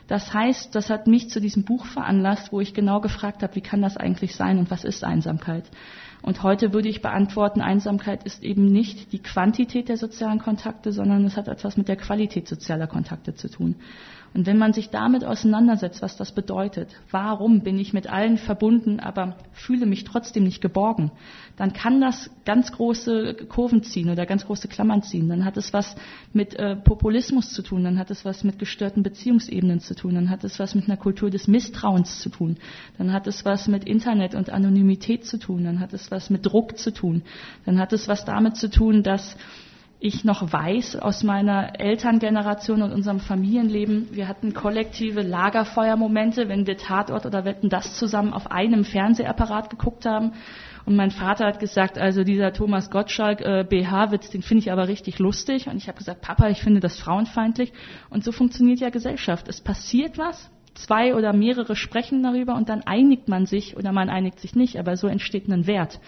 Das 0.08 0.32
heißt, 0.32 0.76
das 0.76 0.92
hat 0.92 1.08
mich 1.08 1.32
zu 1.32 1.42
diesem 1.42 1.64
Buch 1.64 1.88
veranlasst, 1.88 2.52
wo 2.52 2.62
ich 2.62 2.76
genau 2.76 3.02
gefragt 3.02 3.42
habe, 3.42 3.56
wie 3.56 3.62
kann 3.62 3.82
das 3.82 3.98
eigentlich 3.98 4.36
sein 4.36 4.60
und 4.60 4.70
was 4.70 4.84
ist 4.84 5.04
Einsamkeit? 5.04 5.72
Und 6.24 6.42
heute 6.42 6.74
würde 6.74 6.88
ich 6.88 7.02
beantworten, 7.02 7.62
Einsamkeit 7.62 8.24
ist 8.24 8.44
eben 8.44 8.66
nicht 8.66 9.12
die 9.12 9.20
Quantität 9.20 9.90
der 9.90 9.98
sozialen 9.98 10.40
Kontakte, 10.40 10.94
sondern 10.94 11.26
es 11.26 11.36
hat 11.36 11.50
etwas 11.50 11.76
mit 11.76 11.90
der 11.90 11.98
Qualität 11.98 12.48
sozialer 12.48 12.88
Kontakte 12.88 13.36
zu 13.36 13.50
tun. 13.50 13.76
Und 14.34 14.48
wenn 14.48 14.58
man 14.58 14.74
sich 14.74 14.90
damit 14.90 15.24
auseinandersetzt, 15.24 16.02
was 16.02 16.18
das 16.18 16.32
bedeutet, 16.32 16.90
warum 17.12 17.62
bin 17.62 17.78
ich 17.78 17.94
mit 17.94 18.08
allen 18.08 18.38
verbunden, 18.38 19.00
aber 19.00 19.36
fühle 19.52 19.86
mich 19.86 20.06
trotzdem 20.06 20.44
nicht 20.44 20.60
geborgen, 20.60 21.12
dann 21.56 21.74
kann 21.74 22.02
das 22.02 22.32
ganz 22.44 22.72
große 22.72 23.36
Kurven 23.48 23.84
ziehen 23.84 24.10
oder 24.10 24.26
ganz 24.26 24.46
große 24.46 24.68
Klammern 24.68 25.04
ziehen. 25.04 25.30
Dann 25.30 25.46
hat 25.46 25.56
es 25.58 25.72
was 25.72 25.96
mit 26.34 26.56
äh, 26.56 26.76
Populismus 26.76 27.54
zu 27.54 27.62
tun, 27.62 27.84
dann 27.84 28.00
hat 28.00 28.10
es 28.10 28.26
was 28.26 28.44
mit 28.44 28.58
gestörten 28.58 29.04
Beziehungsebenen 29.04 29.80
zu 29.80 29.94
tun, 29.94 30.16
dann 30.16 30.32
hat 30.32 30.44
es 30.44 30.58
was 30.60 30.74
mit 30.74 30.86
einer 30.86 30.98
Kultur 30.98 31.30
des 31.30 31.48
Misstrauens 31.48 32.20
zu 32.20 32.30
tun, 32.30 32.58
dann 32.98 33.14
hat 33.14 33.28
es 33.28 33.46
was 33.46 33.68
mit 33.68 33.84
Internet 33.84 34.34
und 34.34 34.50
Anonymität 34.50 35.26
zu 35.26 35.38
tun, 35.38 35.64
dann 35.64 35.80
hat 35.80 35.94
es 35.94 36.10
was 36.14 36.30
mit 36.30 36.46
Druck 36.46 36.78
zu 36.78 36.94
tun, 36.94 37.24
dann 37.66 37.80
hat 37.80 37.92
es 37.92 38.08
was 38.08 38.24
damit 38.24 38.56
zu 38.56 38.70
tun, 38.70 39.04
dass 39.04 39.36
ich 40.06 40.26
noch 40.26 40.52
weiß 40.52 40.98
aus 40.98 41.24
meiner 41.24 41.80
Elterngeneration 41.80 42.82
und 42.82 42.92
unserem 42.92 43.22
Familienleben, 43.22 44.10
wir 44.12 44.28
hatten 44.28 44.54
kollektive 44.54 45.22
Lagerfeuermomente, 45.22 46.50
wenn 46.50 46.68
wir 46.68 46.76
Tatort 46.76 47.26
oder 47.26 47.46
Wetten 47.46 47.70
das 47.70 47.98
zusammen 47.98 48.34
auf 48.34 48.52
einem 48.52 48.84
Fernsehapparat 48.84 49.70
geguckt 49.70 50.06
haben. 50.06 50.34
Und 50.86 50.98
mein 50.98 51.12
Vater 51.12 51.46
hat 51.46 51.62
gesagt, 51.62 51.98
also 51.98 52.26
dieser 52.26 52.52
Thomas 52.52 52.92
Gottschalk 52.92 53.40
äh, 53.40 53.64
BH-Witz, 53.64 54.30
den 54.30 54.42
finde 54.42 54.64
ich 54.64 54.74
aber 54.74 54.90
richtig 54.90 55.20
lustig. 55.20 55.68
Und 55.68 55.78
ich 55.78 55.88
habe 55.88 55.98
gesagt, 55.98 56.20
Papa, 56.20 56.50
ich 56.50 56.62
finde 56.62 56.82
das 56.82 57.00
frauenfeindlich. 57.00 57.72
Und 58.10 58.26
so 58.26 58.34
funktioniert 58.34 58.82
ja 58.82 58.90
Gesellschaft. 58.90 59.48
Es 59.48 59.62
passiert 59.62 60.18
was, 60.18 60.52
zwei 60.76 61.16
oder 61.16 61.34
mehrere 61.34 61.76
sprechen 61.76 62.24
darüber 62.24 62.56
und 62.56 62.70
dann 62.70 62.82
einigt 62.82 63.28
man 63.28 63.46
sich 63.46 63.78
oder 63.78 63.92
man 63.92 64.10
einigt 64.10 64.40
sich 64.40 64.56
nicht, 64.56 64.78
aber 64.78 64.98
so 64.98 65.08
entsteht 65.08 65.48
ein 65.48 65.68
Wert. 65.68 66.00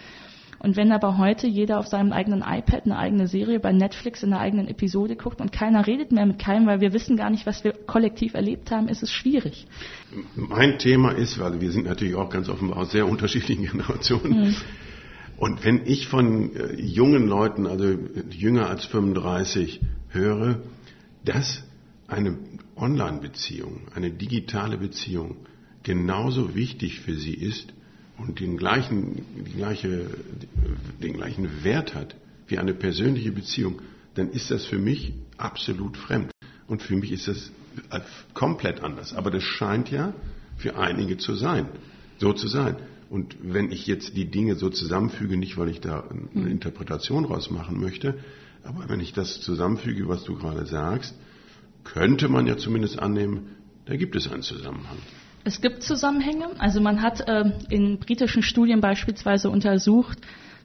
Und 0.58 0.76
wenn 0.76 0.90
aber 0.90 1.18
heute 1.18 1.46
jeder 1.46 1.78
auf 1.78 1.86
seinem 1.86 2.12
eigenen 2.12 2.40
iPad 2.40 2.86
eine 2.86 2.96
eigene 2.96 3.28
Serie 3.28 3.60
bei 3.60 3.72
Netflix 3.72 4.22
in 4.22 4.32
einer 4.32 4.40
eigenen 4.40 4.68
Episode 4.68 5.14
guckt 5.14 5.40
und 5.40 5.52
keiner 5.52 5.86
redet 5.86 6.12
mehr 6.12 6.24
mit 6.24 6.38
keinem, 6.38 6.66
weil 6.66 6.80
wir 6.80 6.92
wissen 6.92 7.16
gar 7.16 7.30
nicht, 7.30 7.46
was 7.46 7.62
wir 7.62 7.72
kollektiv 7.72 8.34
erlebt 8.34 8.70
haben, 8.70 8.88
ist 8.88 9.02
es 9.02 9.10
schwierig. 9.10 9.66
Mein 10.34 10.78
Thema 10.78 11.10
ist, 11.10 11.38
weil 11.38 11.60
wir 11.60 11.70
sind 11.70 11.86
natürlich 11.86 12.14
auch 12.14 12.30
ganz 12.30 12.48
offenbar 12.48 12.78
aus 12.78 12.90
sehr 12.90 13.06
unterschiedlichen 13.06 13.66
Generationen. 13.70 14.46
Mhm. 14.46 14.56
Und 15.36 15.64
wenn 15.64 15.82
ich 15.84 16.08
von 16.08 16.56
äh, 16.56 16.80
jungen 16.80 17.28
Leuten, 17.28 17.66
also 17.66 17.98
jünger 18.30 18.70
als 18.70 18.86
35, 18.86 19.80
höre, 20.08 20.60
dass 21.24 21.65
eine 22.08 22.36
Online-Beziehung, 22.76 23.88
eine 23.94 24.10
digitale 24.10 24.78
Beziehung 24.78 25.36
genauso 25.82 26.54
wichtig 26.54 27.00
für 27.00 27.14
sie 27.14 27.34
ist 27.34 27.72
und 28.18 28.40
den 28.40 28.56
gleichen, 28.56 29.24
die 29.36 29.52
gleiche, 29.52 30.06
den 31.02 31.12
gleichen 31.14 31.64
Wert 31.64 31.94
hat 31.94 32.16
wie 32.48 32.58
eine 32.58 32.74
persönliche 32.74 33.32
Beziehung, 33.32 33.80
dann 34.14 34.30
ist 34.30 34.50
das 34.50 34.64
für 34.64 34.78
mich 34.78 35.14
absolut 35.36 35.96
fremd. 35.96 36.30
Und 36.68 36.82
für 36.82 36.96
mich 36.96 37.12
ist 37.12 37.28
das 37.28 37.50
komplett 38.34 38.82
anders. 38.82 39.14
Aber 39.14 39.30
das 39.30 39.42
scheint 39.42 39.90
ja 39.90 40.14
für 40.56 40.76
einige 40.76 41.18
zu 41.18 41.34
sein, 41.34 41.68
so 42.18 42.32
zu 42.32 42.48
sein. 42.48 42.76
Und 43.10 43.36
wenn 43.42 43.70
ich 43.70 43.86
jetzt 43.86 44.16
die 44.16 44.24
Dinge 44.24 44.56
so 44.56 44.70
zusammenfüge, 44.70 45.36
nicht 45.36 45.56
weil 45.58 45.68
ich 45.68 45.80
da 45.80 46.04
eine 46.08 46.44
hm. 46.44 46.46
Interpretation 46.48 47.24
rausmachen 47.24 47.78
möchte, 47.78 48.18
aber 48.64 48.88
wenn 48.88 49.00
ich 49.00 49.12
das 49.12 49.40
zusammenfüge, 49.40 50.08
was 50.08 50.24
du 50.24 50.34
gerade 50.34 50.66
sagst, 50.66 51.14
könnte 51.92 52.28
man 52.28 52.46
ja 52.46 52.56
zumindest 52.56 52.98
annehmen, 52.98 53.56
da 53.86 53.96
gibt 53.96 54.16
es 54.16 54.30
einen 54.30 54.42
Zusammenhang. 54.42 54.98
Es 55.44 55.60
gibt 55.60 55.82
Zusammenhänge. 55.82 56.48
Also 56.58 56.80
man 56.80 57.02
hat 57.02 57.20
äh, 57.28 57.44
in 57.70 57.98
britischen 57.98 58.42
Studien 58.42 58.80
beispielsweise 58.80 59.48
untersucht, 59.48 60.18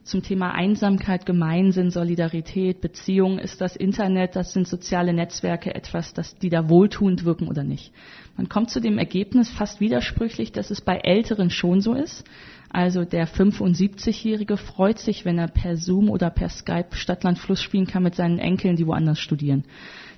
zum 0.03 0.23
Thema 0.23 0.51
Einsamkeit, 0.51 1.27
Gemeinsinn, 1.27 1.91
Solidarität, 1.91 2.81
Beziehung, 2.81 3.37
ist 3.37 3.61
das 3.61 3.75
Internet, 3.75 4.35
das 4.35 4.51
sind 4.51 4.67
soziale 4.67 5.13
Netzwerke 5.13 5.75
etwas, 5.75 6.13
das, 6.13 6.35
die 6.37 6.49
da 6.49 6.69
wohltuend 6.69 7.23
wirken 7.23 7.47
oder 7.47 7.63
nicht. 7.63 7.93
Man 8.35 8.49
kommt 8.49 8.71
zu 8.71 8.79
dem 8.79 8.97
Ergebnis 8.97 9.51
fast 9.51 9.79
widersprüchlich, 9.79 10.51
dass 10.51 10.71
es 10.71 10.81
bei 10.81 10.97
Älteren 10.97 11.51
schon 11.51 11.81
so 11.81 11.93
ist. 11.93 12.23
Also 12.69 13.03
der 13.03 13.27
75-Jährige 13.27 14.57
freut 14.57 14.97
sich, 14.97 15.25
wenn 15.25 15.37
er 15.37 15.49
per 15.49 15.75
Zoom 15.75 16.09
oder 16.09 16.29
per 16.29 16.49
Skype 16.49 16.95
Stadtland 16.95 17.37
Fluss 17.37 17.61
spielen 17.61 17.85
kann 17.85 18.01
mit 18.01 18.15
seinen 18.15 18.39
Enkeln, 18.39 18.77
die 18.77 18.87
woanders 18.87 19.19
studieren. 19.19 19.65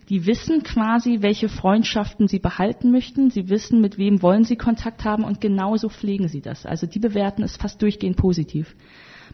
Die 0.10 0.26
wissen 0.26 0.63
quasi, 0.63 1.22
welche 1.22 1.50
Freundschaften 1.50 2.28
sie 2.28 2.39
behalten 2.39 2.92
möchten. 2.92 3.30
Sie 3.30 3.50
wissen, 3.50 3.82
mit 3.82 3.98
wem 3.98 4.22
wollen 4.22 4.44
sie 4.44 4.58
Kontakt 4.58 5.06
haben 5.06 5.24
und 5.24 5.39
genauso 5.39 5.89
pflegen 5.89 6.28
sie 6.28 6.42
das. 6.42 6.66
Also 6.66 6.88
die 6.88 7.00
bewerten 7.00 7.44
es 7.44 7.58
fast 7.58 7.82
durchgehend 7.82 8.18
positiv. 8.18 8.76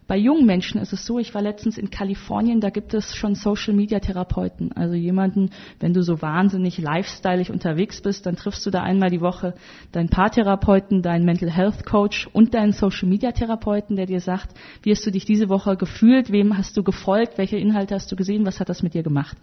Bei 0.09 0.17
jungen 0.17 0.47
Menschen 0.47 0.81
ist 0.81 0.91
es 0.91 1.05
so, 1.05 1.19
ich 1.19 1.35
war 1.35 1.43
letztens 1.43 1.77
in 1.77 1.91
Kalifornien, 1.91 2.61
da 2.61 2.71
gibt 2.71 2.95
es 2.95 3.15
schon 3.15 3.35
Social 3.35 3.75
Media 3.75 3.99
Therapeuten. 3.99 4.71
Also 4.71 4.95
jemanden, 4.95 5.51
wenn 5.79 5.93
du 5.93 6.01
so 6.01 6.19
wahnsinnig 6.19 6.79
lifestyleig 6.79 7.51
unterwegs 7.51 8.01
bist, 8.01 8.25
dann 8.25 8.35
triffst 8.35 8.65
du 8.65 8.71
da 8.71 8.81
einmal 8.81 9.11
die 9.11 9.21
Woche 9.21 9.53
deinen 9.91 10.09
Paartherapeuten, 10.09 11.03
deinen 11.03 11.25
Mental 11.25 11.51
Health 11.51 11.85
Coach 11.85 12.27
und 12.33 12.55
deinen 12.55 12.71
Social 12.71 13.07
Media 13.07 13.31
Therapeuten, 13.33 13.97
der 13.97 14.07
dir 14.07 14.19
sagt, 14.19 14.55
wie 14.81 14.89
hast 14.89 15.05
du 15.05 15.11
dich 15.11 15.25
diese 15.25 15.47
Woche 15.47 15.77
gefühlt, 15.77 16.31
wem 16.31 16.57
hast 16.57 16.75
du 16.75 16.81
gefolgt, 16.81 17.37
welche 17.37 17.57
Inhalte 17.57 17.93
hast 17.93 18.11
du 18.11 18.15
gesehen, 18.15 18.47
was 18.47 18.59
hat 18.59 18.69
das 18.69 18.81
mit 18.81 18.95
dir 18.95 19.03
gemacht. 19.03 19.37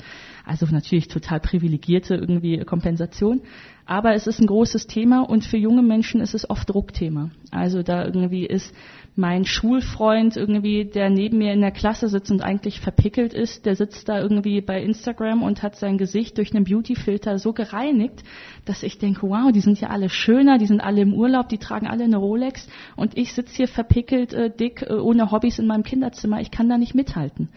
Also 0.44 0.66
natürlich 0.66 1.06
total 1.06 1.38
privilegierte 1.38 2.16
irgendwie 2.16 2.58
Kompensation. 2.64 3.42
Aber 3.84 4.14
es 4.14 4.26
ist 4.26 4.40
ein 4.40 4.48
großes 4.48 4.88
Thema 4.88 5.20
und 5.20 5.44
für 5.44 5.58
junge 5.58 5.82
Menschen 5.82 6.20
ist 6.20 6.34
es 6.34 6.50
oft 6.50 6.68
Druckthema. 6.68 7.30
Also 7.52 7.84
da 7.84 8.04
irgendwie 8.04 8.44
ist 8.44 8.74
mein 9.16 9.46
Schulfreund 9.46 10.36
irgendwie, 10.36 10.84
der 10.84 11.08
neben 11.08 11.38
mir 11.38 11.54
in 11.54 11.62
der 11.62 11.70
Klasse 11.70 12.08
sitzt 12.08 12.30
und 12.30 12.42
eigentlich 12.42 12.80
verpickelt 12.80 13.32
ist, 13.32 13.64
der 13.64 13.74
sitzt 13.74 14.08
da 14.08 14.20
irgendwie 14.20 14.60
bei 14.60 14.82
Instagram 14.82 15.42
und 15.42 15.62
hat 15.62 15.76
sein 15.76 15.96
Gesicht 15.96 16.36
durch 16.36 16.54
einen 16.54 16.64
Beautyfilter 16.64 17.38
so 17.38 17.54
gereinigt, 17.54 18.22
dass 18.66 18.82
ich 18.82 18.98
denke, 18.98 19.22
wow, 19.22 19.50
die 19.50 19.60
sind 19.60 19.80
ja 19.80 19.88
alle 19.88 20.10
schöner, 20.10 20.58
die 20.58 20.66
sind 20.66 20.80
alle 20.80 21.00
im 21.00 21.14
Urlaub, 21.14 21.48
die 21.48 21.58
tragen 21.58 21.86
alle 21.86 22.04
eine 22.04 22.18
Rolex 22.18 22.68
und 22.94 23.16
ich 23.16 23.32
sitze 23.32 23.56
hier 23.56 23.68
verpickelt, 23.68 24.34
äh, 24.34 24.50
dick, 24.50 24.82
äh, 24.82 24.92
ohne 24.92 25.30
Hobbys 25.30 25.58
in 25.58 25.66
meinem 25.66 25.82
Kinderzimmer. 25.82 26.40
Ich 26.40 26.50
kann 26.50 26.68
da 26.68 26.76
nicht 26.76 26.94
mithalten. 26.94 27.48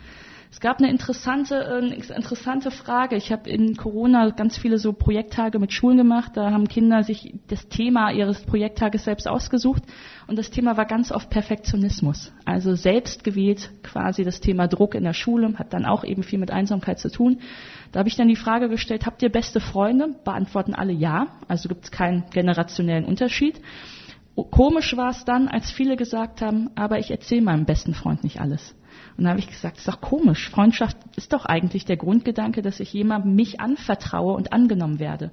Es 0.52 0.60
gab 0.60 0.80
eine 0.80 0.90
interessante, 0.90 1.56
äh, 1.56 2.16
interessante 2.16 2.72
Frage. 2.72 3.16
Ich 3.16 3.32
habe 3.32 3.48
in 3.50 3.78
Corona 3.78 4.32
ganz 4.32 4.58
viele 4.58 4.80
so 4.80 4.94
Projekttage 4.94 5.60
mit 5.60 5.72
Schulen 5.72 5.98
gemacht. 5.98 6.32
Da 6.34 6.50
haben 6.50 6.68
Kinder 6.68 7.04
sich 7.04 7.36
das 7.48 7.70
Thema 7.70 8.12
ihres 8.12 8.42
Projekttages 8.42 9.04
selbst 9.04 9.28
ausgesucht. 9.28 9.84
Und 10.28 10.40
das 10.40 10.50
Thema 10.50 10.76
war 10.76 10.86
ganz 10.86 11.12
oft 11.12 11.30
Perfektionismus. 11.30 12.34
Also 12.46 12.74
selbst 12.74 13.24
gewählt 13.24 13.70
quasi 13.84 14.24
das 14.24 14.42
Thema 14.42 14.68
Druck 14.68 14.96
in 14.96 15.04
der 15.04 15.14
Schule, 15.14 15.54
hat 15.58 15.72
dann 15.74 15.86
auch 15.86 16.04
eben 16.04 16.24
viel 16.24 16.40
mit 16.40 16.50
Einsamkeit 16.50 16.98
zu 16.98 17.12
tun. 17.12 17.42
Da 17.92 18.00
habe 18.00 18.10
ich 18.10 18.16
dann 18.16 18.28
die 18.28 18.36
Frage 18.36 18.70
gestellt, 18.70 19.06
habt 19.06 19.22
ihr 19.22 19.30
beste 19.30 19.60
Freunde? 19.60 20.16
Beantworten 20.26 20.74
alle 20.74 20.94
ja. 20.94 21.28
Also 21.48 21.70
gibt 21.70 21.86
es 21.86 21.92
keinen 21.92 22.26
generationellen 22.32 23.06
Unterschied. 23.06 23.62
Komisch 24.52 24.98
war 24.98 25.12
es 25.12 25.26
dann, 25.26 25.48
als 25.48 25.70
viele 25.70 25.96
gesagt 25.96 26.42
haben, 26.42 26.70
aber 26.76 26.98
ich 26.98 27.12
erzähle 27.12 27.42
meinem 27.42 27.66
besten 27.66 27.94
Freund 27.94 28.24
nicht 28.24 28.40
alles. 28.42 28.74
Und 29.20 29.26
da 29.26 29.32
habe 29.32 29.40
ich 29.40 29.50
gesagt, 29.50 29.76
das 29.76 29.82
ist 29.82 29.88
doch 29.90 30.00
komisch. 30.00 30.50
Freundschaft 30.50 30.96
ist 31.18 31.34
doch 31.34 31.44
eigentlich 31.46 31.84
der 31.84 31.98
Grundgedanke, 31.98 32.62
dass 32.62 32.80
ich 32.80 32.94
jemandem 32.94 33.36
mich 33.36 33.60
anvertraue 33.60 34.34
und 34.34 34.54
angenommen 34.54 34.98
werde. 34.98 35.32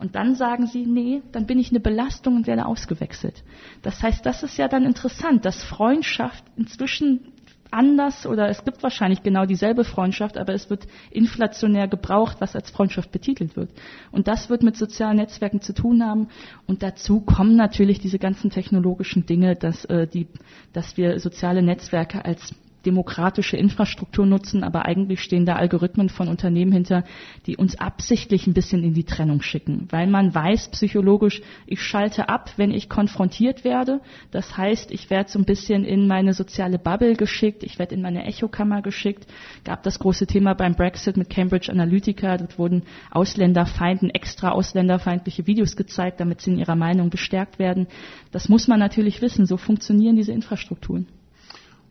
Und 0.00 0.14
dann 0.14 0.36
sagen 0.36 0.66
sie, 0.66 0.86
nee, 0.86 1.20
dann 1.32 1.44
bin 1.44 1.58
ich 1.58 1.68
eine 1.68 1.80
Belastung 1.80 2.36
und 2.36 2.46
werde 2.46 2.64
ausgewechselt. 2.64 3.44
Das 3.82 4.02
heißt, 4.02 4.24
das 4.24 4.42
ist 4.42 4.56
ja 4.56 4.68
dann 4.68 4.86
interessant, 4.86 5.44
dass 5.44 5.62
Freundschaft 5.62 6.42
inzwischen 6.56 7.34
anders 7.70 8.26
oder 8.26 8.48
es 8.48 8.64
gibt 8.64 8.82
wahrscheinlich 8.82 9.22
genau 9.22 9.44
dieselbe 9.44 9.84
Freundschaft, 9.84 10.38
aber 10.38 10.54
es 10.54 10.70
wird 10.70 10.86
inflationär 11.10 11.88
gebraucht, 11.88 12.38
was 12.40 12.56
als 12.56 12.70
Freundschaft 12.70 13.12
betitelt 13.12 13.54
wird. 13.54 13.68
Und 14.12 14.28
das 14.28 14.48
wird 14.48 14.62
mit 14.62 14.78
sozialen 14.78 15.18
Netzwerken 15.18 15.60
zu 15.60 15.74
tun 15.74 16.02
haben. 16.02 16.28
Und 16.66 16.82
dazu 16.82 17.20
kommen 17.20 17.54
natürlich 17.54 17.98
diese 17.98 18.18
ganzen 18.18 18.48
technologischen 18.48 19.26
Dinge, 19.26 19.56
dass, 19.56 19.84
äh, 19.84 20.06
die, 20.06 20.26
dass 20.72 20.96
wir 20.96 21.20
soziale 21.20 21.60
Netzwerke 21.60 22.24
als 22.24 22.54
demokratische 22.86 23.56
Infrastruktur 23.56 24.24
nutzen, 24.24 24.62
aber 24.62 24.86
eigentlich 24.86 25.20
stehen 25.20 25.44
da 25.44 25.56
Algorithmen 25.56 26.08
von 26.08 26.28
Unternehmen 26.28 26.72
hinter, 26.72 27.04
die 27.46 27.56
uns 27.56 27.78
absichtlich 27.78 28.46
ein 28.46 28.54
bisschen 28.54 28.84
in 28.84 28.94
die 28.94 29.04
Trennung 29.04 29.42
schicken, 29.42 29.88
weil 29.90 30.06
man 30.06 30.34
weiß 30.34 30.68
psychologisch, 30.68 31.42
ich 31.66 31.82
schalte 31.82 32.28
ab, 32.28 32.52
wenn 32.56 32.70
ich 32.70 32.88
konfrontiert 32.88 33.64
werde. 33.64 34.00
Das 34.30 34.56
heißt, 34.56 34.90
ich 34.92 35.10
werde 35.10 35.30
so 35.30 35.38
ein 35.38 35.44
bisschen 35.44 35.84
in 35.84 36.06
meine 36.06 36.32
soziale 36.32 36.78
Bubble 36.78 37.16
geschickt, 37.16 37.64
ich 37.64 37.78
werde 37.78 37.96
in 37.96 38.02
meine 38.02 38.24
Echokammer 38.24 38.82
geschickt. 38.82 39.26
Gab 39.64 39.82
das 39.82 39.98
große 39.98 40.26
Thema 40.26 40.54
beim 40.54 40.74
Brexit 40.74 41.16
mit 41.16 41.28
Cambridge 41.28 41.70
Analytica, 41.70 42.36
dort 42.36 42.58
wurden 42.58 42.84
Ausländerfeinden 43.10 44.10
extra 44.10 44.50
ausländerfeindliche 44.50 45.46
Videos 45.46 45.76
gezeigt, 45.76 46.20
damit 46.20 46.40
sie 46.40 46.52
in 46.52 46.58
ihrer 46.58 46.76
Meinung 46.76 47.10
bestärkt 47.10 47.58
werden. 47.58 47.88
Das 48.30 48.48
muss 48.48 48.68
man 48.68 48.78
natürlich 48.78 49.20
wissen, 49.22 49.46
so 49.46 49.56
funktionieren 49.56 50.16
diese 50.16 50.32
Infrastrukturen. 50.32 51.06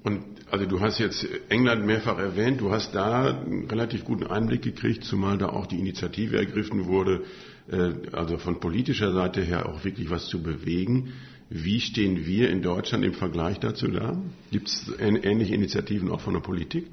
Und 0.06 0.22
also 0.52 0.68
du 0.68 0.82
hast 0.82 1.00
jetzt 1.00 1.28
England 1.50 1.84
mehrfach 1.84 2.20
erwähnt, 2.20 2.62
du 2.62 2.72
hast 2.72 2.94
da 2.94 3.40
einen 3.42 3.66
relativ 3.68 4.06
guten 4.06 4.28
Einblick 4.28 4.62
gekriegt, 4.62 5.04
zumal 5.04 5.40
da 5.40 5.50
auch 5.50 5.66
die 5.66 5.80
Initiative 5.80 6.38
ergriffen 6.38 6.86
wurde, 6.86 7.24
äh, 7.72 7.92
also 8.12 8.38
von 8.38 8.60
politischer 8.60 9.12
Seite 9.14 9.42
her 9.42 9.68
auch 9.68 9.84
wirklich 9.84 10.12
was 10.12 10.28
zu 10.28 10.44
bewegen. 10.44 11.14
Wie 11.50 11.80
stehen 11.80 12.28
wir 12.28 12.52
in 12.52 12.62
Deutschland 12.62 13.04
im 13.04 13.14
Vergleich 13.14 13.60
dazu 13.60 13.88
da? 13.88 14.16
Gibt 14.52 14.68
es 14.68 14.94
ähnliche 15.00 15.56
Initiativen 15.56 16.12
auch 16.12 16.22
von 16.22 16.34
der 16.36 16.42
Politik? 16.42 16.86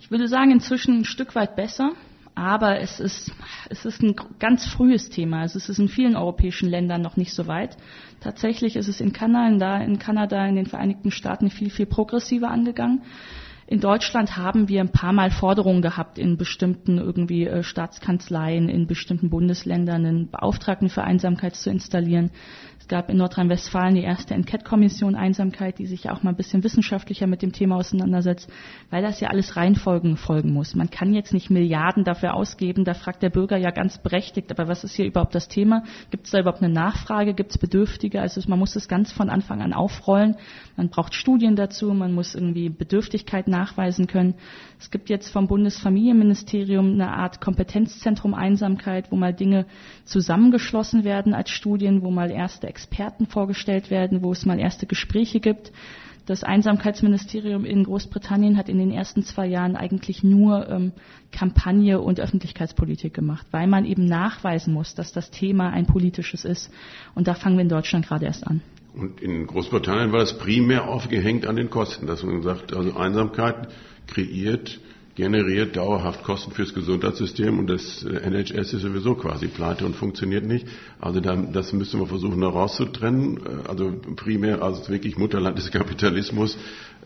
Ich 0.00 0.10
würde 0.10 0.26
sagen, 0.26 0.50
inzwischen 0.50 0.98
ein 0.98 1.04
Stück 1.04 1.36
weit 1.36 1.54
besser 1.54 1.92
aber 2.36 2.80
es 2.80 3.00
ist, 3.00 3.32
es 3.70 3.86
ist 3.86 4.02
ein 4.02 4.14
ganz 4.38 4.66
frühes 4.66 5.08
Thema. 5.08 5.40
Also 5.40 5.56
es 5.56 5.70
ist 5.70 5.78
in 5.78 5.88
vielen 5.88 6.16
europäischen 6.16 6.68
Ländern 6.68 7.00
noch 7.00 7.16
nicht 7.16 7.32
so 7.32 7.46
weit. 7.46 7.78
Tatsächlich 8.20 8.76
ist 8.76 8.88
es 8.88 9.00
in 9.00 9.14
Kanada, 9.14 9.78
in 9.78 9.98
Kanada, 9.98 10.46
in 10.46 10.54
den 10.54 10.66
Vereinigten 10.66 11.10
Staaten 11.10 11.48
viel, 11.50 11.70
viel 11.70 11.86
progressiver 11.86 12.50
angegangen. 12.50 13.02
In 13.66 13.80
Deutschland 13.80 14.36
haben 14.36 14.68
wir 14.68 14.80
ein 14.82 14.92
paar 14.92 15.14
Mal 15.14 15.30
Forderungen 15.30 15.80
gehabt, 15.80 16.18
in 16.18 16.36
bestimmten 16.36 16.98
irgendwie 16.98 17.46
äh, 17.46 17.62
Staatskanzleien, 17.64 18.68
in 18.68 18.86
bestimmten 18.86 19.30
Bundesländern 19.30 20.04
einen 20.04 20.30
Beauftragten 20.30 20.90
für 20.90 21.02
Einsamkeit 21.02 21.56
zu 21.56 21.70
installieren. 21.70 22.30
Es 22.86 22.90
gab 22.90 23.10
in 23.10 23.16
Nordrhein-Westfalen 23.16 23.96
die 23.96 24.04
erste 24.04 24.34
Enquete-Kommission 24.34 25.16
Einsamkeit, 25.16 25.80
die 25.80 25.86
sich 25.86 26.04
ja 26.04 26.12
auch 26.12 26.22
mal 26.22 26.30
ein 26.30 26.36
bisschen 26.36 26.62
wissenschaftlicher 26.62 27.26
mit 27.26 27.42
dem 27.42 27.50
Thema 27.50 27.74
auseinandersetzt, 27.78 28.48
weil 28.90 29.02
das 29.02 29.18
ja 29.18 29.26
alles 29.26 29.56
Reihenfolgen 29.56 30.16
folgen 30.16 30.52
muss. 30.52 30.76
Man 30.76 30.88
kann 30.88 31.12
jetzt 31.12 31.34
nicht 31.34 31.50
Milliarden 31.50 32.04
dafür 32.04 32.34
ausgeben, 32.34 32.84
da 32.84 32.94
fragt 32.94 33.24
der 33.24 33.30
Bürger 33.30 33.56
ja 33.56 33.72
ganz 33.72 33.98
berechtigt, 33.98 34.52
aber 34.52 34.68
was 34.68 34.84
ist 34.84 34.94
hier 34.94 35.04
überhaupt 35.04 35.34
das 35.34 35.48
Thema? 35.48 35.82
Gibt 36.12 36.26
es 36.26 36.30
da 36.30 36.38
überhaupt 36.38 36.62
eine 36.62 36.72
Nachfrage? 36.72 37.34
Gibt 37.34 37.50
es 37.50 37.58
Bedürftige? 37.58 38.20
Also 38.20 38.40
man 38.46 38.60
muss 38.60 38.76
es 38.76 38.86
ganz 38.86 39.10
von 39.10 39.30
Anfang 39.30 39.62
an 39.62 39.72
aufrollen. 39.72 40.36
Man 40.76 40.88
braucht 40.88 41.14
Studien 41.14 41.56
dazu, 41.56 41.92
man 41.92 42.12
muss 42.12 42.36
irgendwie 42.36 42.68
Bedürftigkeit 42.68 43.48
nachweisen 43.48 44.06
können. 44.06 44.34
Es 44.78 44.92
gibt 44.92 45.10
jetzt 45.10 45.30
vom 45.30 45.48
Bundesfamilienministerium 45.48 46.92
eine 46.92 47.10
Art 47.10 47.40
Kompetenzzentrum 47.40 48.32
Einsamkeit, 48.32 49.10
wo 49.10 49.16
mal 49.16 49.34
Dinge 49.34 49.66
zusammengeschlossen 50.04 51.02
werden 51.02 51.34
als 51.34 51.50
Studien, 51.50 52.02
wo 52.02 52.12
mal 52.12 52.30
erste 52.30 52.75
Experten 52.76 53.26
vorgestellt 53.26 53.90
werden, 53.90 54.22
wo 54.22 54.32
es 54.32 54.44
mal 54.44 54.60
erste 54.60 54.86
Gespräche 54.86 55.40
gibt. 55.40 55.72
Das 56.26 56.44
Einsamkeitsministerium 56.44 57.64
in 57.64 57.84
Großbritannien 57.84 58.58
hat 58.58 58.68
in 58.68 58.78
den 58.78 58.90
ersten 58.90 59.22
zwei 59.22 59.46
Jahren 59.46 59.76
eigentlich 59.76 60.22
nur 60.22 60.68
ähm, 60.68 60.92
Kampagne 61.32 62.00
und 62.00 62.20
Öffentlichkeitspolitik 62.20 63.14
gemacht, 63.14 63.46
weil 63.50 63.66
man 63.66 63.86
eben 63.86 64.04
nachweisen 64.04 64.74
muss, 64.74 64.94
dass 64.94 65.12
das 65.12 65.30
Thema 65.30 65.70
ein 65.70 65.86
politisches 65.86 66.44
ist. 66.44 66.70
Und 67.14 67.28
da 67.28 67.34
fangen 67.34 67.56
wir 67.56 67.62
in 67.62 67.70
Deutschland 67.70 68.06
gerade 68.06 68.26
erst 68.26 68.46
an. 68.46 68.60
Und 68.92 69.22
in 69.22 69.46
Großbritannien 69.46 70.12
war 70.12 70.20
das 70.20 70.36
primär 70.36 70.86
aufgehängt 70.88 71.46
an 71.46 71.56
den 71.56 71.70
Kosten, 71.70 72.06
dass 72.06 72.22
man 72.22 72.42
sagt, 72.42 72.74
also 72.74 72.94
Einsamkeit 72.94 73.68
kreiert 74.06 74.80
generiert 75.16 75.76
dauerhaft 75.76 76.22
Kosten 76.22 76.52
fürs 76.52 76.74
Gesundheitssystem 76.74 77.58
und 77.58 77.68
das 77.68 78.04
äh, 78.04 78.30
NHS 78.30 78.74
ist 78.74 78.82
sowieso 78.82 79.14
quasi 79.14 79.48
pleite 79.48 79.86
und 79.86 79.96
funktioniert 79.96 80.44
nicht. 80.44 80.68
Also 81.00 81.20
da, 81.20 81.34
das 81.34 81.72
müssen 81.72 81.98
wir 81.98 82.06
versuchen 82.06 82.40
da 82.42 82.48
rauszutrennen. 82.48 83.38
Äh, 83.38 83.68
also 83.68 83.94
primär, 84.14 84.62
also 84.62 84.88
wirklich 84.88 85.16
Mutterland 85.16 85.56
des 85.58 85.70
Kapitalismus. 85.70 86.56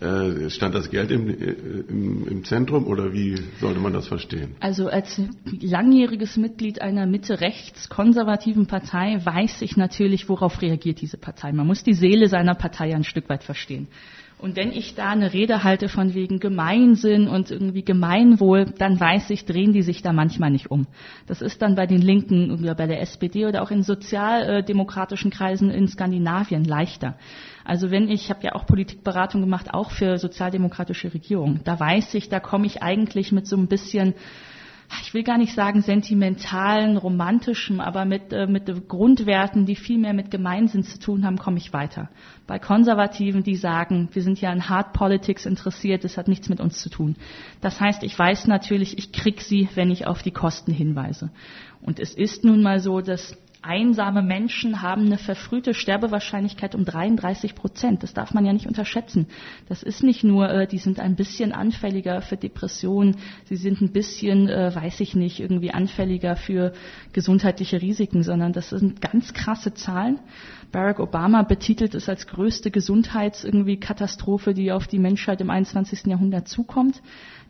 Äh, 0.01 0.49
stand 0.51 0.75
das 0.75 0.91
Geld 0.91 1.11
im, 1.11 1.29
im, 1.29 2.27
im 2.27 2.45
Zentrum 2.45 2.87
oder 2.87 3.13
wie 3.13 3.39
sollte 3.61 3.81
man 3.81 3.93
das 3.93 4.09
verstehen? 4.09 4.57
Also 4.59 4.89
als 4.89 5.21
langjähriges 5.61 6.37
Mitglied 6.37 6.81
einer 6.81 7.07
Mitte-rechts-konservativen 7.07 8.67
Partei 8.67 9.21
weiß 9.23 9.61
ich 9.61 9.77
natürlich, 9.77 10.29
worauf 10.29 10.63
reagiert 10.63 11.03
diese 11.03 11.19
Partei. 11.19 11.53
Man 11.53 11.67
muss 11.67 11.85
die 11.85 11.93
Seele 11.93 12.29
seiner 12.29 12.55
Partei 12.55 12.95
ein 12.95 13.05
Stück 13.05 13.29
weit 13.29 13.45
verstehen. 13.45 13.89
Und 14.41 14.57
wenn 14.57 14.73
ich 14.73 14.95
da 14.95 15.11
eine 15.11 15.35
Rede 15.35 15.65
halte 15.65 15.89
von 15.89 16.15
wegen 16.15 16.41
Gemeinsinn 16.41 17.29
und 17.29 17.51
irgendwie 17.51 17.85
Gemeinwohl, 17.85 18.67
dann 18.79 18.99
weiß 18.99 19.31
ich, 19.31 19.45
drehen 19.45 19.73
die 19.73 19.83
sich 19.83 20.01
da 20.01 20.13
manchmal 20.13 20.51
nicht 20.51 20.71
um. 20.71 20.87
Das 21.27 21.43
ist 21.43 21.61
dann 21.61 21.75
bei 21.75 21.87
den 21.87 22.01
Linken 22.01 22.51
oder 22.51 22.75
bei 22.75 22.87
der 22.87 23.03
SPD 23.03 23.45
oder 23.47 23.63
auch 23.63 23.71
in 23.71 23.83
sozialdemokratischen 23.83 25.31
Kreisen 25.31 25.71
in 25.71 25.89
Skandinavien 25.89 26.65
leichter. 26.65 27.19
Also 27.65 27.91
wenn 27.91 28.09
ich, 28.09 28.25
ich 28.25 28.31
habe 28.31 28.41
ja 28.45 28.55
auch 28.55 28.67
Politikberatung 28.67 29.41
gemacht, 29.41 29.75
auch 29.75 29.91
für 29.91 30.19
sozialdemokratische 30.19 31.13
Regierungen, 31.13 31.61
da 31.65 31.79
weiß 31.79 32.15
ich, 32.15 32.29
da 32.29 32.41
komme 32.41 32.67
ich 32.67 32.83
eigentlich 32.83 33.33
mit 33.33 33.47
so 33.47 33.57
ein 33.57 33.69
bisschen 33.69 34.15
ich 35.03 35.15
will 35.15 35.23
gar 35.23 35.39
nicht 35.39 35.55
sagen 35.55 35.83
sentimentalen, 35.83 36.97
romantischen, 36.97 37.81
aber 37.81 38.05
mit, 38.05 38.33
äh, 38.33 38.47
mit 38.47 38.89
Grundwerten, 38.89 39.67
die 39.67 39.77
viel 39.77 39.99
mehr 39.99 40.13
mit 40.13 40.31
Gemeinsinn 40.31 40.83
zu 40.83 40.99
tun 40.99 41.25
haben, 41.25 41.39
komme 41.39 41.59
ich 41.59 41.73
weiter. 41.73 42.09
Bei 42.47 42.59
Konservativen, 42.59 43.43
die 43.43 43.57
sagen, 43.57 44.09
wir 44.13 44.23
sind 44.23 44.41
ja 44.41 44.51
an 44.51 44.69
Hard 44.69 44.93
Politics 44.93 45.47
interessiert, 45.47 46.05
das 46.05 46.17
hat 46.17 46.29
nichts 46.29 46.49
mit 46.49 46.61
uns 46.61 46.81
zu 46.81 46.91
tun. 46.91 47.17
Das 47.61 47.81
heißt, 47.81 48.03
ich 48.03 48.19
weiß 48.19 48.47
natürlich, 48.47 48.99
ich 48.99 49.13
krieg 49.13 49.41
sie, 49.41 49.69
wenn 49.75 49.91
ich 49.91 50.07
auf 50.07 50.23
die 50.23 50.33
Kosten 50.33 50.73
hinweise. 50.73 51.31
Und 51.83 52.01
es 52.01 52.15
ist 52.15 52.45
nun 52.45 52.63
mal 52.63 52.81
so, 52.81 53.01
dass 53.01 53.37
Einsame 53.63 54.23
Menschen 54.23 54.81
haben 54.81 55.07
eine 55.07 55.19
verfrühte 55.19 55.75
Sterbewahrscheinlichkeit 55.75 56.75
um 56.75 56.87
33 56.87 57.55
Prozent. 57.55 58.03
Das 58.03 58.15
darf 58.15 58.33
man 58.33 58.47
ja 58.47 58.55
nicht 58.55 58.67
unterschätzen. 58.67 59.27
Das 59.69 59.83
ist 59.83 60.03
nicht 60.03 60.25
nur, 60.25 60.49
äh, 60.49 60.67
die 60.67 60.79
sind 60.79 60.99
ein 60.99 61.15
bisschen 61.15 61.53
anfälliger 61.53 62.23
für 62.23 62.39
Depressionen, 62.39 63.17
sie 63.45 63.57
sind 63.57 63.83
ein 63.83 63.93
bisschen, 63.93 64.49
äh, 64.49 64.75
weiß 64.75 65.01
ich 65.01 65.15
nicht, 65.15 65.41
irgendwie 65.41 65.73
anfälliger 65.73 66.37
für 66.37 66.73
gesundheitliche 67.13 67.83
Risiken, 67.83 68.23
sondern 68.23 68.55
das 68.55 68.71
sind 68.71 69.03
ganz 69.03 69.35
krasse 69.35 69.75
Zahlen. 69.75 70.19
Barack 70.73 71.01
Obama 71.01 71.43
betitelt 71.43 71.95
es 71.95 72.09
als 72.09 72.27
größte 72.29 72.71
Gesundheitskatastrophe, 72.71 74.55
die 74.55 74.73
auf 74.73 74.87
die 74.87 74.99
Menschheit 74.99 75.41
im 75.41 75.51
21. 75.51 76.07
Jahrhundert 76.07 76.49
zukommt. 76.49 77.03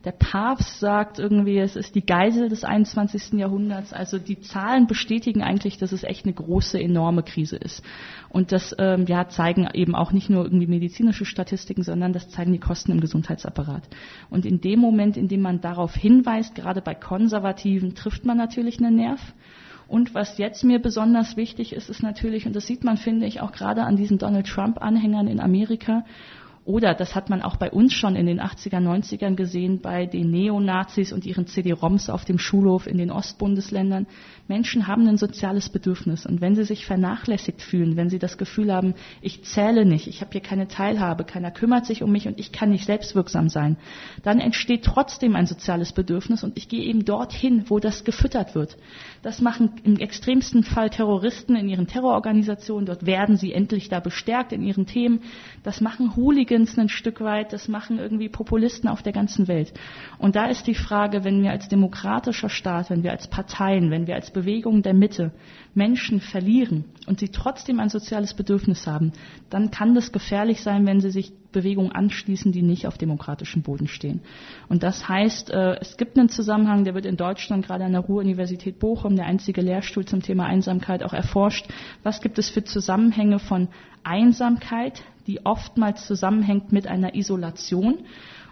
Der 0.05 0.12
Papst 0.12 0.80
sagt 0.80 1.18
irgendwie, 1.18 1.59
es 1.59 1.76
ist 1.76 1.94
die 1.94 2.05
Geisel 2.07 2.48
des 2.48 2.64
21. 2.64 3.34
Jahrhunderts. 3.34 3.92
Also 3.92 4.18
die 4.18 4.40
Zahlen 4.40 4.86
bestätigen 4.86 5.42
eigentlich, 5.42 5.76
dass 5.76 5.92
es 5.92 6.05
echt 6.05 6.24
eine 6.24 6.32
große, 6.32 6.80
enorme 6.80 7.22
Krise 7.22 7.57
ist. 7.57 7.82
Und 8.30 8.51
das 8.51 8.74
ähm, 8.78 9.05
ja, 9.07 9.28
zeigen 9.28 9.68
eben 9.74 9.94
auch 9.94 10.12
nicht 10.12 10.30
nur 10.30 10.44
irgendwie 10.44 10.66
medizinische 10.66 11.26
Statistiken, 11.26 11.82
sondern 11.82 12.14
das 12.14 12.30
zeigen 12.30 12.53
die 12.53 12.59
Kosten 12.59 12.92
im 12.92 13.01
Gesundheitsapparat. 13.01 13.82
Und 14.30 14.46
in 14.46 14.62
dem 14.62 14.80
Moment, 14.80 15.18
in 15.18 15.28
dem 15.28 15.42
man 15.42 15.61
darauf 15.61 15.94
hinweist, 15.94 16.55
gerade 16.55 16.80
bei 16.80 16.94
Konservativen, 16.94 17.94
trifft 17.94 18.24
man 18.24 18.38
natürlich 18.38 18.78
einen 18.78 18.96
Nerv. 18.96 19.20
Und 19.86 20.14
was 20.14 20.38
jetzt 20.38 20.64
mir 20.64 20.78
besonders 20.78 21.36
wichtig 21.36 21.74
ist, 21.74 21.90
ist 21.90 22.03
natürlich, 22.03 22.46
und 22.46 22.57
das 22.57 22.66
sieht 22.66 22.84
man, 22.84 22.96
finde 22.96 23.26
ich, 23.26 23.42
auch 23.42 23.53
gerade 23.53 23.82
an 23.82 23.96
diesen 23.96 24.16
Donald 24.16 24.46
Trump-Anhängern 24.46 25.26
in 25.26 25.40
Amerika 25.40 26.05
oder, 26.70 26.94
das 26.94 27.16
hat 27.16 27.30
man 27.30 27.42
auch 27.42 27.56
bei 27.56 27.68
uns 27.68 27.92
schon 27.92 28.14
in 28.14 28.26
den 28.26 28.40
80er, 28.40 28.78
90ern 28.78 29.34
gesehen, 29.34 29.80
bei 29.80 30.06
den 30.06 30.30
Neonazis 30.30 31.12
und 31.12 31.26
ihren 31.26 31.48
CD-ROMs 31.48 32.08
auf 32.08 32.24
dem 32.24 32.38
Schulhof 32.38 32.86
in 32.86 32.96
den 32.96 33.10
Ostbundesländern. 33.10 34.06
Menschen 34.46 34.86
haben 34.86 35.08
ein 35.08 35.16
soziales 35.16 35.68
Bedürfnis. 35.68 36.26
Und 36.26 36.40
wenn 36.40 36.54
sie 36.54 36.62
sich 36.62 36.86
vernachlässigt 36.86 37.60
fühlen, 37.60 37.96
wenn 37.96 38.08
sie 38.08 38.20
das 38.20 38.38
Gefühl 38.38 38.72
haben, 38.72 38.94
ich 39.20 39.42
zähle 39.44 39.84
nicht, 39.84 40.06
ich 40.06 40.20
habe 40.20 40.30
hier 40.30 40.42
keine 40.42 40.68
Teilhabe, 40.68 41.24
keiner 41.24 41.50
kümmert 41.50 41.86
sich 41.86 42.04
um 42.04 42.12
mich 42.12 42.28
und 42.28 42.38
ich 42.38 42.52
kann 42.52 42.70
nicht 42.70 42.84
selbstwirksam 42.84 43.48
sein, 43.48 43.76
dann 44.22 44.38
entsteht 44.38 44.84
trotzdem 44.84 45.34
ein 45.34 45.46
soziales 45.46 45.92
Bedürfnis 45.92 46.44
und 46.44 46.56
ich 46.56 46.68
gehe 46.68 46.84
eben 46.84 47.04
dorthin, 47.04 47.64
wo 47.66 47.80
das 47.80 48.04
gefüttert 48.04 48.54
wird. 48.54 48.76
Das 49.22 49.40
machen 49.40 49.72
im 49.82 49.96
extremsten 49.96 50.62
Fall 50.62 50.90
Terroristen 50.90 51.56
in 51.56 51.68
ihren 51.68 51.88
Terrororganisationen. 51.88 52.86
Dort 52.86 53.06
werden 53.06 53.36
sie 53.36 53.52
endlich 53.52 53.88
da 53.88 53.98
bestärkt 53.98 54.52
in 54.52 54.62
ihren 54.62 54.86
Themen. 54.86 55.22
Das 55.64 55.80
machen 55.80 56.14
Hooligans 56.14 56.59
ein 56.78 56.88
Stück 56.88 57.20
weit. 57.20 57.52
Das 57.52 57.68
machen 57.68 57.98
irgendwie 57.98 58.28
Populisten 58.28 58.88
auf 58.88 59.02
der 59.02 59.12
ganzen 59.12 59.48
Welt. 59.48 59.72
Und 60.18 60.36
da 60.36 60.46
ist 60.46 60.66
die 60.66 60.74
Frage, 60.74 61.24
wenn 61.24 61.42
wir 61.42 61.50
als 61.50 61.68
demokratischer 61.68 62.48
Staat, 62.48 62.90
wenn 62.90 63.02
wir 63.02 63.12
als 63.12 63.28
Parteien, 63.28 63.90
wenn 63.90 64.06
wir 64.06 64.14
als 64.14 64.30
Bewegung 64.30 64.82
der 64.82 64.94
Mitte 64.94 65.32
Menschen 65.74 66.20
verlieren 66.20 66.84
und 67.06 67.20
sie 67.20 67.28
trotzdem 67.28 67.80
ein 67.80 67.88
soziales 67.88 68.34
Bedürfnis 68.34 68.86
haben, 68.86 69.12
dann 69.48 69.70
kann 69.70 69.94
das 69.94 70.12
gefährlich 70.12 70.62
sein, 70.62 70.86
wenn 70.86 71.00
sie 71.00 71.11
sich 71.11 71.32
Bewegungen 71.53 71.92
anschließen, 71.92 72.53
die 72.53 72.62
nicht 72.62 72.86
auf 72.86 72.98
demokratischem 72.98 73.62
Boden 73.62 73.88
stehen. 73.88 74.20
Und 74.68 74.82
das 74.82 75.09
heißt, 75.09 75.51
äh, 75.51 75.76
es 75.80 75.96
gibt 75.96 76.18
einen 76.18 76.28
Zusammenhang, 76.28 76.84
der 76.84 76.94
wird 76.94 77.07
in 77.07 77.16
Deutschland 77.16 77.66
gerade 77.66 77.84
an 77.84 77.92
der 77.92 78.03
Ruhr-Universität 78.03 78.78
Bochum, 78.78 79.16
der 79.16 79.26
einzige 79.26 79.61
Lehrstuhl 79.61 80.05
zum 80.05 80.22
Thema 80.22 80.46
Einsamkeit, 80.46 81.03
auch 81.03 81.12
erforscht. 81.12 81.66
Was 82.03 82.20
gibt 82.20 82.38
es 82.38 82.51
für 82.51 82.64
Zusammenhänge 82.64 83.38
von 83.38 83.68
Einsamkeit, 84.05 85.03
die 85.26 85.44
oftmals 85.44 86.07
zusammenhängt 86.07 86.72
mit 86.72 86.86
einer 86.86 87.14
Isolation? 87.14 87.98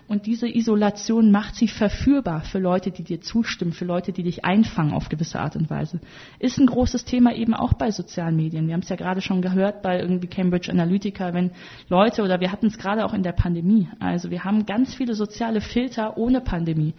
Und 0.09 0.25
diese 0.25 0.49
Isolation 0.49 1.31
macht 1.31 1.55
sie 1.55 1.69
verführbar 1.69 2.41
für 2.41 2.59
Leute, 2.59 2.91
die 2.91 3.05
dir 3.05 3.21
zustimmen, 3.21 3.73
für 3.73 3.85
Leute, 3.85 4.13
die 4.13 4.23
dich 4.23 4.43
einfangen 4.43 4.95
auf 4.95 5.11
gewisse 5.11 5.39
Art 5.39 5.55
und 5.55 5.69
Weise. 5.69 6.01
Ist 6.39 6.59
ein 6.59 6.67
großes 6.67 7.05
Thema 7.05 7.35
eben 7.35 7.53
auch 7.53 7.75
bei 7.75 7.91
sozialen 7.91 8.35
Medien. 8.35 8.67
Wir 8.67 8.75
haben 8.75 8.81
es 8.81 8.89
ja 8.89 8.97
gerade 8.97 9.21
schon 9.21 9.43
gehört 9.43 9.83
bei 9.83 10.01
irgendwie 10.01 10.27
Cambridge 10.27 10.73
Analytica, 10.73 11.35
wenn 11.35 11.51
Leute, 11.91 12.23
oder 12.23 12.41
wir 12.41 12.51
hatten 12.51 12.69
es 12.69 12.79
gerade 12.79 13.05
auch 13.05 13.13
in 13.13 13.23
der 13.23 13.33
Pandemie, 13.33 13.89
also 14.01 14.31
wir 14.31 14.45
haben 14.45 14.65
ganz 14.65 14.95
viele 14.95 15.15
soziale 15.15 15.61
Filter 15.61 16.17
ohne 16.17 16.41
Pandemie 16.41 16.95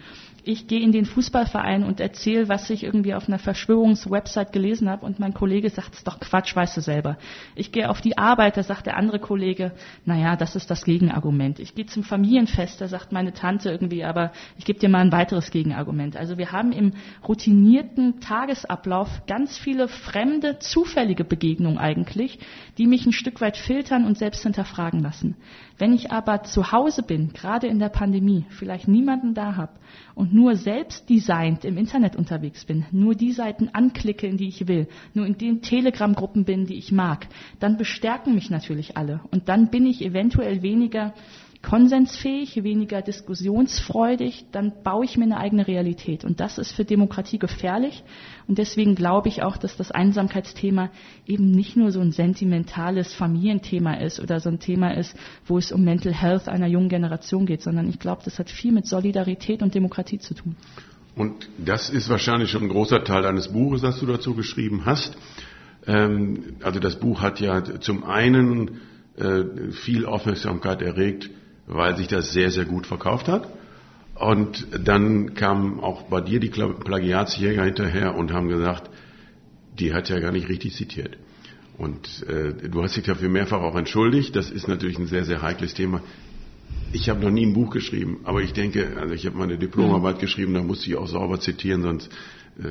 ich 0.49 0.68
gehe 0.68 0.82
in 0.82 0.91
den 0.91 1.05
Fußballverein 1.05 1.84
und 1.84 1.99
erzähle, 1.99 2.49
was 2.49 2.70
ich 2.70 2.84
irgendwie 2.84 3.14
auf 3.14 3.28
einer 3.28 3.38
Verschwörungswebsite 3.38 4.51
gelesen 4.51 4.89
habe 4.89 5.05
und 5.05 5.20
mein 5.20 5.34
Kollege 5.34 5.70
sagt, 5.70 5.93
es 5.93 6.03
doch 6.03 6.20
Quatsch, 6.20 6.55
weißt 6.55 6.76
du 6.76 6.82
selber. 6.82 7.18
Ich 7.55 7.72
gehe 7.72 7.89
auf 7.89 8.01
die 8.01 8.18
Arbeit, 8.18 8.57
da 8.57 8.64
sagt 8.64 8.88
der 8.88 8.97
andere 8.97 9.20
Kollege, 9.20 9.74
naja, 10.05 10.36
das 10.36 10.55
ist 10.55 10.72
das 10.72 10.86
Gegenargument. 10.86 11.60
Ich 11.60 11.76
gehe 11.76 11.86
zum 11.86 12.03
Familienfest, 12.03 12.82
da 12.82 12.88
sagt 12.88 12.99
meine 13.12 13.34
Tante 13.34 13.70
irgendwie, 13.70 14.04
aber 14.04 14.32
ich 14.58 14.66
gebe 14.66 14.80
dir 14.80 14.89
mal 14.89 15.00
ein 15.00 15.12
weiteres 15.12 15.52
Gegenargument. 15.52 16.16
Also 16.16 16.38
wir 16.38 16.52
haben 16.52 16.72
im 16.72 16.93
routinierten 17.28 18.20
Tagesablauf 18.20 19.10
ganz 19.28 19.58
viele 19.58 19.88
fremde, 19.88 20.60
zufällige 20.60 21.24
Begegnungen 21.24 21.78
eigentlich, 21.78 22.39
die 22.78 22.88
mich 22.88 23.06
ein 23.06 23.14
Stück 23.14 23.41
weit 23.41 23.58
filtern 23.58 24.06
und 24.06 24.18
selbst 24.18 24.43
hinterfragen 24.43 25.02
lassen. 25.02 25.36
Wenn 25.78 25.93
ich 25.93 26.12
aber 26.12 26.43
zu 26.43 26.74
Hause 26.74 27.04
bin, 27.04 27.32
gerade 27.32 27.68
in 27.68 27.80
der 27.80 27.88
Pandemie, 27.88 28.45
vielleicht 28.50 28.89
niemanden 28.89 29.34
da 29.34 29.56
habe 29.56 29.72
und 30.14 30.34
nur 30.34 30.56
selbst 30.58 31.10
designt 31.10 31.64
im 31.64 31.78
Internet 31.78 32.18
unterwegs 32.18 32.66
bin, 32.66 32.86
nur 32.91 33.16
die 33.16 33.32
Seiten 33.32 33.70
anklicke, 33.70 34.28
in 34.28 34.36
die 34.36 34.50
ich 34.50 34.68
will, 34.68 34.88
nur 35.14 35.26
in 35.26 35.38
den 35.38 35.62
Telegram-Gruppen 35.62 36.43
bin, 36.43 36.66
die 36.66 36.78
ich 36.78 36.91
mag, 36.91 37.28
dann 37.60 37.78
bestärken 37.78 38.36
mich 38.36 38.50
natürlich 38.50 38.97
alle. 38.97 39.22
Und 39.32 39.47
dann 39.47 39.70
bin 39.70 39.86
ich 39.86 40.04
eventuell 40.04 40.62
weniger 40.62 41.14
konsensfähig, 41.62 42.64
weniger 42.64 43.01
diskussionsfreudig, 43.01 44.45
dann 44.51 44.82
baue 44.82 45.03
ich 45.03 45.18
mir 45.18 45.26
eine 45.26 45.38
eigene 45.38 45.68
Realität. 45.68 46.24
Und 46.24 46.39
das 46.39 46.57
ist 46.57 46.72
für 46.72 46.86
Demokratie 46.86 47.38
gefährlich. 47.38 48.03
Und 48.47 48.57
deswegen 48.57 48.95
glaube 48.95 49.28
ich 49.28 49.43
auch, 49.43 49.57
dass 49.57 49.76
das 49.76 49.91
Einsamkeitsthema 49.91 50.89
eben 51.28 51.51
nicht 51.51 51.76
nur 51.76 51.91
so 51.91 51.99
ein 51.99 52.14
sentimentales 52.14 53.14
Familienthema 53.14 53.95
ist 53.95 54.22
oder 54.22 54.39
so 54.39 54.49
ein 54.49 54.60
Thema 54.60 54.91
ist, 54.91 55.16
wo 55.45 55.57
es 55.57 55.72
um 55.74 55.84
Mental 55.84 56.14
Health 56.14 56.47
einer 56.47 56.68
jungen 56.68 56.89
Generation 56.89 57.45
geht, 57.45 57.62
sondern 57.62 57.89
ich 57.89 57.99
glaube, 57.99 58.22
das 58.24 58.39
hat 58.39 58.49
viel 58.49 58.72
mit 58.72 58.88
Solidarität 58.88 59.62
und 59.62 59.76
Demokratie 59.76 60.20
zu 60.20 60.34
tun. 60.34 60.55
Und 61.16 61.49
das 61.57 61.89
ist 61.89 62.07
wahrscheinlich 62.10 62.51
schon 62.51 62.64
ein 62.64 62.70
großer 62.70 63.03
Teil 63.03 63.24
deines 63.24 63.49
Buches, 63.49 63.82
das 63.82 63.99
du 63.99 64.05
dazu 64.05 64.34
geschrieben 64.34 64.86
hast. 64.86 65.18
Ähm, 65.86 66.55
also 66.64 66.80
das 66.80 66.97
Buch 66.97 67.22
hat 67.22 67.41
ja 67.41 67.62
zum 67.82 68.05
einen 68.05 68.80
äh, 69.18 69.72
viel 69.72 70.05
Aufmerksamkeit 70.05 70.82
erregt 70.82 71.30
weil 71.70 71.95
sich 71.95 72.07
das 72.07 72.34
sehr, 72.34 72.51
sehr 72.51 72.65
gut 72.65 72.88
verkauft 72.88 73.28
hat. 73.28 73.47
Und 74.15 74.67
dann 74.84 75.34
kamen 75.36 75.80
auch 75.80 76.03
bei 76.03 76.20
dir 76.20 76.41
die 76.41 76.49
Plagiatsjäger 76.49 77.63
hinterher 77.63 78.15
und 78.15 78.34
haben 78.34 78.49
gesagt, 78.49 78.89
die 79.80 79.93
hat 79.93 80.09
ja 80.09 80.20
gar 80.20 80.34
nicht 80.34 80.49
richtig 80.49 80.76
zitiert. 80.76 81.17
Und 81.78 82.26
äh, 82.28 82.67
du 82.67 82.84
hast 82.84 82.97
dich 82.97 83.05
dafür 83.05 83.30
mehrfach 83.30 83.61
auch 83.61 83.78
entschuldigt. 83.78 84.36
Das 84.36 84.51
ist 84.51 84.67
natürlich 84.67 84.99
ein 84.99 85.07
sehr, 85.07 85.24
sehr 85.24 85.41
heikles 85.41 85.74
Thema. 85.74 86.01
Ich 86.91 87.07
habe 87.07 87.22
noch 87.22 87.32
nie 87.32 87.45
ein 87.45 87.53
Buch 87.53 87.70
geschrieben, 87.70 88.20
aber 88.26 88.41
ich 88.41 88.51
denke, 88.51 88.97
also 88.99 89.13
ich 89.13 89.26
habe 89.26 89.38
meine 89.38 89.57
Diplomarbeit 89.57 90.17
mhm. 90.17 90.22
geschrieben, 90.22 90.53
da 90.55 90.63
musste 90.63 90.89
ich 90.89 90.97
auch 90.97 91.07
sauber 91.07 91.39
zitieren, 91.39 91.84
sonst 91.84 92.09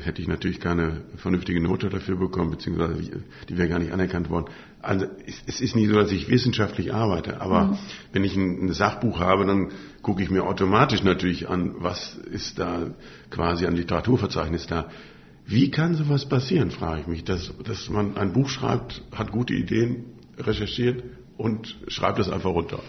hätte 0.02 0.20
ich 0.20 0.28
natürlich 0.28 0.60
keine 0.60 1.02
vernünftige 1.16 1.60
Note 1.60 1.88
dafür 1.88 2.16
bekommen, 2.16 2.50
beziehungsweise 2.50 3.22
die 3.48 3.56
wäre 3.56 3.68
gar 3.68 3.78
nicht 3.78 3.92
anerkannt 3.92 4.28
worden. 4.30 4.46
Also 4.80 5.06
es 5.46 5.60
ist 5.60 5.74
nicht 5.74 5.88
so, 5.88 5.94
dass 5.94 6.12
ich 6.12 6.28
wissenschaftlich 6.28 6.92
arbeite, 6.92 7.40
aber 7.40 7.66
mhm. 7.66 7.78
wenn 8.12 8.24
ich 8.24 8.36
ein, 8.36 8.66
ein, 8.66 8.72
Sachbuch 8.72 9.18
habe, 9.18 9.46
dann 9.46 9.70
gucke 10.02 10.22
ich 10.22 10.30
mir 10.30 10.44
automatisch 10.44 11.02
natürlich 11.02 11.48
an, 11.48 11.74
was 11.78 12.16
ist 12.30 12.58
da 12.58 12.90
quasi 13.30 13.66
an 13.66 13.74
Literaturverzeichnis 13.74 14.66
da. 14.66 14.90
Wie 15.46 15.70
kann 15.70 15.94
sowas 15.94 16.28
passieren, 16.28 16.70
frage 16.70 17.00
ich 17.00 17.06
mich, 17.06 17.24
dass, 17.24 17.52
dass 17.64 17.88
man 17.88 18.16
ein 18.16 18.32
Buch 18.32 18.50
schreibt, 18.50 19.02
hat 19.12 19.32
gute 19.32 19.54
Ideen, 19.54 20.04
recherchiert 20.38 21.02
und 21.36 21.76
schreibt 21.88 22.18
es 22.18 22.28
einfach 22.28 22.50
runter. 22.50 22.80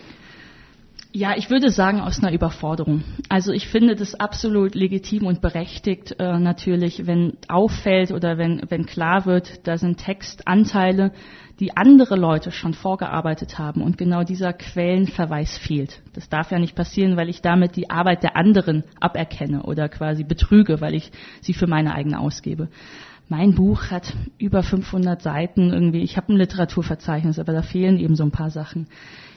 Ja, 1.12 1.36
ich 1.36 1.50
würde 1.50 1.72
sagen 1.72 2.02
aus 2.02 2.20
einer 2.20 2.32
Überforderung. 2.32 3.04
Also 3.30 3.52
ich 3.52 3.68
finde 3.68 3.96
das 3.96 4.14
absolut 4.14 4.76
legitim 4.76 5.26
und 5.26 5.42
berechtigt 5.42 6.16
äh, 6.20 6.38
natürlich, 6.38 7.08
wenn 7.08 7.34
auffällt 7.48 8.12
oder 8.12 8.38
wenn, 8.38 8.62
wenn 8.70 8.86
klar 8.86 9.26
wird, 9.26 9.68
da 9.68 9.80
sind 9.80 9.98
Textanteile, 9.98 11.12
die 11.60 11.76
andere 11.76 12.16
Leute 12.16 12.52
schon 12.52 12.76
vorgearbeitet 12.76 13.58
haben 13.58 13.82
und 13.82 13.98
genau 13.98 14.24
dieser 14.24 14.54
Quellenverweis 14.54 15.58
fehlt. 15.58 16.04
Das 16.14 16.30
darf 16.30 16.52
ja 16.52 16.60
nicht 16.60 16.76
passieren, 16.76 17.18
weil 17.18 17.30
ich 17.30 17.42
damit 17.42 17.76
die 17.76 17.90
Arbeit 17.90 18.22
der 18.22 18.36
anderen 18.36 18.84
aberkenne 19.00 19.64
oder 19.64 19.90
quasi 19.90 20.24
betrüge, 20.24 20.80
weil 20.80 20.94
ich 20.94 21.12
sie 21.42 21.54
für 21.54 21.68
meine 21.68 21.96
eigene 21.96 22.20
ausgebe. 22.20 22.70
Mein 23.32 23.54
Buch 23.54 23.92
hat 23.92 24.16
über 24.40 24.64
500 24.64 25.22
Seiten 25.22 25.72
irgendwie. 25.72 26.02
Ich 26.02 26.18
habe 26.18 26.34
ein 26.34 26.38
Literaturverzeichnis, 26.38 27.38
aber 27.38 27.54
da 27.54 27.62
fehlen 27.62 28.00
eben 28.00 28.16
so 28.16 28.24
ein 28.24 28.32
paar 28.32 28.50
Sachen. 28.50 28.88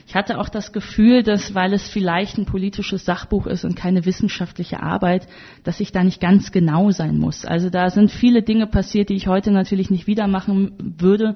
Ich 0.07 0.15
hatte 0.15 0.39
auch 0.39 0.49
das 0.49 0.73
Gefühl, 0.73 1.21
dass, 1.21 1.53
weil 1.53 1.73
es 1.73 1.87
vielleicht 1.87 2.39
ein 2.39 2.45
politisches 2.47 3.05
Sachbuch 3.05 3.45
ist 3.45 3.63
und 3.65 3.75
keine 3.75 4.03
wissenschaftliche 4.05 4.81
Arbeit, 4.81 5.27
dass 5.63 5.79
ich 5.79 5.91
da 5.91 6.03
nicht 6.03 6.19
ganz 6.19 6.51
genau 6.51 6.89
sein 6.89 7.19
muss. 7.19 7.45
Also 7.45 7.69
da 7.69 7.91
sind 7.91 8.09
viele 8.09 8.41
Dinge 8.41 8.65
passiert, 8.65 9.09
die 9.09 9.15
ich 9.15 9.27
heute 9.27 9.51
natürlich 9.51 9.91
nicht 9.91 10.07
wieder 10.07 10.27
machen 10.27 10.95
würde. 10.97 11.35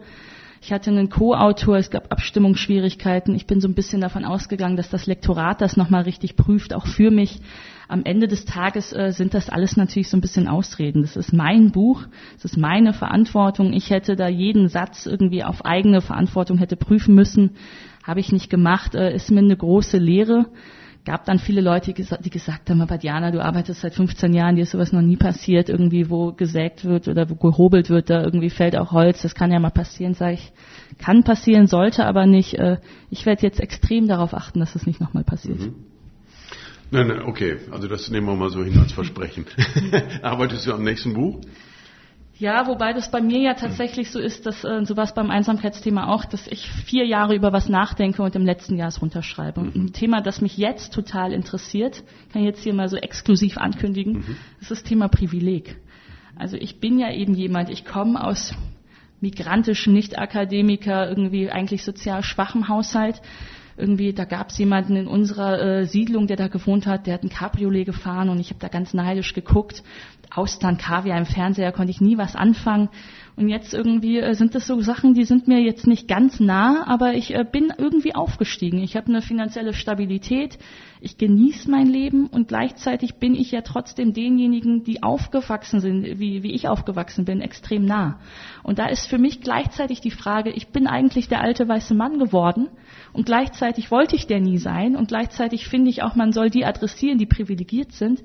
Ich 0.62 0.74
hatte 0.74 0.90
einen 0.90 1.10
Co-Autor, 1.10 1.78
es 1.78 1.90
gab 1.90 2.12
Abstimmungsschwierigkeiten. 2.12 3.36
Ich 3.36 3.48
bin 3.48 3.62
so 3.62 3.68
ein 3.68 3.74
bisschen 3.74 4.02
davon 4.02 4.26
ausgegangen, 4.26 4.78
dass 4.78 4.90
das 4.90 5.06
Lektorat 5.06 5.62
das 5.62 5.78
nochmal 5.78 6.04
richtig 6.04 6.36
prüft, 6.36 6.74
auch 6.74 6.88
für 6.88 7.12
mich. 7.12 7.40
Am 7.88 8.04
Ende 8.04 8.28
des 8.28 8.44
Tages 8.44 8.92
äh, 8.92 9.12
sind 9.12 9.34
das 9.34 9.50
alles 9.50 9.78
natürlich 9.78 10.10
so 10.10 10.18
ein 10.18 10.22
bisschen 10.22 10.48
Ausreden. 10.48 11.04
Das 11.04 11.16
ist 11.16 11.32
mein 11.32 11.72
Buch, 11.72 12.04
das 12.34 12.52
ist 12.52 12.58
meine 12.58 12.94
Verantwortung. 12.94 13.72
Ich 13.72 13.90
hätte 13.92 14.16
da 14.16 14.28
jeden 14.28 14.68
Satz 14.68 15.06
irgendwie 15.06 15.44
auf 15.44 15.64
eigene 15.64 16.02
Verantwortung 16.02 16.58
hätte 16.58 16.76
prüfen 16.76 17.16
müssen 17.16 17.52
habe 18.08 18.22
ich 18.22 18.32
nicht 18.32 18.50
gemacht, 18.50 18.96
äh, 18.96 19.14
ist 19.14 19.30
mir 19.30 19.42
eine 19.42 19.58
große 19.58 19.98
Lehre. 19.98 20.46
Gab 21.08 21.24
dann 21.24 21.40
viele 21.40 21.62
Leute, 21.62 21.94
die 21.94 22.30
gesagt 22.30 22.70
haben, 22.70 22.82
aber 22.82 22.98
Diana, 22.98 23.32
du 23.32 23.42
arbeitest 23.42 23.80
seit 23.80 23.94
15 23.94 24.34
Jahren, 24.34 24.58
dir 24.58 24.64
ist 24.64 24.72
sowas 24.72 24.92
noch 24.92 25.02
nie 25.02 25.16
passiert, 25.16 25.70
irgendwie 25.70 26.10
wo 26.10 26.34
gesägt 26.34 26.84
wird 26.84 27.08
oder 27.08 27.30
wo 27.30 27.36
gehobelt 27.36 27.90
wird, 27.90 28.10
da 28.10 28.22
irgendwie 28.22 28.50
fällt 28.50 28.78
auch 28.78 28.92
Holz, 28.92 29.22
das 29.22 29.34
kann 29.34 29.50
ja 29.50 29.58
mal 29.58 29.70
passieren, 29.70 30.16
sage 30.16 30.34
ich. 30.34 30.52
Kann 30.98 31.24
passieren, 31.24 31.68
sollte 31.68 32.06
aber 32.06 32.26
nicht. 32.26 32.56
Äh, 32.56 32.80
ich 33.10 33.26
werde 33.26 33.44
jetzt 33.44 33.62
extrem 33.62 34.10
darauf 34.10 34.34
achten, 34.34 34.60
dass 34.60 34.74
das 34.74 34.86
nicht 34.86 35.00
nochmal 35.00 35.24
passiert. 35.24 35.60
Mhm. 35.60 35.76
Nein, 36.92 37.08
nein, 37.08 37.22
okay, 37.22 37.56
also 37.72 37.88
das 37.88 38.12
nehmen 38.12 38.28
wir 38.28 38.36
mal 38.36 38.50
so 38.50 38.62
hin 38.62 38.78
als 38.78 38.92
Versprechen. 38.92 39.46
Arbeitest 40.22 40.68
du 40.68 40.74
am 40.74 40.84
nächsten 40.84 41.14
Buch? 41.14 41.40
Ja, 42.40 42.68
wobei 42.68 42.94
das 42.94 43.10
bei 43.10 43.20
mir 43.20 43.40
ja 43.40 43.54
tatsächlich 43.56 44.12
so 44.12 44.20
ist, 44.20 44.46
dass 44.46 44.64
äh, 44.64 44.86
sowas 44.86 45.16
beim 45.16 45.32
Einsamkeitsthema 45.32 46.08
auch, 46.08 46.24
dass 46.24 46.46
ich 46.48 46.70
vier 46.70 47.06
Jahre 47.06 47.36
über 47.36 47.52
was 47.52 47.68
nachdenke 47.68 48.22
und 48.22 48.36
im 48.36 48.46
letzten 48.46 48.78
Jahr 48.78 48.90
es 48.90 49.02
runterschreibe. 49.02 49.62
Mhm. 49.62 49.72
Ein 49.76 49.94
Thema, 49.94 50.22
das 50.22 50.40
mich 50.42 50.56
jetzt 50.56 50.94
total 50.94 51.34
interessiert, 51.34 52.04
kann 52.32 52.44
ich 52.44 52.48
jetzt 52.48 52.62
hier 52.62 52.76
mal 52.76 52.90
so 52.90 52.98
exklusiv 52.98 53.58
ankündigen, 53.58 54.14
mhm. 54.14 54.38
ist 54.62 54.70
das 54.70 54.84
Thema 54.84 55.08
Privileg. 55.08 55.78
Also 56.36 56.58
ich 56.58 56.80
bin 56.80 57.00
ja 57.00 57.12
eben 57.12 57.34
jemand, 57.34 57.72
ich 57.72 57.86
komme 57.86 58.24
aus 58.24 58.54
migrantischen 59.20 59.94
Nicht-Akademiker, 59.94 61.10
irgendwie 61.10 61.50
eigentlich 61.50 61.84
sozial 61.84 62.22
schwachem 62.22 62.68
Haushalt 62.68 63.20
irgendwie, 63.78 64.14
da 64.14 64.26
gab 64.26 64.50
es 64.50 64.58
jemanden 64.58 64.96
in 64.96 65.08
unserer 65.08 65.62
äh, 65.62 65.86
Siedlung, 65.86 66.28
der 66.28 66.36
da 66.36 66.48
gewohnt 66.48 66.88
hat, 66.88 67.06
der 67.06 67.14
hat 67.14 67.24
ein 67.24 67.30
Cabriolet 67.30 67.86
gefahren 67.86 68.30
und 68.30 68.40
ich 68.40 68.50
habe 68.50 68.60
da 68.60 68.68
ganz 68.68 68.94
neidisch 68.94 69.34
geguckt. 69.34 69.84
Austern, 70.34 70.78
Kaviar 70.78 71.18
im 71.18 71.26
Fernseher 71.26 71.72
konnte 71.72 71.92
ich 71.92 72.02
nie 72.02 72.18
was 72.18 72.36
anfangen. 72.36 72.90
Und 73.38 73.50
jetzt 73.50 73.74
irgendwie 73.74 74.18
äh, 74.18 74.34
sind 74.34 74.56
das 74.56 74.66
so 74.66 74.82
Sachen, 74.82 75.14
die 75.14 75.24
sind 75.24 75.48
mir 75.48 75.60
jetzt 75.62 75.86
nicht 75.86 76.08
ganz 76.08 76.40
nah, 76.40 76.88
aber 76.88 77.14
ich 77.14 77.36
äh, 77.36 77.46
bin 77.50 77.72
irgendwie 77.78 78.16
aufgestiegen. 78.16 78.80
Ich 78.80 78.98
habe 78.98 79.08
eine 79.08 79.22
finanzielle 79.22 79.74
Stabilität, 79.74 80.58
ich 81.02 81.20
genieße 81.20 81.70
mein 81.70 81.86
Leben 81.86 82.26
und 82.26 82.48
gleichzeitig 82.48 83.16
bin 83.16 83.36
ich 83.36 83.52
ja 83.52 83.62
trotzdem 83.62 84.14
denjenigen, 84.14 84.84
die 84.84 85.04
aufgewachsen 85.04 85.82
sind, 85.82 86.20
wie, 86.20 86.42
wie 86.42 86.54
ich 86.54 86.68
aufgewachsen 86.68 87.26
bin, 87.26 87.42
extrem 87.42 87.86
nah. 87.86 88.20
Und 88.64 88.80
da 88.80 88.88
ist 88.88 89.08
für 89.08 89.20
mich 89.20 89.42
gleichzeitig 89.42 90.02
die 90.02 90.12
Frage, 90.12 90.50
ich 90.50 90.70
bin 90.70 90.88
eigentlich 90.88 91.28
der 91.30 91.42
alte 91.42 91.68
weiße 91.68 91.94
Mann 91.94 92.18
geworden 92.18 92.70
und 93.18 93.26
gleichzeitig 93.26 93.90
wollte 93.90 94.16
ich 94.16 94.28
der 94.28 94.40
nie 94.40 94.60
sein 94.60 94.96
und 94.96 95.08
gleichzeitig 95.08 95.68
finde 95.68 95.90
ich 95.90 96.04
auch, 96.04 96.14
man 96.14 96.32
soll 96.32 96.52
die 96.52 96.66
adressieren, 96.66 97.18
die 97.18 97.26
privilegiert 97.26 97.92
sind. 97.92 98.24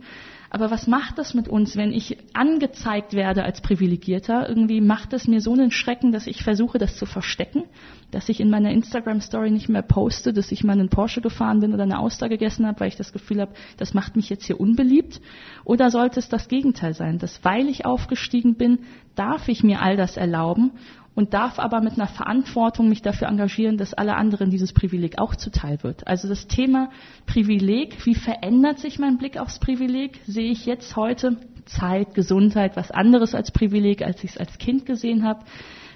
Aber 0.51 0.71
was 0.71 0.87
macht 0.87 1.17
das 1.17 1.33
mit 1.33 1.49
uns, 1.49 1.79
wenn 1.79 1.95
ich 1.95 2.19
angezeigt 2.35 3.15
werde 3.15 3.43
als 3.43 3.63
Privilegierter? 3.63 4.47
Irgendwie 4.47 4.83
macht 4.83 5.15
es 5.15 5.27
mir 5.27 5.41
so 5.41 5.55
einen 5.55 5.71
Schrecken, 5.71 6.13
dass 6.13 6.27
ich 6.27 6.43
versuche, 6.43 6.77
das 6.77 6.99
zu 6.99 7.07
verstecken, 7.07 7.65
dass 8.11 8.29
ich 8.29 8.39
in 8.39 8.51
meiner 8.51 8.71
Instagram-Story 8.71 9.51
nicht 9.51 9.71
mehr 9.71 9.81
poste, 9.81 10.35
dass 10.35 10.53
ich 10.53 10.63
mal 10.63 10.75
einen 10.75 10.91
Porsche 10.91 11.23
gefahren 11.23 11.61
bin 11.61 11.73
oder 11.73 11.85
eine 11.85 11.99
Auster 11.99 12.29
gegessen 12.29 12.67
habe, 12.67 12.81
weil 12.81 12.89
ich 12.89 12.97
das 12.97 13.15
Gefühl 13.15 13.41
habe, 13.41 13.55
das 13.79 13.95
macht 13.95 14.15
mich 14.15 14.29
jetzt 14.29 14.45
hier 14.45 14.61
unbeliebt? 14.61 15.23
Oder 15.65 15.91
sollte 15.91 16.21
es 16.21 16.29
das 16.29 16.49
Gegenteil 16.49 16.93
sein, 16.93 17.17
dass 17.17 17.43
weil 17.47 17.71
ich 17.71 17.87
aufgestiegen 17.87 18.57
bin, 18.57 18.81
darf 19.15 19.49
ich 19.49 19.63
mir 19.63 19.81
all 19.81 19.97
das 19.97 20.19
erlauben 20.19 20.73
und 21.15 21.35
darf 21.35 21.59
aber 21.59 21.81
mit 21.81 21.95
einer 21.95 22.07
Verantwortung 22.07 22.89
mich 22.89 23.03
dafür 23.03 23.29
engagieren, 23.29 23.77
dass 23.77 23.95
alle 23.95 24.17
anderen 24.17 24.51
dieses 24.51 24.73
Privileg 24.73 25.19
auch 25.19 25.37
zuteil 25.37 25.83
wird. 25.83 26.07
Also 26.07 26.29
das 26.29 26.47
Thema 26.47 26.91
Privileg, 27.27 28.07
wie 28.07 28.15
verändert 28.15 28.79
sich 28.79 28.99
mein 28.99 29.19
Blick 29.19 29.39
aufs 29.39 29.59
Privileg, 29.59 30.21
sehe 30.27 30.51
ich 30.51 30.65
jetzt 30.65 30.97
heute 30.97 31.37
Zeit, 31.67 32.15
Gesundheit, 32.15 32.77
was 32.77 32.91
anderes 32.91 33.35
als 33.35 33.51
Privileg, 33.51 34.03
als 34.03 34.25
ich 34.25 34.31
es 34.31 34.39
als 34.39 34.59
Kind 34.59 34.87
gesehen 34.87 35.25
habe. 35.25 35.45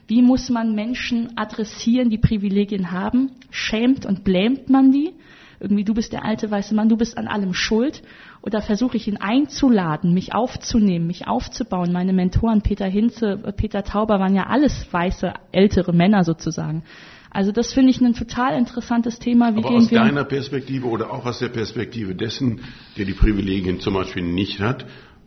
Wie 0.06 0.22
muss 0.22 0.50
man 0.50 0.74
Menschen 0.74 1.36
adressieren, 1.36 2.10
die 2.10 2.18
Privilegien 2.18 2.92
haben? 2.92 3.32
Schämt 3.50 4.06
und 4.06 4.22
blämt 4.22 4.68
man 4.68 4.92
die? 4.92 5.14
Irgendwie, 5.58 5.84
du 5.84 5.94
bist 5.94 6.12
der 6.12 6.24
alte 6.24 6.50
weiße 6.50 6.74
Mann, 6.74 6.88
du 6.88 6.96
bist 6.96 7.16
an 7.16 7.26
allem 7.26 7.54
schuld. 7.54 8.02
Oder 8.47 8.62
versuche 8.62 8.97
ich 8.97 9.09
ihn 9.09 9.16
einzuladen, 9.16 10.14
mich 10.14 10.32
aufzunehmen, 10.32 11.09
mich 11.09 11.26
aufzubauen? 11.26 11.92
Meine 11.92 12.12
Mentoren 12.12 12.62
Peter 12.62 12.86
Hinze, 12.86 13.38
Peter 13.57 13.82
Tauber 13.82 14.20
waren 14.20 14.36
ja 14.36 14.44
alles 14.44 14.86
weiße, 14.88 15.34
ältere 15.51 15.92
Männer 15.92 16.22
sozusagen. 16.22 16.84
Also 17.30 17.51
das 17.51 17.72
finde 17.72 17.90
ich 17.90 18.01
ein 18.01 18.14
total 18.14 18.57
interessantes 18.57 19.18
Thema. 19.18 19.57
Wie 19.57 19.59
Aber 19.59 19.72
aus 19.72 19.88
deiner 19.88 20.22
Perspektive 20.22 20.86
oder 20.86 21.11
auch 21.12 21.26
aus 21.26 21.40
der 21.40 21.49
Perspektive 21.49 22.14
dessen, 22.14 22.61
der 22.97 23.05
die 23.05 23.14
Privilegien 23.14 23.80
zum 23.80 23.94
Beispiel 23.94 24.22
nicht 24.22 24.61
hat, 24.61 24.86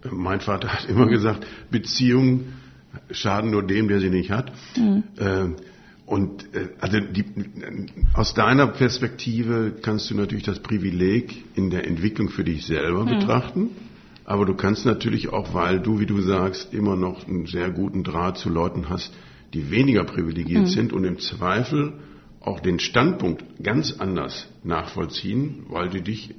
mein 0.10 0.40
Vater 0.40 0.70
hat 0.70 0.88
immer 0.88 1.08
gesagt, 1.08 1.46
Beziehungen 1.70 2.54
schaden 3.12 3.52
nur 3.52 3.68
dem, 3.68 3.90
der 3.90 4.00
sie 4.00 4.10
nicht 4.10 4.32
hat. 4.32 4.54
Mhm. 4.78 5.04
Äh, 5.18 5.50
und 6.10 6.56
äh, 6.56 6.70
also 6.80 7.00
die, 7.00 7.24
aus 8.14 8.34
deiner 8.34 8.66
Perspektive 8.66 9.74
kannst 9.80 10.10
du 10.10 10.16
natürlich 10.16 10.44
das 10.44 10.60
Privileg 10.60 11.46
in 11.56 11.70
der 11.70 11.86
Entwicklung 11.86 12.30
für 12.30 12.44
dich 12.44 12.66
selber 12.66 13.06
mhm. 13.06 13.20
betrachten. 13.20 13.70
Aber 14.26 14.46
du 14.46 14.56
kannst 14.56 14.88
natürlich 14.88 15.30
auch, 15.30 15.54
weil 15.54 15.80
du, 15.80 16.00
wie 16.00 16.08
du 16.08 16.20
sagst, 16.22 16.74
immer 16.74 16.96
noch 16.96 17.28
einen 17.28 17.46
sehr 17.46 17.70
guten 17.70 18.04
Draht 18.04 18.40
zu 18.40 18.50
Leuten 18.50 18.90
hast, 18.90 19.14
die 19.54 19.70
weniger 19.70 20.04
privilegiert 20.04 20.64
mhm. 20.64 20.68
sind 20.68 20.94
und 20.94 21.04
im 21.04 21.20
Zweifel 21.20 21.94
auch 22.40 22.60
den 22.60 22.80
Standpunkt 22.80 23.44
ganz 23.62 23.94
anders 24.00 24.48
nachvollziehen, 24.64 25.68
weil 25.70 25.90
die 25.90 26.02
dich 26.02 26.34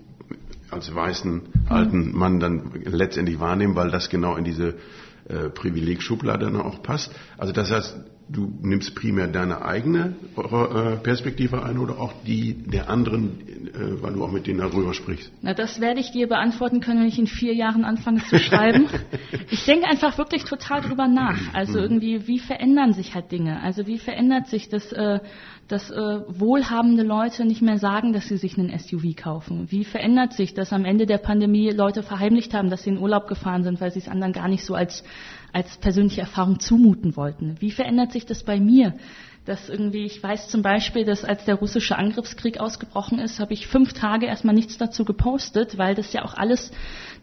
als 0.70 0.92
weißen 0.92 1.42
alten 1.68 2.16
Mann 2.16 2.40
dann 2.40 2.72
letztendlich 2.86 3.38
wahrnehmen, 3.38 3.76
weil 3.76 3.92
das 3.92 4.10
genau 4.10 4.34
in 4.34 4.44
diese 4.44 4.74
äh, 5.28 5.48
Privilegschublade 5.48 6.46
dann 6.46 6.56
auch 6.56 6.82
passt. 6.82 7.14
Also 7.38 7.52
das 7.52 7.70
heißt, 7.70 7.96
du 8.32 8.52
nimmst 8.62 8.94
primär 8.94 9.26
deine 9.26 9.62
eigene 9.62 10.14
äh, 10.36 10.96
Perspektive 10.96 11.64
ein 11.64 11.78
oder 11.78 11.98
auch 11.98 12.12
die 12.26 12.54
der 12.54 12.88
anderen, 12.88 13.40
äh, 13.40 14.02
weil 14.02 14.12
du 14.12 14.24
auch 14.24 14.30
mit 14.30 14.46
denen 14.46 14.60
darüber 14.60 14.94
sprichst? 14.94 15.32
Na, 15.42 15.54
das 15.54 15.80
werde 15.80 16.00
ich 16.00 16.12
dir 16.12 16.28
beantworten 16.28 16.80
können, 16.80 17.00
wenn 17.00 17.08
ich 17.08 17.18
in 17.18 17.26
vier 17.26 17.54
Jahren 17.54 17.84
anfange 17.84 18.22
zu 18.24 18.38
schreiben. 18.38 18.86
ich 19.50 19.64
denke 19.64 19.86
einfach 19.86 20.16
wirklich 20.18 20.44
total 20.44 20.80
drüber 20.80 21.08
nach. 21.08 21.38
Also 21.54 21.78
mhm. 21.78 21.84
irgendwie, 21.84 22.26
wie 22.28 22.38
verändern 22.38 22.92
sich 22.92 23.14
halt 23.14 23.32
Dinge? 23.32 23.60
Also 23.62 23.86
wie 23.86 23.98
verändert 23.98 24.46
sich 24.46 24.68
das, 24.68 24.92
äh, 24.92 25.20
dass 25.70 25.90
äh, 25.90 26.20
wohlhabende 26.28 27.02
Leute 27.02 27.44
nicht 27.44 27.62
mehr 27.62 27.78
sagen, 27.78 28.12
dass 28.12 28.28
sie 28.28 28.36
sich 28.36 28.58
einen 28.58 28.76
SUV 28.76 29.14
kaufen? 29.16 29.70
Wie 29.70 29.84
verändert 29.84 30.32
sich, 30.32 30.54
dass 30.54 30.72
am 30.72 30.84
Ende 30.84 31.06
der 31.06 31.18
Pandemie 31.18 31.70
Leute 31.70 32.02
verheimlicht 32.02 32.54
haben, 32.54 32.70
dass 32.70 32.82
sie 32.82 32.90
in 32.90 32.98
Urlaub 32.98 33.28
gefahren 33.28 33.62
sind, 33.62 33.80
weil 33.80 33.92
sie 33.92 34.00
es 34.00 34.08
anderen 34.08 34.32
gar 34.32 34.48
nicht 34.48 34.64
so 34.64 34.74
als 34.74 35.04
als 35.52 35.76
persönliche 35.78 36.20
Erfahrung 36.20 36.60
zumuten 36.60 37.16
wollten. 37.16 37.56
Wie 37.60 37.70
verändert 37.70 38.12
sich 38.12 38.26
das 38.26 38.44
bei 38.44 38.60
mir? 38.60 38.94
Dass 39.46 39.68
irgendwie, 39.68 40.04
ich 40.04 40.22
weiß 40.22 40.48
zum 40.48 40.62
Beispiel, 40.62 41.04
dass 41.04 41.24
als 41.24 41.44
der 41.46 41.54
russische 41.56 41.96
Angriffskrieg 41.96 42.60
ausgebrochen 42.60 43.18
ist, 43.18 43.40
habe 43.40 43.54
ich 43.54 43.66
fünf 43.66 43.94
Tage 43.94 44.26
erstmal 44.26 44.54
nichts 44.54 44.76
dazu 44.76 45.04
gepostet, 45.04 45.78
weil 45.78 45.94
das 45.94 46.12
ja 46.12 46.24
auch 46.24 46.34
alles, 46.34 46.70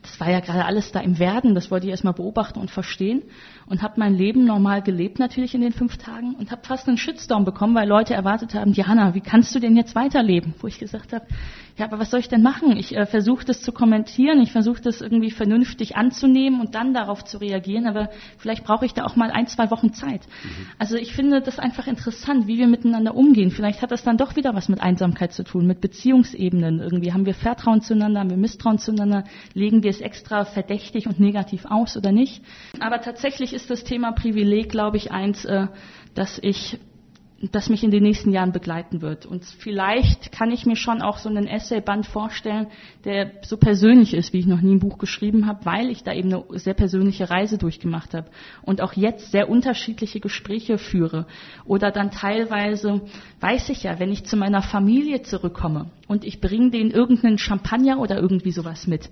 das 0.01 0.19
war 0.19 0.29
ja 0.29 0.39
gerade 0.39 0.65
alles 0.65 0.91
da 0.91 0.99
im 0.99 1.19
Werden, 1.19 1.53
das 1.53 1.69
wollte 1.69 1.85
ich 1.85 1.91
erstmal 1.91 2.13
beobachten 2.13 2.59
und 2.59 2.71
verstehen 2.71 3.21
und 3.69 3.81
habe 3.81 3.95
mein 3.97 4.15
Leben 4.15 4.45
normal 4.45 4.81
gelebt 4.81 5.19
natürlich 5.19 5.53
in 5.53 5.61
den 5.61 5.73
fünf 5.73 5.97
Tagen 5.97 6.35
und 6.35 6.51
habe 6.51 6.61
fast 6.65 6.87
einen 6.87 6.97
Shitstorm 6.97 7.45
bekommen, 7.45 7.75
weil 7.75 7.87
Leute 7.87 8.13
erwartet 8.13 8.53
haben, 8.53 8.73
Diana, 8.73 9.13
wie 9.13 9.21
kannst 9.21 9.53
du 9.53 9.59
denn 9.59 9.75
jetzt 9.75 9.95
weiterleben? 9.95 10.53
Wo 10.59 10.67
ich 10.67 10.79
gesagt 10.79 11.13
habe, 11.13 11.25
ja, 11.77 11.85
aber 11.85 11.99
was 11.99 12.09
soll 12.09 12.19
ich 12.19 12.27
denn 12.27 12.41
machen? 12.41 12.75
Ich 12.75 12.95
äh, 12.95 13.05
versuche 13.05 13.45
das 13.45 13.61
zu 13.61 13.71
kommentieren, 13.71 14.41
ich 14.41 14.51
versuche 14.51 14.81
das 14.81 14.99
irgendwie 15.01 15.29
vernünftig 15.29 15.95
anzunehmen 15.95 16.59
und 16.59 16.73
dann 16.73 16.93
darauf 16.93 17.23
zu 17.23 17.37
reagieren, 17.37 17.85
aber 17.85 18.09
vielleicht 18.39 18.63
brauche 18.63 18.85
ich 18.85 18.95
da 18.95 19.05
auch 19.05 19.15
mal 19.15 19.29
ein, 19.29 19.45
zwei 19.45 19.69
Wochen 19.69 19.93
Zeit. 19.93 20.21
Mhm. 20.21 20.67
Also 20.79 20.95
ich 20.95 21.13
finde 21.13 21.39
das 21.39 21.59
einfach 21.59 21.85
interessant, 21.85 22.47
wie 22.47 22.57
wir 22.57 22.67
miteinander 22.67 23.15
umgehen. 23.15 23.51
Vielleicht 23.51 23.83
hat 23.83 23.91
das 23.91 24.03
dann 24.03 24.17
doch 24.17 24.35
wieder 24.35 24.55
was 24.55 24.69
mit 24.69 24.81
Einsamkeit 24.81 25.33
zu 25.33 25.43
tun, 25.43 25.67
mit 25.67 25.79
Beziehungsebenen. 25.79 26.79
Irgendwie 26.79 27.13
haben 27.13 27.27
wir 27.27 27.35
Vertrauen 27.35 27.81
zueinander, 27.81 28.21
haben 28.21 28.31
wir 28.31 28.37
Misstrauen 28.37 28.79
zueinander, 28.79 29.25
legen 29.53 29.83
wir 29.83 29.91
es 29.91 30.01
extra 30.01 30.45
verdächtig 30.45 31.05
und 31.05 31.19
negativ 31.19 31.65
aus 31.65 31.95
oder 31.95 32.11
nicht. 32.11 32.41
Aber 32.79 33.01
tatsächlich 33.01 33.53
ist 33.57 33.69
das 33.69 33.83
Thema 33.83 34.11
Privileg, 34.11 34.69
glaube 34.69 34.97
ich, 34.97 35.11
eins, 35.11 35.43
äh, 35.45 35.67
dass 36.13 36.39
ich 36.41 36.79
das 37.41 37.69
mich 37.69 37.83
in 37.83 37.91
den 37.91 38.03
nächsten 38.03 38.31
Jahren 38.31 38.51
begleiten 38.51 39.01
wird. 39.01 39.25
Und 39.25 39.45
vielleicht 39.45 40.31
kann 40.31 40.51
ich 40.51 40.65
mir 40.65 40.75
schon 40.75 41.01
auch 41.01 41.19
so 41.19 41.29
einen 41.29 41.45
Essayband 41.45 42.07
vorstellen, 42.07 42.67
der 43.05 43.31
so 43.43 43.57
persönlich 43.57 44.15
ist, 44.15 44.33
wie 44.33 44.39
ich 44.39 44.47
noch 44.47 44.61
nie 44.61 44.73
ein 44.73 44.79
Buch 44.79 44.97
geschrieben 44.97 45.45
habe, 45.45 45.65
weil 45.65 45.91
ich 45.91 46.03
da 46.03 46.13
eben 46.13 46.33
eine 46.33 46.43
sehr 46.59 46.73
persönliche 46.73 47.29
Reise 47.29 47.59
durchgemacht 47.59 48.15
habe 48.15 48.29
und 48.63 48.81
auch 48.81 48.93
jetzt 48.93 49.31
sehr 49.31 49.49
unterschiedliche 49.49 50.19
Gespräche 50.19 50.79
führe. 50.79 51.27
Oder 51.65 51.91
dann 51.91 52.09
teilweise 52.09 53.01
weiß 53.39 53.69
ich 53.69 53.83
ja, 53.83 53.99
wenn 53.99 54.11
ich 54.11 54.25
zu 54.25 54.35
meiner 54.35 54.63
Familie 54.63 55.21
zurückkomme 55.21 55.91
und 56.07 56.25
ich 56.25 56.41
bringe 56.41 56.71
denen 56.71 56.89
irgendeinen 56.89 57.37
Champagner 57.37 57.99
oder 57.99 58.17
irgendwie 58.17 58.51
sowas 58.51 58.87
mit, 58.87 59.11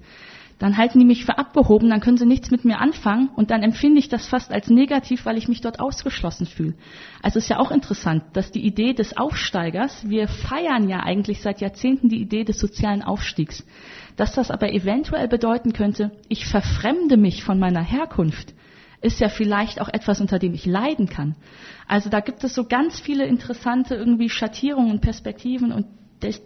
dann 0.57 0.77
halten 0.77 0.99
die 0.99 1.05
mich 1.05 1.25
für 1.25 1.37
abgehoben, 1.37 1.89
dann 1.89 1.99
können 1.99 2.17
sie 2.17 2.25
nichts 2.25 2.49
mit 2.49 2.63
mir 2.63 2.79
anfangen 2.79 3.29
und 3.35 3.51
dann 3.51 3.61
empfinde 3.61 3.99
ich 3.99 4.07
das 4.07 4.27
fast 4.27 4.51
als 4.51 4.69
negativ, 4.69 5.25
weil 5.25 5.37
ich 5.37 5.47
mich 5.47 5.61
dort 5.61 5.79
ausgeschlossen 5.79 6.45
fühle. 6.45 6.75
Also 7.21 7.39
ist 7.39 7.49
ja 7.49 7.59
auch 7.59 7.71
interessant, 7.71 8.23
dass 8.33 8.51
die 8.51 8.65
Idee 8.65 8.93
des 8.93 9.17
Aufsteigers, 9.17 10.07
wir 10.07 10.27
feiern 10.27 10.87
ja 10.87 11.01
eigentlich 11.01 11.41
seit 11.41 11.59
Jahrzehnten 11.59 12.07
die 12.07 12.21
Idee 12.21 12.45
des 12.45 12.57
sozialen 12.57 13.03
Aufstiegs, 13.03 13.65
dass 14.15 14.33
das 14.33 14.49
aber 14.49 14.71
eventuell 14.71 15.27
bedeuten 15.27 15.73
könnte, 15.73 16.11
ich 16.29 16.45
verfremde 16.45 17.17
mich 17.17 17.43
von 17.43 17.59
meiner 17.59 17.83
Herkunft, 17.83 18.53
ist 19.01 19.19
ja 19.19 19.27
vielleicht 19.27 19.81
auch 19.81 19.89
etwas, 19.89 20.21
unter 20.21 20.39
dem 20.39 20.53
ich 20.53 20.65
leiden 20.65 21.07
kann. 21.07 21.35
Also 21.87 22.09
da 22.09 22.21
gibt 22.21 22.43
es 22.43 22.55
so 22.55 22.65
ganz 22.65 22.99
viele 22.99 23.25
interessante 23.25 23.95
irgendwie 23.95 24.29
Schattierungen 24.29 24.91
und 24.91 25.01
Perspektiven 25.01 25.73
und 25.73 25.85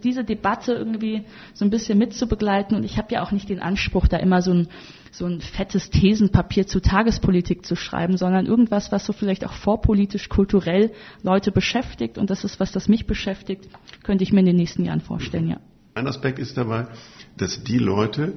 diese 0.04 0.24
Debatte 0.24 0.72
irgendwie 0.72 1.24
so 1.54 1.64
ein 1.64 1.70
bisschen 1.70 1.98
mitzubegleiten. 1.98 2.76
Und 2.76 2.84
ich 2.84 2.98
habe 2.98 3.12
ja 3.12 3.22
auch 3.22 3.32
nicht 3.32 3.48
den 3.48 3.60
Anspruch, 3.60 4.08
da 4.08 4.16
immer 4.16 4.42
so 4.42 4.52
ein, 4.52 4.68
so 5.10 5.26
ein 5.26 5.40
fettes 5.40 5.90
Thesenpapier 5.90 6.66
zu 6.66 6.80
Tagespolitik 6.80 7.64
zu 7.66 7.76
schreiben, 7.76 8.16
sondern 8.16 8.46
irgendwas, 8.46 8.92
was 8.92 9.04
so 9.04 9.12
vielleicht 9.12 9.44
auch 9.44 9.52
vorpolitisch, 9.52 10.28
kulturell 10.28 10.92
Leute 11.22 11.52
beschäftigt. 11.52 12.18
Und 12.18 12.30
das 12.30 12.44
ist 12.44 12.60
was, 12.60 12.72
das 12.72 12.88
mich 12.88 13.06
beschäftigt, 13.06 13.68
könnte 14.02 14.24
ich 14.24 14.32
mir 14.32 14.40
in 14.40 14.46
den 14.46 14.56
nächsten 14.56 14.84
Jahren 14.84 15.00
vorstellen, 15.00 15.48
ja. 15.48 15.60
Ein 15.94 16.06
Aspekt 16.06 16.38
ist 16.38 16.56
dabei, 16.56 16.86
dass 17.36 17.64
die 17.64 17.78
Leute, 17.78 18.32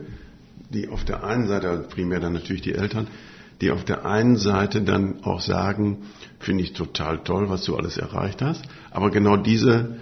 die 0.72 0.90
auf 0.90 1.04
der 1.06 1.24
einen 1.24 1.48
Seite, 1.48 1.70
also 1.70 1.88
primär 1.88 2.20
dann 2.20 2.34
natürlich 2.34 2.64
die 2.64 2.74
Eltern, 2.74 3.08
die 3.62 3.72
auf 3.72 3.86
der 3.86 4.06
einen 4.06 4.36
Seite 4.36 4.82
dann 4.82 5.24
auch 5.24 5.40
sagen, 5.40 6.00
finde 6.40 6.64
ich 6.64 6.74
total 6.74 7.24
toll, 7.24 7.50
was 7.50 7.64
du 7.64 7.76
alles 7.76 7.98
erreicht 7.98 8.42
hast, 8.42 8.66
aber 8.92 9.12
genau 9.12 9.38
diese 9.38 10.00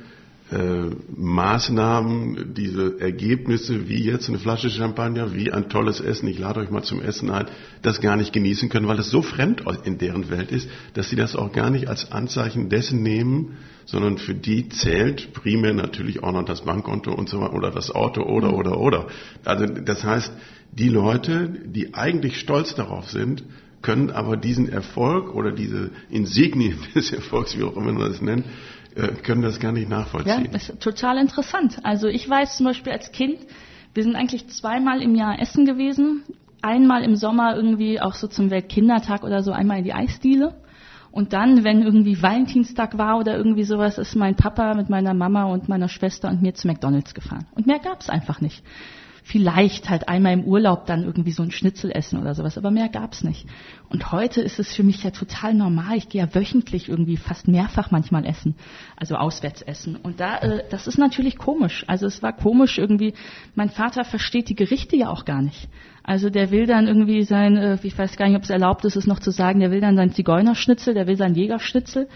äh, 0.52 0.90
Maßnahmen, 1.16 2.54
diese 2.54 3.00
Ergebnisse, 3.00 3.88
wie 3.88 4.04
jetzt 4.04 4.28
eine 4.28 4.38
Flasche 4.38 4.70
Champagner, 4.70 5.34
wie 5.34 5.52
ein 5.52 5.70
tolles 5.70 6.02
Essen, 6.02 6.28
ich 6.28 6.40
lade 6.40 6.60
euch 6.60 6.70
mal 6.70 6.84
zum 6.84 7.02
Essen 7.02 7.32
ein, 7.32 7.46
das 7.82 8.02
gar 8.02 8.18
nicht 8.18 8.34
genießen 8.34 8.68
können, 8.70 8.88
weil 8.88 9.00
es 9.00 9.10
so 9.10 9.22
fremd 9.22 9.64
in 9.86 9.98
deren 9.98 10.30
Welt 10.30 10.52
ist, 10.52 10.70
dass 10.94 11.10
sie 11.10 11.16
das 11.16 11.36
auch 11.36 11.52
gar 11.54 11.70
nicht 11.70 11.88
als 11.88 12.12
Anzeichen 12.12 12.70
dessen 12.70 13.02
nehmen, 13.02 13.58
sondern 13.86 14.18
für 14.18 14.36
die 14.36 14.68
zählt 14.70 15.34
primär 15.34 15.74
natürlich 15.74 16.22
auch 16.22 16.34
noch 16.34 16.46
das 16.46 16.66
Bankkonto 16.66 17.14
und 17.14 17.30
so 17.30 17.40
weiter 17.40 17.54
oder 17.54 17.72
das 17.72 17.90
Auto 17.90 18.24
oder 18.24 18.50
mhm. 18.50 18.56
oder 18.56 18.78
oder. 18.78 19.08
Also 19.46 19.66
das 19.66 20.04
heißt, 20.04 20.34
die 20.74 20.90
Leute, 20.90 21.50
die 21.66 21.94
eigentlich 21.94 22.40
stolz 22.40 22.76
darauf 22.76 23.10
sind, 23.10 23.44
können 23.82 24.12
aber 24.12 24.38
diesen 24.38 24.70
Erfolg 24.70 25.34
oder 25.34 25.52
diese 25.52 25.92
Insignien 26.10 26.78
des 26.96 27.12
Erfolgs, 27.12 27.58
wie 27.58 27.64
auch 27.64 27.76
immer 27.76 27.94
man 27.94 28.12
das 28.12 28.22
nennt, 28.22 28.46
äh, 28.96 29.08
können 29.24 29.42
das 29.42 29.60
gar 29.60 29.72
nicht 29.72 29.90
nachvollziehen. 29.90 30.46
Ja, 30.46 30.52
das 30.52 30.70
ist 30.70 30.82
total 30.82 31.18
interessant. 31.18 31.80
Also 31.84 32.08
ich 32.08 32.30
weiß 32.30 32.58
zum 32.58 32.66
Beispiel 32.66 32.94
als 32.94 33.12
Kind, 33.12 33.40
wir 33.94 34.04
sind 34.04 34.16
eigentlich 34.16 34.48
zweimal 34.50 35.02
im 35.02 35.16
Jahr 35.16 35.40
essen 35.40 35.66
gewesen. 35.66 36.24
Einmal 36.62 37.04
im 37.04 37.16
Sommer 37.16 37.56
irgendwie 37.56 38.00
auch 38.00 38.14
so 38.14 38.28
zum 38.28 38.52
Weltkindertag 38.52 39.24
oder 39.24 39.44
so 39.44 39.52
einmal 39.52 39.80
in 39.80 39.84
die 39.84 39.94
Eisdiele. 39.94 40.56
Und 41.12 41.34
dann, 41.34 41.66
wenn 41.66 41.82
irgendwie 41.82 42.22
Valentinstag 42.22 42.98
war 42.98 43.18
oder 43.18 43.36
irgendwie 43.36 43.66
sowas, 43.66 43.98
ist 43.98 44.16
mein 44.16 44.36
Papa 44.36 44.76
mit 44.76 44.90
meiner 44.90 45.14
Mama 45.14 45.44
und 45.46 45.68
meiner 45.68 45.90
Schwester 45.90 46.30
und 46.30 46.42
mir 46.42 46.54
zu 46.54 46.68
McDonalds 46.68 47.14
gefahren. 47.14 47.48
Und 47.54 47.68
mehr 47.68 47.80
gab's 47.80 48.10
einfach 48.10 48.40
nicht 48.40 48.64
vielleicht 49.24 49.90
halt 49.90 50.08
einmal 50.08 50.34
im 50.34 50.44
Urlaub 50.44 50.86
dann 50.86 51.04
irgendwie 51.04 51.32
so 51.32 51.44
ein 51.44 51.52
Schnitzel 51.52 51.92
essen 51.92 52.20
oder 52.20 52.34
sowas, 52.34 52.58
aber 52.58 52.72
mehr 52.72 52.90
gab's 52.90 53.24
nicht. 53.24 53.46
Und 53.90 54.12
heute 54.12 54.42
ist 54.42 54.60
es 54.60 54.74
für 54.74 54.84
mich 54.84 55.04
ja 55.04 55.12
total 55.12 55.54
normal. 55.54 55.98
Ich 55.98 56.10
gehe 56.10 56.22
ja 56.22 56.36
wöchentlich 56.36 56.90
irgendwie 56.90 57.18
fast 57.18 57.48
mehrfach 57.48 57.92
manchmal 57.92 58.26
essen, 58.26 58.56
also 58.96 59.16
auswärts 59.16 59.62
essen. 59.62 59.96
Und 59.96 60.20
da, 60.20 60.38
äh, 60.40 60.64
das 60.70 60.88
ist 60.88 60.98
natürlich 60.98 61.38
komisch. 61.38 61.84
Also 61.88 62.08
es 62.08 62.24
war 62.24 62.34
komisch 62.34 62.78
irgendwie. 62.78 63.14
Mein 63.56 63.70
Vater 63.70 64.04
versteht 64.04 64.50
die 64.50 64.56
Gerichte 64.56 64.96
ja 64.96 65.10
auch 65.10 65.26
gar 65.26 65.42
nicht. 65.42 65.70
Also 66.04 66.30
der 66.30 66.50
will 66.52 66.66
dann 66.66 66.88
irgendwie 66.88 67.24
sein, 67.24 67.58
äh, 67.58 67.78
ich 67.84 67.98
weiß 67.98 68.18
gar 68.18 68.28
nicht, 68.28 68.38
ob 68.38 68.44
es 68.44 68.50
erlaubt 68.50 68.86
ist, 68.86 68.96
es 68.96 69.08
noch 69.08 69.20
zu 69.20 69.32
sagen, 69.32 69.60
der 69.60 69.72
will 69.72 69.82
dann 69.82 69.96
sein 69.96 70.12
Zigeunerschnitzel, 70.12 70.94
der 70.94 71.08
will 71.08 71.18
sein 71.18 71.36
Jägerschnitzel. 71.36 72.08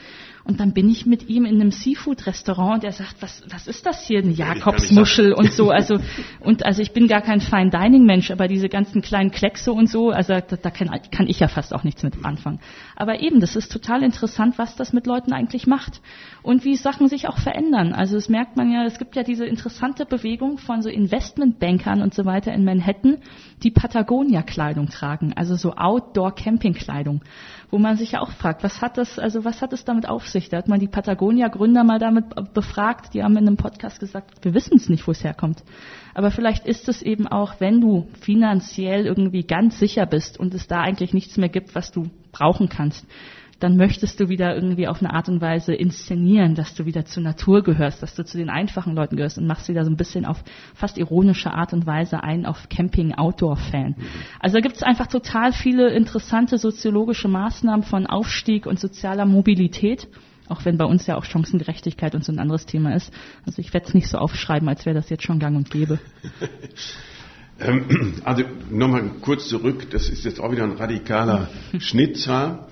Und 0.45 0.59
dann 0.59 0.73
bin 0.73 0.89
ich 0.89 1.07
mit 1.07 1.27
ihm 1.27 1.43
in 1.45 1.59
einem 1.59 1.71
Seafood-Restaurant 1.71 2.75
und 2.75 2.83
er 2.83 2.91
sagt, 2.91 3.15
was, 3.19 3.41
was 3.49 3.65
ist 3.65 3.83
das 3.87 4.05
hier, 4.05 4.19
eine 4.19 4.31
Jakobsmuschel 4.31 5.33
und 5.33 5.51
so. 5.51 5.71
Also, 5.71 5.97
und 6.39 6.63
also 6.63 6.83
ich 6.83 6.93
bin 6.93 7.07
gar 7.07 7.21
kein 7.21 7.41
Fine 7.41 7.71
Dining 7.71 8.05
Mensch, 8.05 8.29
aber 8.29 8.47
diese 8.47 8.69
ganzen 8.69 9.01
kleinen 9.01 9.31
Kleckse 9.31 9.73
und 9.73 9.89
so, 9.89 10.11
also 10.11 10.33
da, 10.33 10.41
da 10.41 10.69
kann, 10.69 10.91
kann 11.09 11.27
ich 11.27 11.39
ja 11.39 11.47
fast 11.47 11.73
auch 11.73 11.83
nichts 11.83 12.03
mit 12.03 12.23
anfangen. 12.23 12.59
Aber 12.95 13.21
eben, 13.21 13.39
das 13.39 13.55
ist 13.55 13.71
total 13.71 14.03
interessant, 14.03 14.59
was 14.59 14.75
das 14.75 14.93
mit 14.93 15.07
Leuten 15.07 15.33
eigentlich 15.33 15.65
macht 15.65 15.99
und 16.43 16.63
wie 16.63 16.75
Sachen 16.75 17.07
sich 17.07 17.27
auch 17.27 17.39
verändern. 17.39 17.93
Also 17.93 18.13
das 18.13 18.29
merkt 18.29 18.55
man 18.55 18.71
ja, 18.71 18.85
es 18.85 18.99
gibt 18.99 19.15
ja 19.15 19.23
diese 19.23 19.47
interessante 19.47 20.05
Bewegung 20.05 20.59
von 20.59 20.83
so 20.83 20.89
Investmentbankern 20.89 22.03
und 22.03 22.13
so 22.13 22.23
weiter 22.23 22.53
in 22.53 22.63
Manhattan, 22.63 23.17
die 23.63 23.71
Patagonia-Kleidung 23.71 24.89
tragen, 24.89 25.33
also 25.35 25.55
so 25.55 25.73
Outdoor-Camping-Kleidung 25.73 27.21
wo 27.71 27.77
man 27.77 27.97
sich 27.97 28.13
ja 28.13 28.21
auch 28.21 28.31
fragt, 28.31 28.63
was 28.63 28.81
hat 28.81 28.97
das, 28.97 29.19
also 29.19 29.43
was 29.45 29.61
hat 29.61 29.73
es 29.73 29.85
damit 29.85 30.07
auf 30.07 30.27
sich? 30.27 30.49
Da 30.49 30.57
hat 30.57 30.67
man 30.67 30.79
die 30.79 30.87
Patagonia-Gründer 30.87 31.83
mal 31.83 31.99
damit 31.99 32.25
befragt, 32.53 33.13
die 33.13 33.23
haben 33.23 33.37
in 33.37 33.47
einem 33.47 33.57
Podcast 33.57 33.99
gesagt, 33.99 34.43
wir 34.43 34.53
wissen 34.53 34.77
es 34.77 34.89
nicht, 34.89 35.07
wo 35.07 35.11
es 35.11 35.23
herkommt. 35.23 35.63
Aber 36.13 36.31
vielleicht 36.31 36.65
ist 36.65 36.87
es 36.87 37.01
eben 37.01 37.27
auch, 37.27 37.59
wenn 37.59 37.81
du 37.81 38.07
finanziell 38.21 39.05
irgendwie 39.05 39.43
ganz 39.43 39.79
sicher 39.79 40.05
bist 40.05 40.39
und 40.39 40.53
es 40.53 40.67
da 40.67 40.81
eigentlich 40.81 41.13
nichts 41.13 41.37
mehr 41.37 41.49
gibt, 41.49 41.75
was 41.75 41.91
du 41.91 42.09
brauchen 42.31 42.69
kannst, 42.69 43.05
dann 43.59 43.77
möchtest 43.77 44.19
du 44.19 44.29
wieder 44.29 44.53
irgendwie 44.53 44.87
auf 44.87 45.01
eine 45.01 45.13
Art 45.13 45.29
und 45.29 45.41
Weise 45.41 45.73
inszenieren, 45.73 46.55
dass 46.55 46.75
du 46.75 46.85
wieder 46.85 47.05
zur 47.05 47.23
Natur 47.23 47.63
gehörst, 47.63 48.03
dass 48.03 48.15
du 48.15 48.25
zu 48.25 48.37
den 48.37 48.49
einfachen 48.49 48.95
Leuten 48.95 49.15
gehörst 49.15 49.37
und 49.37 49.47
machst 49.47 49.69
wieder 49.69 49.85
so 49.85 49.91
ein 49.91 49.97
bisschen 49.97 50.25
auf 50.25 50.43
fast 50.73 50.97
ironische 50.97 51.51
Art 51.51 51.73
und 51.73 51.85
Weise 51.85 52.21
ein 52.21 52.45
auf 52.45 52.67
Camping-Outdoor-Fan. 52.69 53.95
Also 54.39 54.55
da 54.55 54.61
gibt 54.61 54.75
es 54.75 54.83
einfach 54.83 55.07
total 55.07 55.53
viele 55.53 55.89
interessante 55.89 56.57
soziologische 56.57 57.27
Maßnahmen 57.27 57.83
von 57.83 58.07
Aufstieg 58.07 58.65
und 58.65 58.79
sozialer 58.79 59.25
Mobilität. 59.25 60.07
Auch 60.47 60.63
wenn 60.65 60.77
bei 60.77 60.85
uns 60.85 61.07
ja 61.07 61.15
auch 61.15 61.25
Chancengerechtigkeit 61.25 62.13
und 62.13 62.23
so 62.23 62.31
ein 62.31 62.37
anderes 62.37 62.67
Thema 62.67 62.93
ist. 62.95 63.11
Also 63.47 63.59
ich 63.59 63.73
werde 63.73 63.87
es 63.87 63.93
nicht 63.95 64.07
so 64.07 64.19
aufschreiben, 64.19 64.69
als 64.69 64.85
wäre 64.85 64.95
das 64.95 65.09
jetzt 65.09 65.23
schon 65.23 65.39
gang 65.39 65.55
und 65.55 65.71
gäbe. 65.71 65.99
Ähm, 67.57 68.15
also 68.25 68.43
nochmal 68.69 69.09
kurz 69.21 69.47
zurück, 69.47 69.89
das 69.89 70.09
ist 70.09 70.25
jetzt 70.25 70.41
auch 70.41 70.51
wieder 70.51 70.63
ein 70.63 70.73
radikaler 70.73 71.47
Schnitt 71.79 72.17
zwar, 72.17 72.67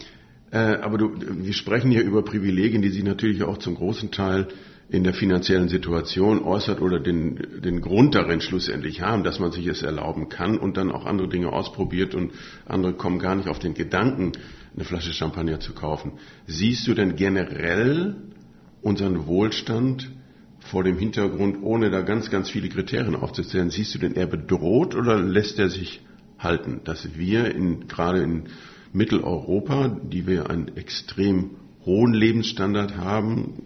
aber 0.57 0.97
du, 0.97 1.11
wir 1.17 1.53
sprechen 1.53 1.89
hier 1.89 2.03
über 2.03 2.23
Privilegien, 2.23 2.81
die 2.81 2.89
sich 2.89 3.03
natürlich 3.03 3.43
auch 3.43 3.57
zum 3.57 3.75
großen 3.75 4.11
Teil 4.11 4.49
in 4.89 5.03
der 5.03 5.13
finanziellen 5.13 5.69
Situation 5.69 6.43
äußert 6.43 6.79
oder 6.79 6.99
den, 6.99 7.61
den 7.63 7.81
Grund 7.81 8.13
darin 8.13 8.41
schlussendlich 8.41 9.01
haben, 9.01 9.23
dass 9.23 9.39
man 9.39 9.51
sich 9.51 9.65
es 9.65 9.81
erlauben 9.81 10.29
kann 10.29 10.59
und 10.59 10.77
dann 10.77 10.91
auch 10.91 11.05
andere 11.05 11.27
Dinge 11.27 11.51
ausprobiert 11.51 12.13
und 12.13 12.33
andere 12.67 12.93
kommen 12.93 13.17
gar 13.17 13.35
nicht 13.35 13.47
auf 13.47 13.57
den 13.57 13.73
Gedanken, 13.73 14.33
eine 14.75 14.85
Flasche 14.85 15.13
Champagner 15.13 15.59
zu 15.59 15.73
kaufen. 15.73 16.13
Siehst 16.45 16.87
du 16.87 16.93
denn 16.93 17.15
generell 17.15 18.15
unseren 18.83 19.25
Wohlstand 19.25 20.11
vor 20.59 20.83
dem 20.83 20.97
Hintergrund, 20.97 21.57
ohne 21.63 21.89
da 21.89 22.01
ganz, 22.01 22.29
ganz 22.29 22.49
viele 22.51 22.69
Kriterien 22.69 23.15
aufzuzählen, 23.15 23.71
siehst 23.71 23.95
du 23.95 23.99
denn 23.99 24.13
eher 24.13 24.27
bedroht 24.27 24.93
oder 24.93 25.19
lässt 25.19 25.57
er 25.57 25.69
sich 25.69 26.01
halten, 26.37 26.81
dass 26.83 27.17
wir 27.17 27.53
in, 27.55 27.87
gerade 27.87 28.21
in 28.21 28.43
Mitteleuropa, 28.93 29.87
die 29.87 30.27
wir 30.27 30.49
einen 30.49 30.77
extrem 30.77 31.51
hohen 31.85 32.13
Lebensstandard 32.13 32.95
haben, 32.95 33.63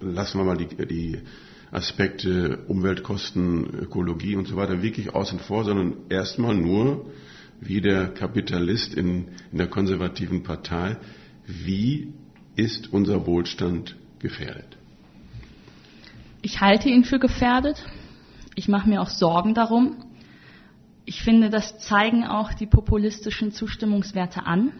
lassen 0.00 0.38
wir 0.38 0.44
mal 0.44 0.56
die, 0.56 0.86
die 0.86 1.18
Aspekte 1.72 2.64
Umweltkosten, 2.68 3.64
Ökologie 3.74 4.36
und 4.36 4.46
so 4.46 4.56
weiter 4.56 4.82
wirklich 4.82 5.14
außen 5.14 5.40
vor, 5.40 5.64
sondern 5.64 5.94
erstmal 6.08 6.54
nur 6.54 7.06
wie 7.60 7.80
der 7.80 8.08
Kapitalist 8.08 8.94
in, 8.94 9.28
in 9.52 9.58
der 9.58 9.68
konservativen 9.68 10.42
Partei, 10.42 10.96
wie 11.46 12.12
ist 12.56 12.92
unser 12.92 13.26
Wohlstand 13.26 13.96
gefährdet? 14.18 14.78
Ich 16.42 16.60
halte 16.60 16.88
ihn 16.88 17.04
für 17.04 17.18
gefährdet. 17.18 17.84
Ich 18.54 18.68
mache 18.68 18.88
mir 18.88 19.02
auch 19.02 19.10
Sorgen 19.10 19.54
darum 19.54 19.96
ich 21.10 21.22
finde, 21.22 21.50
das 21.50 21.76
zeigen 21.80 22.24
auch 22.24 22.54
die 22.54 22.68
populistischen 22.68 23.50
Zustimmungswerte 23.50 24.46
an, 24.46 24.70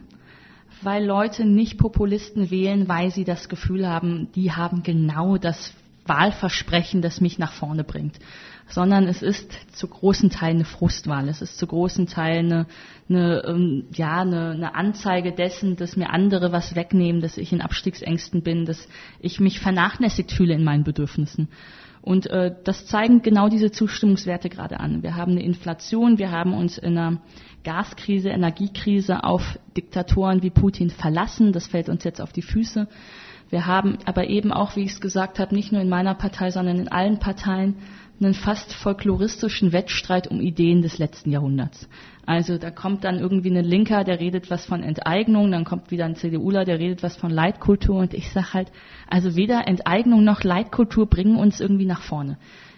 weil 0.81 1.05
Leute 1.05 1.45
nicht 1.45 1.77
Populisten 1.77 2.53
wählen, 2.53 2.87
weil 2.89 3.11
sie 3.11 3.25
das 3.25 3.49
Gefühl 3.49 3.89
haben, 3.89 4.31
die 4.37 4.53
haben 4.53 4.85
genau 4.85 5.39
das 5.39 5.75
Wahlversprechen, 6.07 7.03
das 7.03 7.21
mich 7.21 7.41
nach 7.41 7.51
vorne 7.51 7.83
bringt, 7.83 8.21
sondern 8.69 9.09
es 9.09 9.23
ist 9.23 9.53
zu 9.77 9.89
großen 9.89 10.31
Teilen 10.31 10.59
eine 10.59 10.65
Frustwahl. 10.67 11.29
Es 11.29 11.43
ist 11.43 11.59
zu 11.59 11.67
großen 11.67 12.07
Teilen 12.07 12.53
eine, 12.53 12.67
eine, 13.09 13.43
ähm, 13.49 13.87
ja, 13.93 14.21
eine, 14.21 14.51
eine 14.51 14.77
Anzeige 14.77 15.33
dessen, 15.33 15.75
dass 15.75 15.97
mir 15.97 16.11
andere 16.11 16.53
was 16.53 16.77
wegnehmen, 16.77 17.23
dass 17.23 17.39
ich 17.39 17.53
in 17.53 17.61
Abstiegsängsten 17.61 18.45
bin, 18.45 18.67
dass 18.67 18.87
ich 19.19 19.41
mich 19.41 19.59
vernachlässigt 19.59 20.31
fühle 20.31 20.55
in 20.55 20.63
meinen 20.63 20.85
Bedürfnissen. 20.85 21.49
Und 22.03 22.29
äh, 22.29 22.55
das 22.65 22.87
zeigen 22.87 23.23
genau 23.23 23.49
diese 23.49 23.71
Zustimmungswerte 23.71 24.49
gerade 24.49 24.81
an. 24.81 25.03
Wir 25.03 25.17
haben 25.17 25.33
eine 25.33 25.43
Inflation, 25.43 26.19
wir 26.19 26.31
haben 26.31 26.55
uns 26.55 26.79
in 26.79 26.97
einer 26.97 27.21
Gaskrise, 27.63 28.31
Energiekrise 28.31 29.23
auf 29.23 29.59
Diktatoren 29.77 30.43
wie 30.43 30.51
Putin 30.51 30.91
verlassen. 30.91 31.53
Das 31.53 31.67
fällt 31.67 31.89
uns 31.89 32.05
jetzt 32.05 32.21
auf 32.21 32.33
die 32.33 32.43
Füße. 32.43 32.89
Wir 33.51 33.67
haben 33.67 33.99
aber 34.05 34.29
eben 34.29 34.53
auch, 34.53 34.77
wie 34.77 34.85
ich 34.85 34.93
es 34.93 35.01
gesagt 35.01 35.39
habe, 35.41 35.55
nicht 35.55 35.73
nur 35.73 35.83
in 35.83 35.89
meiner 35.89 36.15
Partei, 36.15 36.51
sondern 36.51 36.79
in 36.79 36.89
allen 36.89 37.19
Parteien 37.19 37.77
einen 38.21 38.35
fast 38.35 38.73
folkloristischen 38.75 39.73
Wettstreit 39.73 40.29
um 40.29 40.41
Ideen 40.41 40.83
des 40.83 40.99
letzten 40.99 41.31
Jahrhunderts. 41.31 41.89
Also 42.27 42.59
da 42.59 42.71
kommt 42.71 43.05
dann 43.05 43.19
irgendwie 43.19 43.51
ein 43.51 43.65
Linker, 43.65 44.05
der 44.05 44.21
redet 44.21 44.51
was 44.51 44.67
von 44.67 44.83
Enteignung, 44.83 45.51
dann 45.51 45.65
kommt 45.65 45.91
wieder 45.91 46.05
ein 46.05 46.17
CDUler, 46.17 46.65
der 46.65 46.79
redet 46.79 47.03
was 47.03 47.17
von 47.17 47.31
Leitkultur 47.31 47.97
und 47.97 48.15
ich 48.15 48.31
sage 48.31 48.53
halt, 48.53 48.73
also 49.09 49.37
weder 49.37 49.67
Enteignung 49.67 50.23
noch 50.23 50.45
Leitkultur 50.45 51.07
bringen 51.07 51.37
uns 51.37 51.61
irgendwie 51.61 51.87
nach 51.87 52.03
vorne. 52.03 52.37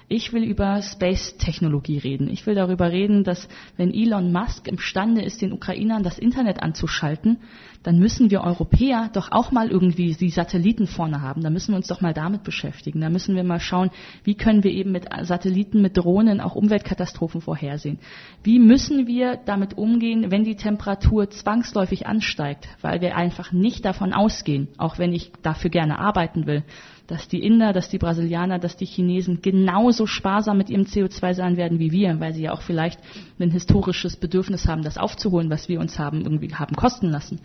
Ich 0.09 0.33
will 0.35 0.45
über 0.45 0.83
Space-Technologie 0.83 1.97
reden. 1.97 2.29
Ich 2.29 2.47
will 2.47 2.55
darüber 2.55 2.93
reden, 2.93 3.25
dass 3.25 3.49
wenn 3.79 3.95
Elon 3.95 4.31
Musk 4.31 4.69
imstande 4.69 5.23
ist, 5.23 5.41
den 5.41 5.53
Ukrainern 5.53 6.03
das 6.03 6.19
Internet 6.19 6.63
anzuschalten, 6.63 7.39
dann 7.83 7.99
müssen 7.99 8.31
wir 8.31 8.43
Europäer 8.43 9.11
doch 9.13 9.33
auch 9.33 9.51
mal 9.51 9.71
irgendwie 9.71 10.15
die 10.15 10.31
Satelliten 10.31 10.87
vorne 10.87 11.21
haben. 11.21 11.43
Da 11.43 11.51
müssen 11.51 11.73
wir 11.73 11.77
uns 11.77 11.89
doch 11.89 12.01
mal 12.01 12.15
damit 12.15 12.45
beschäftigen. 12.45 13.01
Da 13.01 13.11
müssen 13.11 13.35
wir 13.35 13.45
mal 13.45 13.61
schauen, 13.61 13.91
wie 14.25 14.35
können 14.35 14.63
wir 14.63 14.71
eben 14.71 14.93
mit 14.93 15.07
Satelliten, 15.23 15.83
mit 15.83 15.97
Drohnen 15.97 16.41
auch 16.41 16.55
Umweltkatastrophen 16.55 17.41
vorhersehen. 17.41 17.99
Wie 18.43 18.59
müssen 18.59 19.07
wir 19.07 19.37
damit 19.37 19.77
umgehen, 19.77 20.31
wenn 20.31 20.45
die 20.45 20.57
Temperatur 20.57 21.31
zwangsläufig 21.31 22.07
ansteigt, 22.07 22.69
weil 22.81 23.01
wir 23.01 23.17
einfach 23.17 23.53
nicht 23.53 23.85
davon 23.85 24.13
ausgehen, 24.13 24.69
auch 24.79 24.99
wenn 24.99 25.13
ich 25.13 25.33
dafür 25.43 25.71
gerne 25.71 25.99
arbeiten 25.99 26.47
will, 26.47 26.65
dass 27.13 27.29
die 27.29 27.43
Inder, 27.43 27.73
dass 27.73 27.89
die 27.89 27.99
Brasilianer, 27.99 28.59
dass 28.59 28.77
die 28.77 28.87
Chinesen 28.87 29.43
genauso 29.43 30.07
sparsam 30.07 30.57
mit 30.57 30.71
ihrem 30.71 30.85
CO2 30.85 31.35
sein 31.35 31.57
werden 31.57 31.79
wie 31.79 31.91
wir, 31.91 32.21
weil 32.21 32.33
sie 32.33 32.45
ja 32.45 32.53
auch 32.53 32.63
vielleicht 32.63 33.01
ein 33.39 33.51
historisches 33.51 34.17
Bedürfnis 34.17 34.67
haben, 34.67 34.83
das 34.83 34.99
aufzuholen, 34.99 35.51
was 35.51 35.69
wir 35.69 35.81
uns 35.81 35.99
haben 35.99 36.23
irgendwie 36.23 36.55
haben 36.55 36.77
kosten 36.77 37.09
lassen. 37.09 37.41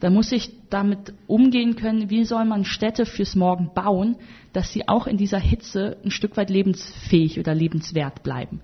Da 0.00 0.10
muss 0.10 0.32
ich 0.32 0.50
damit 0.70 1.12
umgehen 1.26 1.76
können, 1.76 2.10
wie 2.10 2.24
soll 2.24 2.44
man 2.44 2.64
Städte 2.64 3.06
fürs 3.06 3.34
Morgen 3.34 3.70
bauen, 3.74 4.16
dass 4.52 4.72
sie 4.72 4.88
auch 4.88 5.06
in 5.06 5.16
dieser 5.16 5.38
Hitze 5.38 5.98
ein 6.04 6.10
Stück 6.10 6.36
weit 6.36 6.50
lebensfähig 6.50 7.38
oder 7.38 7.54
lebenswert 7.54 8.22
bleiben. 8.22 8.60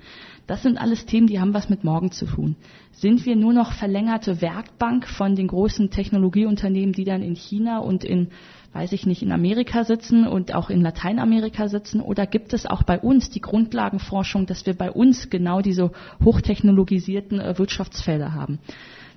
Das 0.46 0.62
sind 0.62 0.76
alles 0.76 1.06
Themen, 1.06 1.26
die 1.26 1.40
haben 1.40 1.54
was 1.54 1.70
mit 1.70 1.84
morgen 1.84 2.12
zu 2.12 2.26
tun. 2.26 2.56
Sind 2.92 3.24
wir 3.24 3.34
nur 3.34 3.52
noch 3.52 3.72
verlängerte 3.72 4.42
Werkbank 4.42 5.06
von 5.08 5.36
den 5.36 5.48
großen 5.48 5.90
Technologieunternehmen, 5.90 6.92
die 6.92 7.04
dann 7.04 7.22
in 7.22 7.34
China 7.34 7.78
und 7.78 8.04
in 8.04 8.28
weiß 8.74 8.92
ich 8.92 9.06
nicht, 9.06 9.22
in 9.22 9.30
Amerika 9.30 9.84
sitzen 9.84 10.26
und 10.26 10.52
auch 10.52 10.68
in 10.68 10.82
Lateinamerika 10.82 11.68
sitzen? 11.68 12.00
Oder 12.00 12.26
gibt 12.26 12.52
es 12.52 12.66
auch 12.66 12.82
bei 12.82 12.98
uns 12.98 13.30
die 13.30 13.40
Grundlagenforschung, 13.40 14.46
dass 14.46 14.66
wir 14.66 14.74
bei 14.74 14.90
uns 14.90 15.30
genau 15.30 15.60
diese 15.60 15.92
hochtechnologisierten 16.24 17.40
äh, 17.40 17.56
Wirtschaftsfelder 17.56 18.34
haben? 18.34 18.58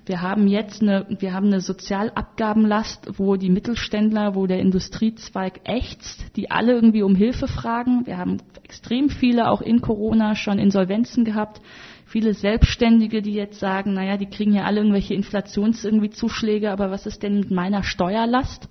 Wir 0.08 0.22
haben 0.22 0.48
jetzt 0.48 0.80
eine, 0.80 1.04
wir 1.18 1.34
haben 1.34 1.48
eine 1.48 1.60
Sozialabgabenlast, 1.60 3.18
wo 3.18 3.36
die 3.36 3.50
Mittelständler, 3.50 4.34
wo 4.34 4.46
der 4.46 4.58
Industriezweig 4.58 5.60
ächzt, 5.64 6.24
die 6.34 6.50
alle 6.50 6.72
irgendwie 6.72 7.02
um 7.02 7.14
Hilfe 7.14 7.46
fragen. 7.46 8.06
Wir 8.06 8.16
haben 8.16 8.38
extrem 8.64 9.10
viele 9.10 9.50
auch 9.50 9.60
in 9.60 9.82
Corona 9.82 10.34
schon 10.34 10.58
Insolvenzen 10.58 11.26
gehabt. 11.26 11.60
Viele 12.06 12.32
Selbstständige, 12.32 13.20
die 13.20 13.34
jetzt 13.34 13.60
sagen, 13.60 13.92
naja, 13.92 14.16
die 14.16 14.30
kriegen 14.30 14.54
ja 14.54 14.64
alle 14.64 14.78
irgendwelche 14.78 15.12
Inflations 15.12 15.84
irgendwie 15.84 16.08
Zuschläge, 16.08 16.70
aber 16.70 16.90
was 16.90 17.04
ist 17.04 17.22
denn 17.22 17.40
mit 17.40 17.50
meiner 17.50 17.82
Steuerlast? 17.82 18.66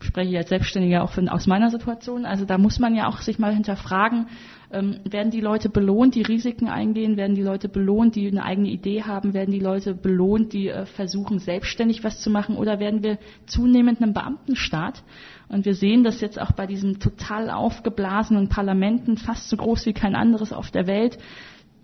Spreche 0.00 0.38
als 0.38 0.48
Selbstständiger 0.48 1.02
auch 1.02 1.16
aus 1.28 1.46
meiner 1.46 1.70
Situation. 1.70 2.24
Also 2.24 2.44
da 2.44 2.58
muss 2.58 2.78
man 2.78 2.94
ja 2.94 3.08
auch 3.08 3.18
sich 3.18 3.38
mal 3.38 3.52
hinterfragen, 3.52 4.26
ähm, 4.72 5.00
werden 5.08 5.30
die 5.30 5.40
Leute 5.40 5.68
belohnt, 5.68 6.14
die 6.14 6.22
Risiken 6.22 6.68
eingehen, 6.68 7.16
werden 7.16 7.34
die 7.34 7.42
Leute 7.42 7.68
belohnt, 7.68 8.14
die 8.14 8.28
eine 8.28 8.44
eigene 8.44 8.68
Idee 8.68 9.02
haben, 9.02 9.34
werden 9.34 9.50
die 9.50 9.60
Leute 9.60 9.94
belohnt, 9.94 10.52
die 10.52 10.68
äh, 10.68 10.86
versuchen, 10.86 11.38
selbstständig 11.38 12.04
was 12.04 12.20
zu 12.20 12.30
machen, 12.30 12.56
oder 12.56 12.78
werden 12.78 13.02
wir 13.02 13.18
zunehmend 13.46 14.00
einem 14.00 14.14
Beamtenstaat? 14.14 15.02
Und 15.48 15.64
wir 15.64 15.74
sehen 15.74 16.04
das 16.04 16.20
jetzt 16.20 16.40
auch 16.40 16.52
bei 16.52 16.66
diesen 16.66 17.00
total 17.00 17.50
aufgeblasenen 17.50 18.48
Parlamenten, 18.48 19.16
fast 19.16 19.48
so 19.48 19.56
groß 19.56 19.86
wie 19.86 19.92
kein 19.92 20.14
anderes 20.14 20.52
auf 20.52 20.70
der 20.70 20.86
Welt, 20.86 21.18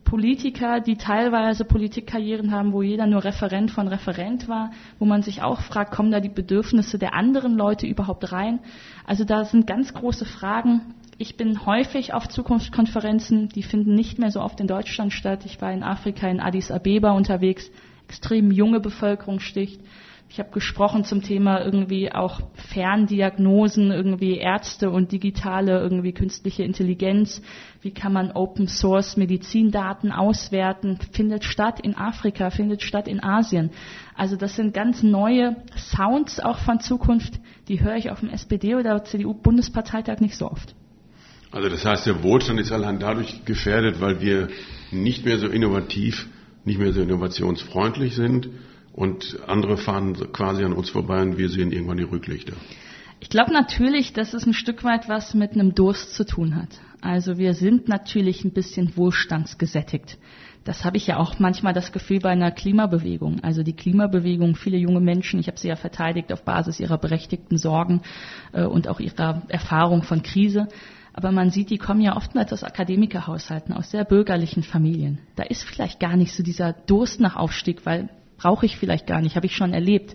Politiker, 0.07 0.81
die 0.81 0.97
teilweise 0.97 1.65
Politikkarrieren 1.65 2.53
haben, 2.53 2.73
wo 2.73 2.81
jeder 2.81 3.07
nur 3.07 3.25
Referent 3.25 3.73
von 3.73 3.89
Referent 3.89 4.49
war, 4.49 4.71
wo 5.01 5.05
man 5.05 5.23
sich 5.23 5.43
auch 5.43 5.61
fragt, 5.61 5.93
kommen 5.93 6.13
da 6.13 6.21
die 6.21 6.31
Bedürfnisse 6.31 6.97
der 6.97 7.13
anderen 7.13 7.57
Leute 7.57 7.87
überhaupt 7.87 8.33
rein? 8.33 8.61
Also 9.05 9.25
da 9.25 9.45
sind 9.45 9.67
ganz 9.67 9.93
große 9.93 10.25
Fragen. 10.25 10.95
Ich 11.19 11.37
bin 11.37 11.67
häufig 11.67 12.15
auf 12.15 12.29
Zukunftskonferenzen, 12.29 13.49
die 13.49 13.65
finden 13.65 13.95
nicht 13.95 14.19
mehr 14.19 14.31
so 14.31 14.41
oft 14.41 14.61
in 14.61 14.69
Deutschland 14.69 15.13
statt. 15.13 15.45
Ich 15.45 15.61
war 15.61 15.73
in 15.73 15.83
Afrika, 15.83 16.29
in 16.29 16.41
Addis 16.41 16.71
Abeba 16.71 17.11
unterwegs, 17.11 17.69
extrem 18.07 18.53
junge 18.53 18.79
Bevölkerung 18.79 19.41
sticht. 19.41 19.81
Ich 20.29 20.41
habe 20.41 20.51
gesprochen 20.51 21.05
zum 21.05 21.23
Thema 21.23 21.65
irgendwie 21.65 22.13
auch 22.13 22.41
Ferndiagnosen, 22.55 23.93
irgendwie 23.93 24.39
Ärzte 24.39 24.91
und 24.91 25.13
digitale, 25.13 25.79
irgendwie 25.79 26.13
künstliche 26.13 26.65
Intelligenz. 26.65 27.41
Wie 27.81 27.93
kann 27.93 28.13
man 28.13 28.33
Open 28.33 28.67
Source 28.67 29.17
Medizindaten 29.17 30.11
auswerten? 30.11 30.99
Findet 31.13 31.45
statt 31.45 31.79
in 31.81 31.97
Afrika, 31.97 32.51
findet 32.51 32.83
statt 32.83 33.07
in 33.07 33.23
Asien. 33.23 33.71
Also 34.17 34.37
das 34.37 34.57
sind 34.57 34.75
ganz 34.75 35.03
neue 35.03 35.57
Sounds 35.77 36.41
auch 36.41 36.59
von 36.59 36.81
Zukunft, 36.81 37.35
die 37.69 37.81
höre 37.81 37.97
ich 37.97 38.11
auf 38.11 38.21
dem 38.21 38.29
SPD 38.29 38.75
oder 38.75 39.05
CDU-Bundesparteitag 39.05 40.21
nicht 40.21 40.37
so 40.37 40.51
oft. 40.51 40.75
Also 41.53 41.69
das 41.69 41.85
heißt, 41.85 42.05
der 42.05 42.25
Wohlstand 42.25 42.59
ist 42.59 42.73
allein 42.73 42.99
dadurch 42.99 43.45
gefährdet, 43.45 44.01
weil 44.01 44.21
wir 44.21 44.49
nicht 44.91 45.25
mehr 45.25 45.39
so 45.39 45.47
innovativ, 45.47 46.29
nicht 46.65 46.81
mehr 46.81 46.93
so 46.93 47.01
innovationsfreundlich 47.01 48.17
sind 48.17 48.49
und 48.97 49.39
andere 49.47 49.77
fahren 49.77 50.15
quasi 50.33 50.65
an 50.65 50.73
uns 50.73 50.91
vorbei 50.91 51.23
und 51.23 51.39
wir 51.39 51.49
sehen 51.51 51.71
irgendwann 51.71 51.99
die 51.99 52.05
Rücklichter. 52.05 52.55
Ich 53.21 53.29
glaube 53.29 53.53
natürlich, 53.53 54.13
dass 54.13 54.35
es 54.35 54.47
ein 54.47 54.55
Stück 54.55 54.83
weit 54.85 55.09
was 55.09 55.35
mit 55.35 55.53
einem 55.53 55.75
Durst 55.75 56.15
zu 56.15 56.25
tun 56.25 56.57
hat. 56.57 56.69
Also 57.01 57.39
wir 57.39 57.55
sind 57.55 57.89
natürlich 57.89 58.45
ein 58.45 58.53
bisschen 58.53 58.97
wohlstandsgesättigt. 58.97 60.19
Das 60.65 60.85
habe 60.85 60.97
ich 60.97 61.07
ja 61.07 61.19
auch 61.19 61.39
manchmal 61.39 61.73
das 61.73 61.93
Gefühl 61.93 62.19
bei 62.19 62.31
einer 62.31 62.51
Klimabewegung. 62.51 63.45
Also 63.45 63.63
die 63.63 63.75
Klimabewegung, 63.75 64.57
viele 64.57 64.79
junge 64.79 65.01
Menschen, 65.01 65.39
ich 65.39 65.47
habe 65.47 65.59
sie 65.59 65.69
ja 65.69 65.77
verteidigt 65.77 66.33
auf 66.33 66.43
Basis 66.43 66.81
ihrer 66.81 66.99
berechtigten 66.99 67.57
Sorgen 67.57 68.03
äh, 68.53 68.65
und 68.65 68.89
auch 68.89 68.99
ihrer 68.99 69.43
Erfahrung 69.49 70.03
von 70.03 70.23
Krise. 70.23 70.69
Aber 71.13 71.33
man 71.33 71.51
sieht, 71.51 71.71
die 71.71 71.79
kommen 71.79 72.01
ja 72.01 72.17
oftmals 72.17 72.53
aus 72.53 72.65
Akademikerhaushalten, 72.65 73.73
aus 73.73 73.91
sehr 73.91 74.05
bürgerlichen 74.05 74.63
Familien. 74.63 75.21
Da 75.37 75.45
ist 75.45 75.63
vielleicht 75.63 76.01
gar 76.01 76.17
nicht 76.17 76.35
so 76.35 76.43
dieser 76.43 76.73
Durst 76.73 77.21
nach 77.21 77.37
Aufstieg, 77.37 77.87
weil 77.87 78.11
brauche 78.37 78.67
ich 78.67 78.77
vielleicht 78.77 79.07
gar 79.07 79.21
nicht, 79.21 79.37
habe 79.37 79.47
ich 79.47 79.57
schon 79.57 79.73
erlebt. 79.73 80.15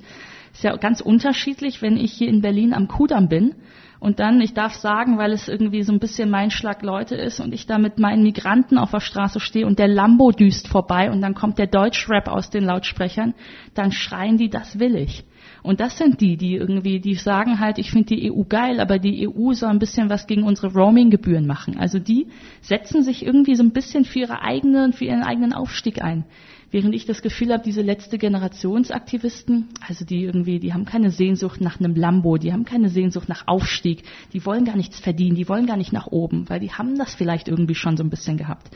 Ist 0.53 0.63
ja 0.63 0.75
ganz 0.75 1.01
unterschiedlich, 1.01 1.81
wenn 1.81 1.97
ich 1.97 2.11
hier 2.11 2.27
in 2.27 2.41
Berlin 2.41 2.73
am 2.73 2.87
Kudamm 2.87 3.29
bin 3.29 3.55
und 4.01 4.19
dann, 4.19 4.41
ich 4.41 4.55
darf 4.55 4.73
sagen, 4.73 5.19
weil 5.19 5.31
es 5.31 5.47
irgendwie 5.47 5.83
so 5.83 5.93
ein 5.93 5.99
bisschen 5.99 6.31
mein 6.31 6.49
Schlag 6.49 6.81
Leute 6.81 7.15
ist 7.15 7.39
und 7.39 7.53
ich 7.53 7.67
da 7.67 7.77
mit 7.77 7.99
meinen 7.99 8.23
Migranten 8.23 8.79
auf 8.79 8.89
der 8.89 8.99
Straße 8.99 9.39
stehe 9.39 9.67
und 9.67 9.77
der 9.77 9.87
Lambo 9.87 10.31
düst 10.31 10.67
vorbei 10.67 11.11
und 11.11 11.21
dann 11.21 11.35
kommt 11.35 11.59
der 11.59 11.67
Deutschrap 11.67 12.27
aus 12.27 12.49
den 12.49 12.65
Lautsprechern, 12.65 13.35
dann 13.75 13.91
schreien 13.91 14.37
die, 14.37 14.49
das 14.49 14.79
will 14.79 14.95
ich. 14.95 15.23
Und 15.61 15.79
das 15.79 15.99
sind 15.99 16.19
die, 16.19 16.35
die 16.35 16.55
irgendwie, 16.55 16.99
die 16.99 17.13
sagen 17.13 17.59
halt, 17.59 17.77
ich 17.77 17.91
finde 17.91 18.15
die 18.15 18.31
EU 18.31 18.41
geil, 18.49 18.79
aber 18.79 18.97
die 18.97 19.29
EU 19.29 19.53
soll 19.53 19.69
ein 19.69 19.77
bisschen 19.77 20.09
was 20.09 20.25
gegen 20.25 20.43
unsere 20.43 20.73
Roaming-Gebühren 20.73 21.45
machen. 21.45 21.77
Also 21.77 21.99
die 21.99 22.27
setzen 22.61 23.03
sich 23.03 23.23
irgendwie 23.23 23.53
so 23.53 23.61
ein 23.61 23.71
bisschen 23.71 24.03
für 24.03 24.19
ihre 24.19 24.41
eigenen, 24.41 24.93
für 24.93 25.05
ihren 25.05 25.21
eigenen 25.21 25.53
Aufstieg 25.53 26.01
ein. 26.01 26.25
Während 26.71 26.95
ich 26.95 27.05
das 27.05 27.21
Gefühl 27.21 27.51
habe, 27.51 27.63
diese 27.63 27.81
letzte 27.81 28.17
Generationsaktivisten, 28.17 29.67
also 29.85 30.05
die 30.05 30.23
irgendwie, 30.23 30.59
die 30.59 30.73
haben 30.73 30.85
keine 30.85 31.11
Sehnsucht 31.11 31.59
nach 31.59 31.79
einem 31.79 31.95
Lambo, 31.95 32.37
die 32.37 32.53
haben 32.53 32.63
keine 32.63 32.87
Sehnsucht 32.87 33.27
nach 33.27 33.45
Aufstieg, 33.45 34.03
die 34.31 34.45
wollen 34.45 34.63
gar 34.63 34.77
nichts 34.77 34.97
verdienen, 34.97 35.35
die 35.35 35.49
wollen 35.49 35.65
gar 35.65 35.75
nicht 35.75 35.91
nach 35.91 36.07
oben, 36.07 36.49
weil 36.49 36.61
die 36.61 36.71
haben 36.71 36.97
das 36.97 37.13
vielleicht 37.13 37.49
irgendwie 37.49 37.75
schon 37.75 37.97
so 37.97 38.03
ein 38.03 38.09
bisschen 38.09 38.37
gehabt. 38.37 38.69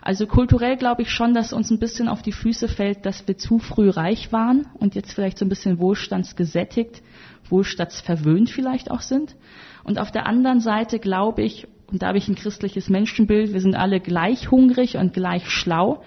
Also 0.00 0.26
kulturell 0.26 0.78
glaube 0.78 1.02
ich 1.02 1.10
schon, 1.10 1.34
dass 1.34 1.52
uns 1.52 1.70
ein 1.70 1.78
bisschen 1.78 2.08
auf 2.08 2.22
die 2.22 2.32
Füße 2.32 2.68
fällt, 2.68 3.04
dass 3.04 3.28
wir 3.28 3.36
zu 3.36 3.58
früh 3.58 3.90
reich 3.90 4.32
waren 4.32 4.66
und 4.78 4.94
jetzt 4.94 5.12
vielleicht 5.12 5.36
so 5.36 5.44
ein 5.44 5.50
bisschen 5.50 5.78
wohlstandsgesättigt, 5.78 7.02
wohlstandsverwöhnt 7.50 8.48
vielleicht 8.48 8.90
auch 8.90 9.02
sind. 9.02 9.36
Und 9.84 9.98
auf 9.98 10.10
der 10.10 10.26
anderen 10.26 10.60
Seite 10.60 10.98
glaube 10.98 11.42
ich, 11.42 11.68
und 11.86 12.02
da 12.02 12.08
habe 12.08 12.18
ich 12.18 12.26
ein 12.26 12.34
christliches 12.34 12.88
Menschenbild, 12.88 13.52
wir 13.52 13.60
sind 13.60 13.74
alle 13.74 14.00
gleich 14.00 14.50
hungrig 14.50 14.96
und 14.96 15.12
gleich 15.12 15.48
schlau. 15.50 16.02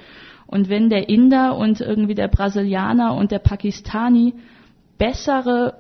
Und 0.56 0.70
wenn 0.70 0.88
der 0.90 1.10
Inder 1.10 1.58
und 1.58 1.82
irgendwie 1.82 2.16
der 2.16 2.30
Brasilianer 2.30 3.14
und 3.14 3.30
der 3.30 3.40
Pakistani 3.40 4.36
bessere 4.98 5.74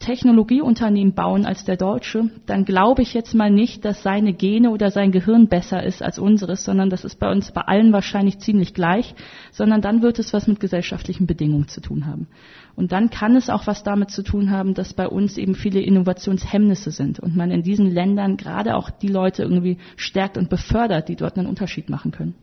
Technologieunternehmen 0.00 1.14
bauen 1.14 1.46
als 1.46 1.64
der 1.64 1.78
Deutsche, 1.78 2.28
dann 2.44 2.66
glaube 2.66 3.00
ich 3.00 3.14
jetzt 3.14 3.32
mal 3.34 3.50
nicht, 3.50 3.86
dass 3.86 4.02
seine 4.02 4.34
Gene 4.34 4.68
oder 4.68 4.90
sein 4.90 5.12
Gehirn 5.12 5.48
besser 5.48 5.82
ist 5.82 6.02
als 6.02 6.18
unseres, 6.18 6.62
sondern 6.62 6.90
das 6.90 7.06
ist 7.06 7.18
bei 7.18 7.32
uns 7.32 7.52
bei 7.52 7.62
allen 7.62 7.90
wahrscheinlich 7.94 8.38
ziemlich 8.38 8.74
gleich, 8.74 9.14
sondern 9.50 9.80
dann 9.80 10.02
wird 10.02 10.18
es 10.18 10.34
was 10.34 10.46
mit 10.46 10.60
gesellschaftlichen 10.60 11.26
Bedingungen 11.26 11.68
zu 11.68 11.80
tun 11.80 12.04
haben. 12.04 12.28
Und 12.76 12.92
dann 12.92 13.08
kann 13.08 13.34
es 13.34 13.48
auch 13.48 13.66
was 13.66 13.82
damit 13.82 14.10
zu 14.10 14.22
tun 14.22 14.50
haben, 14.50 14.74
dass 14.74 14.92
bei 14.92 15.08
uns 15.08 15.38
eben 15.38 15.54
viele 15.54 15.80
Innovationshemmnisse 15.80 16.90
sind 16.90 17.18
und 17.18 17.34
man 17.34 17.50
in 17.50 17.62
diesen 17.62 17.90
Ländern 17.90 18.36
gerade 18.36 18.76
auch 18.76 18.90
die 18.90 19.08
Leute 19.08 19.42
irgendwie 19.42 19.78
stärkt 19.96 20.36
und 20.36 20.50
befördert, 20.50 21.08
die 21.08 21.16
dort 21.16 21.38
einen 21.38 21.48
Unterschied 21.48 21.88
machen 21.88 22.10
können. 22.10 22.34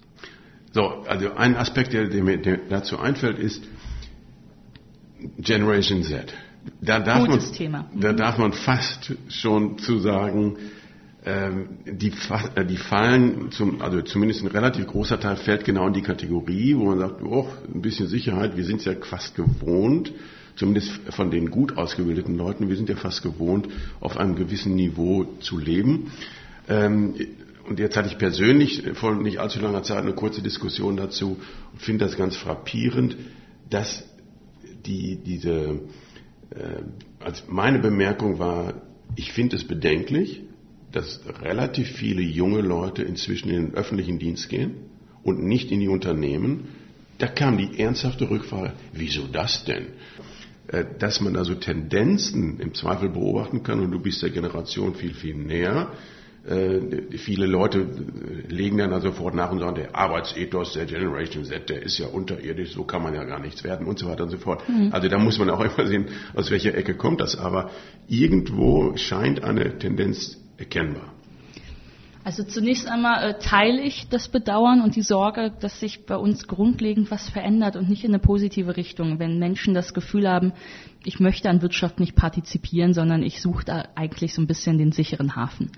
So, 0.75 0.87
also 1.07 1.31
ein 1.35 1.55
Aspekt, 1.55 1.93
der, 1.93 2.09
der 2.09 2.21
mir 2.21 2.37
dazu 2.67 2.99
einfällt, 2.99 3.39
ist 3.39 3.63
Generation 5.37 6.03
Z. 6.03 6.33
Da 6.81 6.99
darf, 6.99 7.25
Gutes 7.25 7.45
man, 7.45 7.53
Thema. 7.53 7.89
da 7.95 8.11
mhm. 8.11 8.17
darf 8.17 8.37
man 8.37 8.51
fast 8.51 9.13
schon 9.29 9.77
zu 9.77 9.99
sagen, 9.99 10.57
ähm, 11.23 11.69
die, 11.85 12.11
äh, 12.55 12.65
die 12.65 12.75
fallen, 12.75 13.51
zum, 13.51 13.81
also 13.81 14.01
zumindest 14.01 14.41
ein 14.41 14.47
relativ 14.47 14.87
großer 14.87 15.17
Teil 15.17 15.37
fällt 15.37 15.63
genau 15.63 15.87
in 15.87 15.93
die 15.93 16.01
Kategorie, 16.01 16.75
wo 16.75 16.87
man 16.87 16.99
sagt, 16.99 17.23
oh, 17.23 17.47
ein 17.73 17.81
bisschen 17.81 18.07
Sicherheit, 18.07 18.57
wir 18.57 18.65
sind 18.65 18.79
es 18.79 18.85
ja 18.85 18.95
fast 18.99 19.33
gewohnt, 19.33 20.11
zumindest 20.57 20.91
von 21.11 21.31
den 21.31 21.51
gut 21.51 21.77
ausgebildeten 21.77 22.35
Leuten, 22.35 22.67
wir 22.67 22.75
sind 22.75 22.89
ja 22.89 22.97
fast 22.97 23.23
gewohnt, 23.23 23.69
auf 24.01 24.17
einem 24.17 24.35
gewissen 24.35 24.75
Niveau 24.75 25.23
zu 25.39 25.57
leben. 25.57 26.11
Ähm, 26.67 27.15
und 27.67 27.79
jetzt 27.79 27.97
hatte 27.97 28.07
ich 28.07 28.17
persönlich 28.17 28.83
vor 28.93 29.15
nicht 29.15 29.39
allzu 29.39 29.59
langer 29.59 29.83
Zeit 29.83 29.99
eine 29.99 30.13
kurze 30.13 30.41
Diskussion 30.41 30.97
dazu 30.97 31.39
und 31.71 31.81
finde 31.81 32.05
das 32.05 32.15
ganz 32.15 32.37
frappierend, 32.37 33.17
dass 33.69 34.03
die, 34.85 35.17
diese, 35.17 35.81
äh, 36.51 36.83
also 37.19 37.43
meine 37.47 37.79
Bemerkung 37.79 38.39
war, 38.39 38.81
ich 39.15 39.31
finde 39.31 39.55
es 39.55 39.63
bedenklich, 39.63 40.41
dass 40.91 41.21
relativ 41.41 41.89
viele 41.89 42.21
junge 42.21 42.61
Leute 42.61 43.03
inzwischen 43.03 43.49
in 43.49 43.67
den 43.67 43.75
öffentlichen 43.75 44.19
Dienst 44.19 44.47
gehen 44.49 44.75
und 45.23 45.43
nicht 45.43 45.71
in 45.71 45.79
die 45.79 45.87
Unternehmen. 45.87 46.69
Da 47.17 47.27
kam 47.27 47.57
die 47.57 47.79
ernsthafte 47.79 48.29
Rückfrage, 48.29 48.73
wieso 48.93 49.27
das 49.27 49.65
denn? 49.65 49.87
Äh, 50.67 50.85
dass 50.99 51.19
man 51.19 51.35
also 51.35 51.55
Tendenzen 51.55 52.59
im 52.59 52.75
Zweifel 52.75 53.09
beobachten 53.09 53.63
kann 53.63 53.79
und 53.79 53.91
du 53.91 53.99
bist 53.99 54.21
der 54.21 54.29
Generation 54.29 54.93
viel, 54.93 55.15
viel 55.15 55.35
näher, 55.35 55.91
äh, 55.91 56.14
viele 57.17 57.47
Leute 57.47 57.79
äh, 57.79 58.53
legen 58.53 58.77
dann 58.77 58.93
also 58.93 59.09
sofort 59.09 59.33
nach 59.33 59.51
und 59.51 59.59
sagen, 59.59 59.75
der 59.75 59.95
Arbeitsethos 59.95 60.73
der 60.73 60.85
Generation 60.85 61.43
Z, 61.43 61.69
der 61.69 61.81
ist 61.81 61.97
ja 61.97 62.07
unterirdisch, 62.07 62.73
so 62.73 62.83
kann 62.83 63.01
man 63.01 63.15
ja 63.15 63.23
gar 63.23 63.39
nichts 63.39 63.63
werden 63.63 63.87
und 63.87 63.97
so 63.97 64.07
weiter 64.07 64.23
und 64.23 64.29
so 64.29 64.37
fort. 64.37 64.67
Mhm. 64.69 64.89
Also 64.91 65.07
da 65.07 65.17
muss 65.17 65.39
man 65.39 65.49
auch 65.49 65.59
immer 65.77 65.87
sehen, 65.87 66.05
aus 66.35 66.51
welcher 66.51 66.75
Ecke 66.75 66.95
kommt 66.95 67.21
das. 67.21 67.35
Aber 67.35 67.71
irgendwo 68.07 68.95
scheint 68.95 69.43
eine 69.43 69.79
Tendenz 69.79 70.37
erkennbar. 70.57 71.15
Also 72.23 72.43
zunächst 72.43 72.87
einmal 72.87 73.23
äh, 73.23 73.39
teile 73.39 73.81
ich 73.81 74.07
das 74.09 74.29
Bedauern 74.29 74.81
und 74.81 74.95
die 74.95 75.03
Sorge, 75.03 75.51
dass 75.59 75.79
sich 75.79 76.07
bei 76.07 76.15
uns 76.15 76.47
grundlegend 76.47 77.11
was 77.11 77.29
verändert 77.29 77.75
und 77.75 77.87
nicht 77.87 78.03
in 78.03 78.11
eine 78.11 78.19
positive 78.19 78.77
Richtung. 78.77 79.19
Wenn 79.19 79.37
Menschen 79.37 79.75
das 79.75 79.93
Gefühl 79.93 80.27
haben, 80.27 80.53
ich 81.03 81.19
möchte 81.19 81.49
an 81.49 81.61
Wirtschaft 81.61 81.99
nicht 81.99 82.15
partizipieren, 82.15 82.93
sondern 82.93 83.21
ich 83.21 83.41
suche 83.41 83.65
da 83.65 83.89
eigentlich 83.93 84.33
so 84.33 84.41
ein 84.41 84.47
bisschen 84.47 84.79
den 84.79 84.91
sicheren 84.91 85.35
Hafen. 85.35 85.71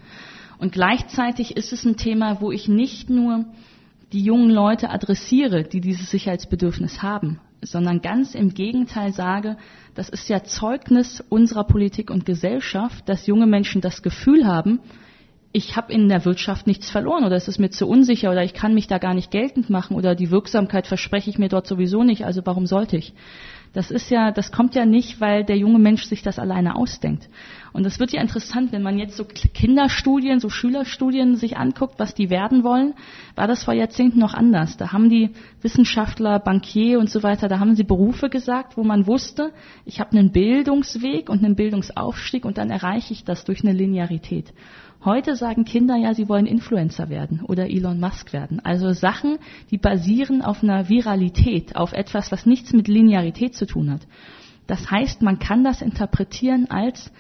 Und 0.60 0.72
gleichzeitig 0.72 1.56
ist 1.56 1.74
es 1.74 1.86
ein 1.86 1.98
Thema, 1.98 2.42
wo 2.42 2.52
ich 2.52 2.68
nicht 2.68 3.10
nur 3.10 3.46
die 4.12 4.22
jungen 4.22 4.50
Leute 4.50 4.90
adressiere, 4.90 5.64
die 5.64 5.82
dieses 5.82 6.10
Sicherheitsbedürfnis 6.10 7.02
haben, 7.04 7.40
sondern 7.62 8.02
ganz 8.02 8.36
im 8.36 8.54
Gegenteil 8.54 9.14
sage, 9.14 9.58
das 9.96 10.10
ist 10.10 10.30
ja 10.30 10.44
Zeugnis 10.44 11.24
unserer 11.30 11.66
Politik 11.66 12.10
und 12.10 12.26
Gesellschaft, 12.26 13.08
dass 13.10 13.28
junge 13.28 13.48
Menschen 13.48 13.82
das 13.82 14.02
Gefühl 14.02 14.48
haben, 14.48 14.80
ich 15.52 15.76
habe 15.76 15.92
in 15.92 16.08
der 16.08 16.24
Wirtschaft 16.26 16.68
nichts 16.68 16.90
verloren 16.90 17.24
oder 17.24 17.36
es 17.36 17.48
ist 17.48 17.58
mir 17.58 17.70
zu 17.70 17.88
unsicher 17.88 18.32
oder 18.32 18.44
ich 18.44 18.54
kann 18.54 18.74
mich 18.74 18.88
da 18.88 18.98
gar 18.98 19.14
nicht 19.14 19.32
geltend 19.32 19.70
machen 19.70 19.96
oder 19.96 20.14
die 20.14 20.30
Wirksamkeit 20.30 20.88
verspreche 20.88 21.30
ich 21.30 21.40
mir 21.40 21.50
dort 21.50 21.68
sowieso 21.68 22.04
nicht, 22.04 22.26
also 22.26 22.42
warum 22.46 22.68
sollte 22.68 22.98
ich? 22.98 23.14
Das 23.74 23.92
ist 23.92 24.10
ja, 24.10 24.32
das 24.32 24.52
kommt 24.52 24.76
ja 24.76 24.86
nicht, 24.86 25.20
weil 25.20 25.44
der 25.44 25.58
junge 25.58 25.80
Mensch 25.80 26.04
sich 26.04 26.22
das 26.22 26.40
alleine 26.40 26.76
ausdenkt. 26.76 27.30
Und 27.74 27.86
es 27.86 28.00
wird 28.00 28.12
ja 28.12 28.22
interessant, 28.22 28.72
wenn 28.72 28.84
man 28.84 28.98
jetzt 28.98 29.18
so 29.18 29.26
Kinderstudien, 29.26 30.40
so 30.40 30.50
Schülerstudien 30.50 31.36
sich 31.36 31.58
anguckt, 31.58 31.96
was 31.98 32.14
die 32.14 32.30
werden 32.30 32.64
wollen, 32.64 32.94
war 33.36 33.48
das 33.48 33.64
vor 33.64 33.74
Jahrzehnten 33.74 34.20
noch 34.20 34.34
anders. 34.34 34.78
Da 34.78 34.92
haben 34.92 35.10
die 35.10 35.32
Wissenschaftler, 35.62 36.40
Bankier 36.40 37.00
und 37.00 37.10
so 37.10 37.24
weiter, 37.24 37.48
da 37.48 37.60
haben 37.60 37.76
sie 37.76 37.84
Berufe 37.84 38.30
gesagt, 38.30 38.78
wo 38.78 38.84
man 38.84 39.08
wusste, 39.08 39.52
ich 39.86 40.00
habe 40.00 40.18
einen 40.18 40.32
Bildungsweg 40.32 41.30
und 41.30 41.44
einen 41.44 41.56
Bildungsaufstieg 41.56 42.46
und 42.46 42.58
dann 42.58 42.70
erreiche 42.70 43.14
ich 43.14 43.24
das 43.24 43.46
durch 43.46 43.64
eine 43.64 43.74
Linearität. 43.74 44.54
Heute 45.06 45.36
sagen 45.36 45.64
Kinder 45.64 45.96
ja, 45.96 46.14
sie 46.14 46.28
wollen 46.28 46.48
Influencer 46.48 47.10
werden 47.10 47.42
oder 47.42 47.70
Elon 47.70 48.00
Musk 48.00 48.34
werden. 48.34 48.60
Also 48.64 48.94
Sachen, 48.94 49.38
die 49.70 49.78
basieren 49.78 50.42
auf 50.42 50.64
einer 50.64 50.90
Viralität, 50.90 51.76
auf 51.76 51.94
etwas, 51.94 52.32
was 52.32 52.46
nichts 52.46 52.74
mit 52.74 52.88
Linearität 52.88 53.56
zu 53.56 53.66
tun 53.66 53.92
hat. 53.92 54.02
Das 54.66 54.92
heißt, 54.92 55.22
man 55.22 55.40
kann 55.40 55.64
das 55.64 55.82
interpretieren 55.82 56.70
als 56.70 57.12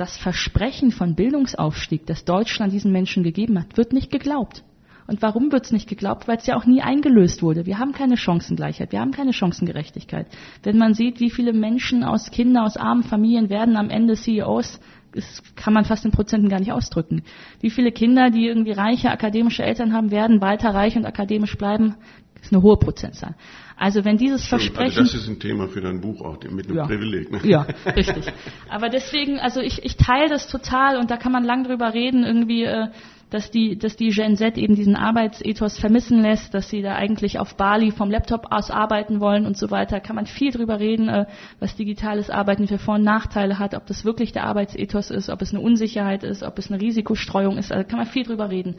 das 0.00 0.16
Versprechen 0.16 0.92
von 0.92 1.14
Bildungsaufstieg, 1.14 2.06
das 2.06 2.24
Deutschland 2.24 2.72
diesen 2.72 2.90
Menschen 2.90 3.22
gegeben 3.22 3.58
hat, 3.58 3.76
wird 3.76 3.92
nicht 3.92 4.10
geglaubt. 4.10 4.64
Und 5.06 5.20
warum 5.22 5.52
wird 5.52 5.66
es 5.66 5.72
nicht 5.72 5.88
geglaubt? 5.88 6.26
Weil 6.26 6.38
es 6.38 6.46
ja 6.46 6.56
auch 6.56 6.64
nie 6.64 6.80
eingelöst 6.80 7.42
wurde. 7.42 7.66
Wir 7.66 7.78
haben 7.78 7.92
keine 7.92 8.16
Chancengleichheit, 8.16 8.92
wir 8.92 9.00
haben 9.00 9.10
keine 9.10 9.32
Chancengerechtigkeit. 9.32 10.26
Wenn 10.62 10.78
man 10.78 10.94
sieht, 10.94 11.20
wie 11.20 11.30
viele 11.30 11.52
Menschen 11.52 12.02
aus 12.04 12.30
Kinder 12.30 12.62
aus 12.62 12.76
armen 12.76 13.02
Familien 13.02 13.50
werden 13.50 13.76
am 13.76 13.90
Ende 13.90 14.14
CEOs, 14.14 14.80
das 15.12 15.42
kann 15.56 15.74
man 15.74 15.84
fast 15.84 16.04
in 16.04 16.12
Prozenten 16.12 16.48
gar 16.48 16.60
nicht 16.60 16.72
ausdrücken. 16.72 17.24
Wie 17.60 17.70
viele 17.70 17.90
Kinder, 17.90 18.30
die 18.30 18.46
irgendwie 18.46 18.72
reiche 18.72 19.10
akademische 19.10 19.64
Eltern 19.64 19.92
haben, 19.92 20.12
werden 20.12 20.40
weiter 20.40 20.72
reich 20.72 20.96
und 20.96 21.04
akademisch 21.04 21.58
bleiben, 21.58 21.96
ist 22.42 22.52
eine 22.52 22.62
hohe 22.62 22.76
Prozentzahl. 22.76 23.34
Also 23.76 24.04
wenn 24.04 24.18
dieses 24.18 24.44
Schön, 24.44 24.58
also 24.58 24.66
Versprechen. 24.66 24.98
Also 24.98 25.16
das 25.16 25.22
ist 25.22 25.28
ein 25.28 25.40
Thema 25.40 25.66
für 25.68 25.80
dein 25.80 26.02
Buch 26.02 26.20
auch 26.20 26.38
mit 26.50 26.66
einem 26.66 26.76
ja, 26.76 26.86
Privileg. 26.86 27.32
Ne? 27.32 27.40
Ja, 27.44 27.62
richtig. 27.96 28.26
Aber 28.68 28.90
deswegen, 28.90 29.38
also 29.38 29.60
ich, 29.60 29.84
ich 29.84 29.96
teile 29.96 30.28
das 30.28 30.48
total 30.48 30.98
und 30.98 31.10
da 31.10 31.16
kann 31.16 31.32
man 31.32 31.44
lang 31.44 31.64
drüber 31.64 31.94
reden, 31.94 32.22
irgendwie, 32.22 32.64
äh, 32.64 32.88
dass 33.30 33.50
die, 33.50 33.78
dass 33.78 33.96
die 33.96 34.10
Gen 34.10 34.36
Z 34.36 34.58
eben 34.58 34.74
diesen 34.74 34.96
Arbeitsethos 34.96 35.78
vermissen 35.78 36.20
lässt, 36.20 36.52
dass 36.52 36.68
sie 36.68 36.82
da 36.82 36.96
eigentlich 36.96 37.38
auf 37.38 37.54
Bali 37.56 37.90
vom 37.92 38.10
Laptop 38.10 38.48
aus 38.50 38.70
arbeiten 38.70 39.20
wollen 39.20 39.46
und 39.46 39.56
so 39.56 39.70
weiter. 39.70 40.00
Kann 40.00 40.16
man 40.16 40.26
viel 40.26 40.50
drüber 40.50 40.78
reden, 40.78 41.08
äh, 41.08 41.26
was 41.58 41.76
digitales 41.76 42.28
Arbeiten 42.28 42.66
für 42.66 42.78
Vor- 42.78 42.96
und 42.96 43.04
Nachteile 43.04 43.58
hat, 43.58 43.74
ob 43.74 43.86
das 43.86 44.04
wirklich 44.04 44.32
der 44.32 44.44
Arbeitsethos 44.44 45.10
ist, 45.10 45.30
ob 45.30 45.40
es 45.40 45.54
eine 45.54 45.62
Unsicherheit 45.62 46.22
ist, 46.22 46.42
ob 46.42 46.58
es 46.58 46.70
eine 46.70 46.80
Risikostreuung 46.82 47.56
ist. 47.56 47.72
Also 47.72 47.88
kann 47.88 47.98
man 47.98 48.08
viel 48.08 48.24
drüber 48.24 48.50
reden. 48.50 48.74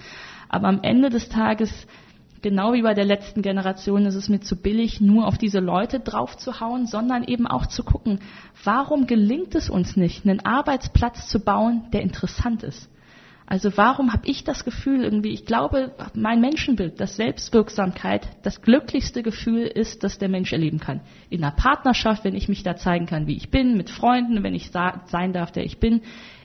Aber 0.49 0.68
am 0.68 0.82
Ende 0.84 1.09
des 1.09 1.30
Tages 1.30 1.88
Genau 2.41 2.73
wie 2.73 2.81
bei 2.81 2.95
der 2.95 3.05
letzten 3.05 3.43
Generation 3.43 4.05
ist 4.05 4.15
es 4.15 4.27
mir 4.27 4.39
zu 4.39 4.55
billig, 4.55 4.99
nur 4.99 5.27
auf 5.27 5.37
diese 5.37 5.59
Leute 5.59 5.99
draufzuhauen, 5.99 6.87
sondern 6.87 7.23
eben 7.23 7.45
auch 7.45 7.67
zu 7.67 7.83
gucken, 7.83 8.19
warum 8.63 9.05
gelingt 9.05 9.53
es 9.53 9.69
uns 9.69 9.95
nicht, 9.95 10.25
einen 10.25 10.43
Arbeitsplatz 10.43 11.27
zu 11.27 11.39
bauen, 11.39 11.83
der 11.93 12.01
interessant 12.01 12.63
ist. 12.63 12.89
Also 13.45 13.75
warum 13.75 14.13
habe 14.13 14.27
ich 14.27 14.45
das 14.45 14.63
Gefühl 14.63 15.03
irgendwie, 15.03 15.33
ich 15.33 15.45
glaube, 15.45 15.91
mein 16.13 16.39
Menschenbild, 16.39 17.01
dass 17.01 17.17
Selbstwirksamkeit 17.17 18.25
das 18.43 18.61
glücklichste 18.61 19.23
Gefühl 19.23 19.63
ist, 19.63 20.05
das 20.05 20.17
der 20.17 20.29
Mensch 20.29 20.53
erleben 20.53 20.79
kann. 20.79 21.01
In 21.29 21.43
einer 21.43 21.53
Partnerschaft, 21.53 22.23
wenn 22.23 22.33
ich 22.33 22.47
mich 22.47 22.63
da 22.63 22.77
zeigen 22.77 23.07
kann, 23.07 23.27
wie 23.27 23.35
ich 23.35 23.51
bin, 23.51 23.75
mit 23.75 23.89
Freunden, 23.89 24.41
wenn 24.41 24.55
ich 24.55 24.71
sein 24.71 25.33
darf, 25.33 25.51
der 25.51 25.65
ich 25.65 25.79
bin. 25.79 26.01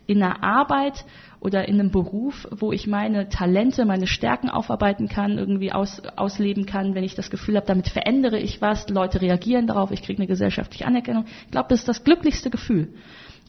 In 0.07 0.22
einer 0.22 0.42
Arbeit 0.42 1.04
oder 1.40 1.68
in 1.68 1.78
einem 1.80 1.90
Beruf, 1.90 2.48
wo 2.50 2.72
ich 2.72 2.86
meine 2.86 3.28
Talente, 3.28 3.84
meine 3.84 4.07
Stärken 4.07 4.48
aufarbeiten 4.48 5.09
kann, 5.09 5.38
irgendwie 5.38 5.72
aus, 5.72 6.02
ausleben 6.16 6.66
kann, 6.66 6.94
wenn 6.94 7.04
ich 7.04 7.14
das 7.14 7.30
Gefühl 7.30 7.57
habe, 7.57 7.66
damit 7.66 7.88
verändere 7.88 8.38
ich 8.38 8.61
was, 8.61 8.88
Leute 8.88 9.20
reagieren 9.20 9.66
darauf, 9.66 9.90
ich 9.90 10.02
kriege 10.02 10.18
eine 10.18 10.26
gesellschaftliche 10.26 10.86
Anerkennung. 10.86 11.24
Ich 11.44 11.50
glaube, 11.50 11.68
das 11.68 11.80
ist 11.80 11.88
das 11.88 12.04
glücklichste 12.04 12.50
Gefühl. 12.50 12.94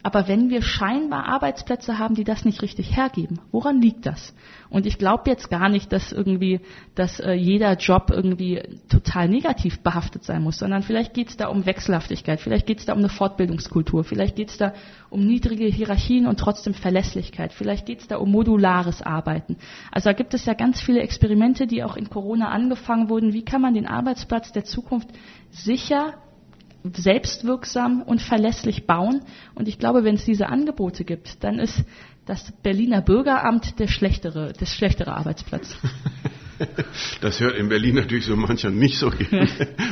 Aber 0.04 0.28
wenn 0.28 0.48
wir 0.48 0.62
scheinbar 0.62 1.24
Arbeitsplätze 1.26 1.98
haben, 1.98 2.14
die 2.14 2.22
das 2.22 2.44
nicht 2.44 2.62
richtig 2.62 2.96
hergeben, 2.96 3.40
woran 3.50 3.80
liegt 3.80 4.06
das? 4.06 4.32
Und 4.70 4.86
ich 4.86 4.96
glaube 4.96 5.24
jetzt 5.26 5.50
gar 5.50 5.68
nicht, 5.68 5.92
dass 5.92 6.12
irgendwie, 6.12 6.60
dass 6.94 7.18
äh, 7.18 7.32
jeder 7.32 7.74
Job 7.76 8.10
irgendwie 8.10 8.62
total 8.88 9.28
negativ 9.28 9.80
behaftet 9.80 10.22
sein 10.22 10.42
muss, 10.42 10.58
sondern 10.58 10.84
vielleicht 10.84 11.14
geht 11.14 11.30
es 11.30 11.36
da 11.36 11.48
um 11.48 11.66
Wechselhaftigkeit, 11.66 12.40
vielleicht 12.40 12.66
geht 12.66 12.78
es 12.78 12.86
da 12.86 12.92
um 12.92 13.00
eine 13.00 13.08
Fortbildungskultur, 13.08 14.04
vielleicht 14.04 14.36
geht 14.36 14.50
es 14.50 14.56
da 14.56 14.72
um 15.10 15.26
niedrige 15.26 15.66
Hierarchien 15.66 16.26
und 16.26 16.38
trotzdem 16.38 16.74
Verlässlichkeit, 16.74 17.52
vielleicht 17.52 17.86
geht 17.86 18.00
es 18.00 18.06
da 18.06 18.18
um 18.18 18.30
modulares 18.30 19.02
Arbeiten. 19.02 19.56
Also 19.90 20.10
da 20.10 20.12
gibt 20.12 20.32
es 20.32 20.44
ja 20.46 20.54
ganz 20.54 20.80
viele 20.80 21.00
Experimente, 21.00 21.66
die 21.66 21.82
auch 21.82 21.96
in 21.96 22.08
Corona 22.08 22.50
angefangen 22.50 23.08
wurden. 23.08 23.32
Wie 23.32 23.44
kann 23.44 23.62
man 23.62 23.74
den 23.74 23.86
Arbeitsplatz 23.86 24.52
der 24.52 24.64
Zukunft 24.64 25.08
sicher 25.50 26.14
selbstwirksam 26.84 28.02
und 28.02 28.22
verlässlich 28.22 28.86
bauen. 28.86 29.22
Und 29.54 29.68
ich 29.68 29.78
glaube, 29.78 30.04
wenn 30.04 30.14
es 30.14 30.24
diese 30.24 30.48
Angebote 30.48 31.04
gibt, 31.04 31.42
dann 31.44 31.58
ist 31.58 31.84
das 32.26 32.52
Berliner 32.62 33.00
Bürgeramt 33.00 33.78
der 33.78 33.88
schlechtere, 33.88 34.52
der 34.52 34.66
schlechtere 34.66 35.14
Arbeitsplatz. 35.14 35.76
Das 37.20 37.38
hört 37.38 37.56
in 37.56 37.68
Berlin 37.68 37.94
natürlich 37.94 38.26
so 38.26 38.34
mancher 38.34 38.70
nicht 38.70 38.98
so 38.98 39.10
gerne. 39.10 39.48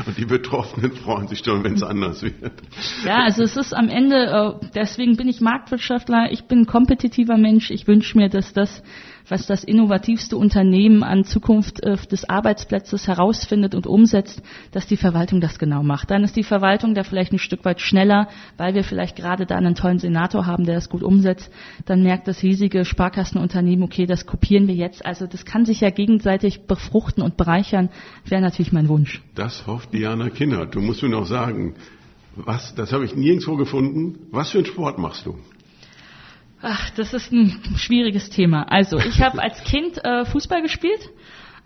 Und 0.07 0.19
die 0.19 0.25
Betroffenen 0.25 0.93
freuen 0.93 1.29
sich 1.29 1.41
schon, 1.45 1.63
wenn 1.63 1.75
es 1.75 1.83
anders 1.85 2.23
wird. 2.23 2.35
Ja, 3.05 3.23
also 3.23 3.45
es 3.45 3.57
ist 3.57 3.73
am 3.73 3.89
Ende, 3.89 4.59
äh, 4.63 4.67
deswegen 4.75 5.17
bin 5.17 5.29
ich 5.29 5.41
Marktwirtschaftler, 5.41 6.33
ich 6.33 6.47
bin 6.47 6.63
ein 6.63 6.67
kompetitiver 6.67 7.37
Mensch. 7.37 7.71
Ich 7.71 7.87
wünsche 7.87 8.19
mir, 8.19 8.29
dass 8.29 8.53
das 8.53 8.83
was 9.29 9.47
das 9.47 9.65
innovativste 9.65 10.37
Unternehmen 10.37 11.03
an 11.03 11.25
Zukunft 11.25 11.83
äh, 11.83 11.97
des 11.97 12.29
Arbeitsplatzes 12.29 13.09
herausfindet 13.09 13.75
und 13.75 13.87
umsetzt, 13.87 14.43
dass 14.73 14.87
die 14.87 14.97
Verwaltung 14.97 15.41
das 15.41 15.59
genau 15.59 15.83
macht. 15.83 16.11
Dann 16.11 16.25
ist 16.25 16.37
die 16.37 16.45
Verwaltung 16.45 16.95
da 16.95 17.03
vielleicht 17.03 17.33
ein 17.33 17.39
Stück 17.39 17.65
weit 17.65 17.81
schneller, 17.81 18.29
weil 18.57 18.75
wir 18.75 18.85
vielleicht 18.85 19.17
gerade 19.17 19.47
da 19.47 19.57
einen 19.57 19.75
tollen 19.75 19.99
Senator 19.99 20.47
haben, 20.47 20.65
der 20.65 20.75
das 20.75 20.89
gut 20.89 21.03
umsetzt. 21.03 21.51
Dann 21.85 22.03
merkt 22.03 22.29
das 22.29 22.43
riesige 22.43 22.85
Sparkassenunternehmen, 22.85 23.85
okay, 23.85 24.07
das 24.07 24.27
kopieren 24.27 24.69
wir 24.69 24.75
jetzt. 24.75 25.05
Also 25.05 25.27
das 25.27 25.45
kann 25.45 25.65
sich 25.65 25.81
ja 25.81 25.91
gegenseitig 25.91 26.67
befruchten 26.67 27.23
und 27.23 27.37
bereichern. 27.37 27.91
Wäre 28.25 28.41
natürlich 28.41 28.73
mein 28.73 28.89
Wunsch. 28.89 29.23
Das 29.35 29.67
hofft 29.67 29.93
Diana 29.93 30.31
Kinder. 30.31 30.67
Du 30.67 30.81
musst 30.81 31.03
mir 31.03 31.09
noch 31.09 31.27
sagen, 31.27 31.75
was, 32.37 32.75
das 32.75 32.93
habe 32.93 33.05
ich 33.05 33.17
nirgendwo 33.17 33.57
gefunden. 33.57 34.27
Was 34.31 34.51
für 34.51 34.59
einen 34.59 34.67
Sport 34.67 34.99
machst 34.99 35.27
du? 35.27 35.37
Ach, 36.63 36.91
das 36.91 37.13
ist 37.13 37.33
ein 37.33 37.53
schwieriges 37.77 38.31
Thema. 38.31 38.63
Also, 38.71 38.99
ich 38.99 39.21
habe 39.21 39.43
als 39.43 39.63
Kind 39.65 40.03
äh, 40.05 40.25
Fußball 40.25 40.63
gespielt, 40.63 41.11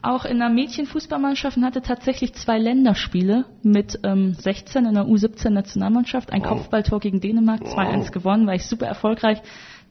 auch 0.03 0.25
in 0.25 0.43
einer 0.43 0.53
Mädchenfußballmannschaft 0.53 1.57
und 1.57 1.65
hatte 1.65 1.83
tatsächlich 1.83 2.35
zwei 2.35 2.59
Länderspiele 2.59 3.45
mit 3.63 4.01
ähm, 4.03 4.35
16 4.35 4.87
in 4.87 4.95
der 4.95 5.05
U17-Nationalmannschaft. 5.05 6.33
Ein 6.33 6.43
wow. 6.43 6.49
Kopfballtor 6.51 7.01
gegen 7.01 7.21
Dänemark, 7.21 7.63
2-1 7.63 7.99
wow. 7.99 8.11
gewonnen, 8.11 8.47
war 8.47 8.55
ich 8.55 8.67
super 8.67 8.87
erfolgreich. 8.87 9.41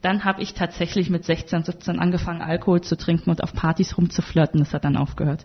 Dann 0.02 0.24
habe 0.24 0.42
ich 0.42 0.54
tatsächlich 0.54 1.10
mit 1.10 1.24
16, 1.24 1.64
17 1.64 1.98
angefangen, 1.98 2.42
Alkohol 2.42 2.80
zu 2.80 2.96
trinken 2.96 3.30
und 3.30 3.42
auf 3.42 3.52
Partys 3.52 3.96
rumzuflirten. 3.96 4.60
Das 4.60 4.72
hat 4.72 4.84
dann 4.84 4.96
aufgehört. 4.96 5.44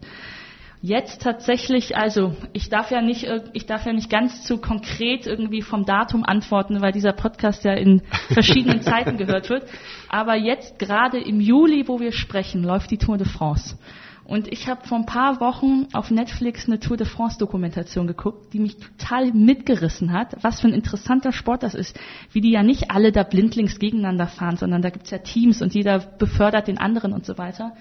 Jetzt 0.87 1.23
tatsächlich, 1.23 1.97
also 1.97 2.35
ich 2.53 2.69
darf 2.69 2.91
ja 2.91 3.01
nicht, 3.01 3.23
äh, 3.23 3.41
ich 3.53 3.65
darf 3.65 3.87
ja 3.87 3.91
nicht 3.91 4.07
ganz 4.07 4.43
zu 4.43 4.59
konkret 4.59 5.25
irgendwie 5.25 5.63
vom 5.63 5.83
Datum 5.83 6.23
antworten, 6.23 6.79
weil 6.79 6.91
dieser 6.91 7.11
Podcast 7.11 7.63
ja 7.63 7.73
in 7.73 8.03
verschiedenen 8.31 8.81
Zeiten 8.83 9.17
gehört 9.17 9.49
wird. 9.49 9.63
Aber 10.09 10.35
jetzt 10.35 10.77
gerade 10.77 11.17
im 11.17 11.41
Juli, 11.41 11.87
wo 11.87 11.99
wir 11.99 12.11
sprechen, 12.11 12.63
läuft 12.63 12.91
die 12.91 12.99
Tour 12.99 13.17
de 13.17 13.27
France. 13.27 13.79
Und 14.25 14.47
ich 14.53 14.67
habe 14.67 14.87
vor 14.87 14.99
ein 14.99 15.07
paar 15.07 15.39
Wochen 15.39 15.87
auf 15.93 16.11
Netflix 16.11 16.67
eine 16.67 16.79
Tour 16.79 16.97
de 16.97 17.07
France 17.07 17.39
Dokumentation 17.39 18.05
geguckt, 18.05 18.53
die 18.53 18.59
mich 18.59 18.77
total 18.77 19.31
mitgerissen 19.31 20.13
hat, 20.13 20.35
was 20.43 20.61
für 20.61 20.67
ein 20.67 20.73
interessanter 20.75 21.31
Sport 21.31 21.63
das 21.63 21.73
ist. 21.73 21.99
Wie 22.31 22.41
die 22.41 22.51
ja 22.51 22.61
nicht 22.61 22.91
alle 22.91 23.11
da 23.11 23.23
blindlings 23.23 23.79
gegeneinander 23.79 24.27
fahren, 24.27 24.57
sondern 24.57 24.83
da 24.83 24.91
gibt's 24.91 25.09
ja 25.09 25.17
Teams 25.17 25.63
und 25.63 25.73
jeder 25.73 25.97
befördert 25.97 26.67
den 26.67 26.77
anderen 26.77 27.11
und 27.11 27.25
so 27.25 27.39
weiter. 27.39 27.71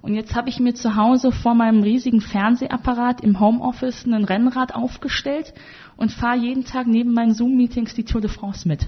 Und 0.00 0.14
jetzt 0.14 0.34
habe 0.34 0.48
ich 0.48 0.60
mir 0.60 0.74
zu 0.74 0.96
Hause 0.96 1.32
vor 1.32 1.54
meinem 1.54 1.82
riesigen 1.82 2.20
Fernsehapparat 2.20 3.20
im 3.22 3.40
Homeoffice 3.40 4.04
ein 4.06 4.24
Rennrad 4.24 4.74
aufgestellt 4.74 5.52
und 5.96 6.12
fahre 6.12 6.38
jeden 6.38 6.64
Tag 6.64 6.86
neben 6.86 7.12
meinen 7.12 7.34
Zoom-Meetings 7.34 7.94
die 7.94 8.04
Tour 8.04 8.20
de 8.20 8.30
France 8.30 8.66
mit. 8.66 8.86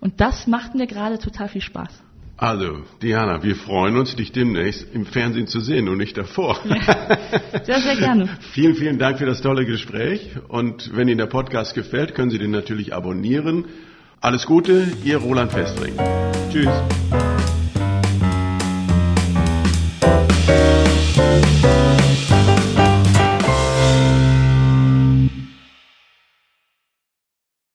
Und 0.00 0.20
das 0.20 0.46
macht 0.46 0.74
mir 0.74 0.86
gerade 0.86 1.18
total 1.18 1.48
viel 1.48 1.60
Spaß. 1.60 2.02
Also, 2.36 2.82
Diana, 3.00 3.42
wir 3.44 3.54
freuen 3.54 3.96
uns, 3.96 4.16
dich 4.16 4.32
demnächst 4.32 4.92
im 4.92 5.06
Fernsehen 5.06 5.46
zu 5.46 5.60
sehen 5.60 5.88
und 5.88 5.98
nicht 5.98 6.18
davor. 6.18 6.58
Ja, 6.64 7.18
sehr, 7.62 7.80
sehr 7.80 7.96
gerne. 7.96 8.28
vielen, 8.52 8.74
vielen 8.74 8.98
Dank 8.98 9.18
für 9.18 9.26
das 9.26 9.42
tolle 9.42 9.64
Gespräch. 9.64 10.30
Und 10.48 10.90
wenn 10.96 11.06
Ihnen 11.06 11.18
der 11.18 11.26
Podcast 11.26 11.74
gefällt, 11.74 12.16
können 12.16 12.30
Sie 12.30 12.38
den 12.38 12.50
natürlich 12.50 12.94
abonnieren. 12.94 13.66
Alles 14.20 14.46
Gute, 14.46 14.88
Ihr 15.04 15.18
Roland 15.18 15.52
Festring. 15.52 15.94
Tschüss. 16.50 16.82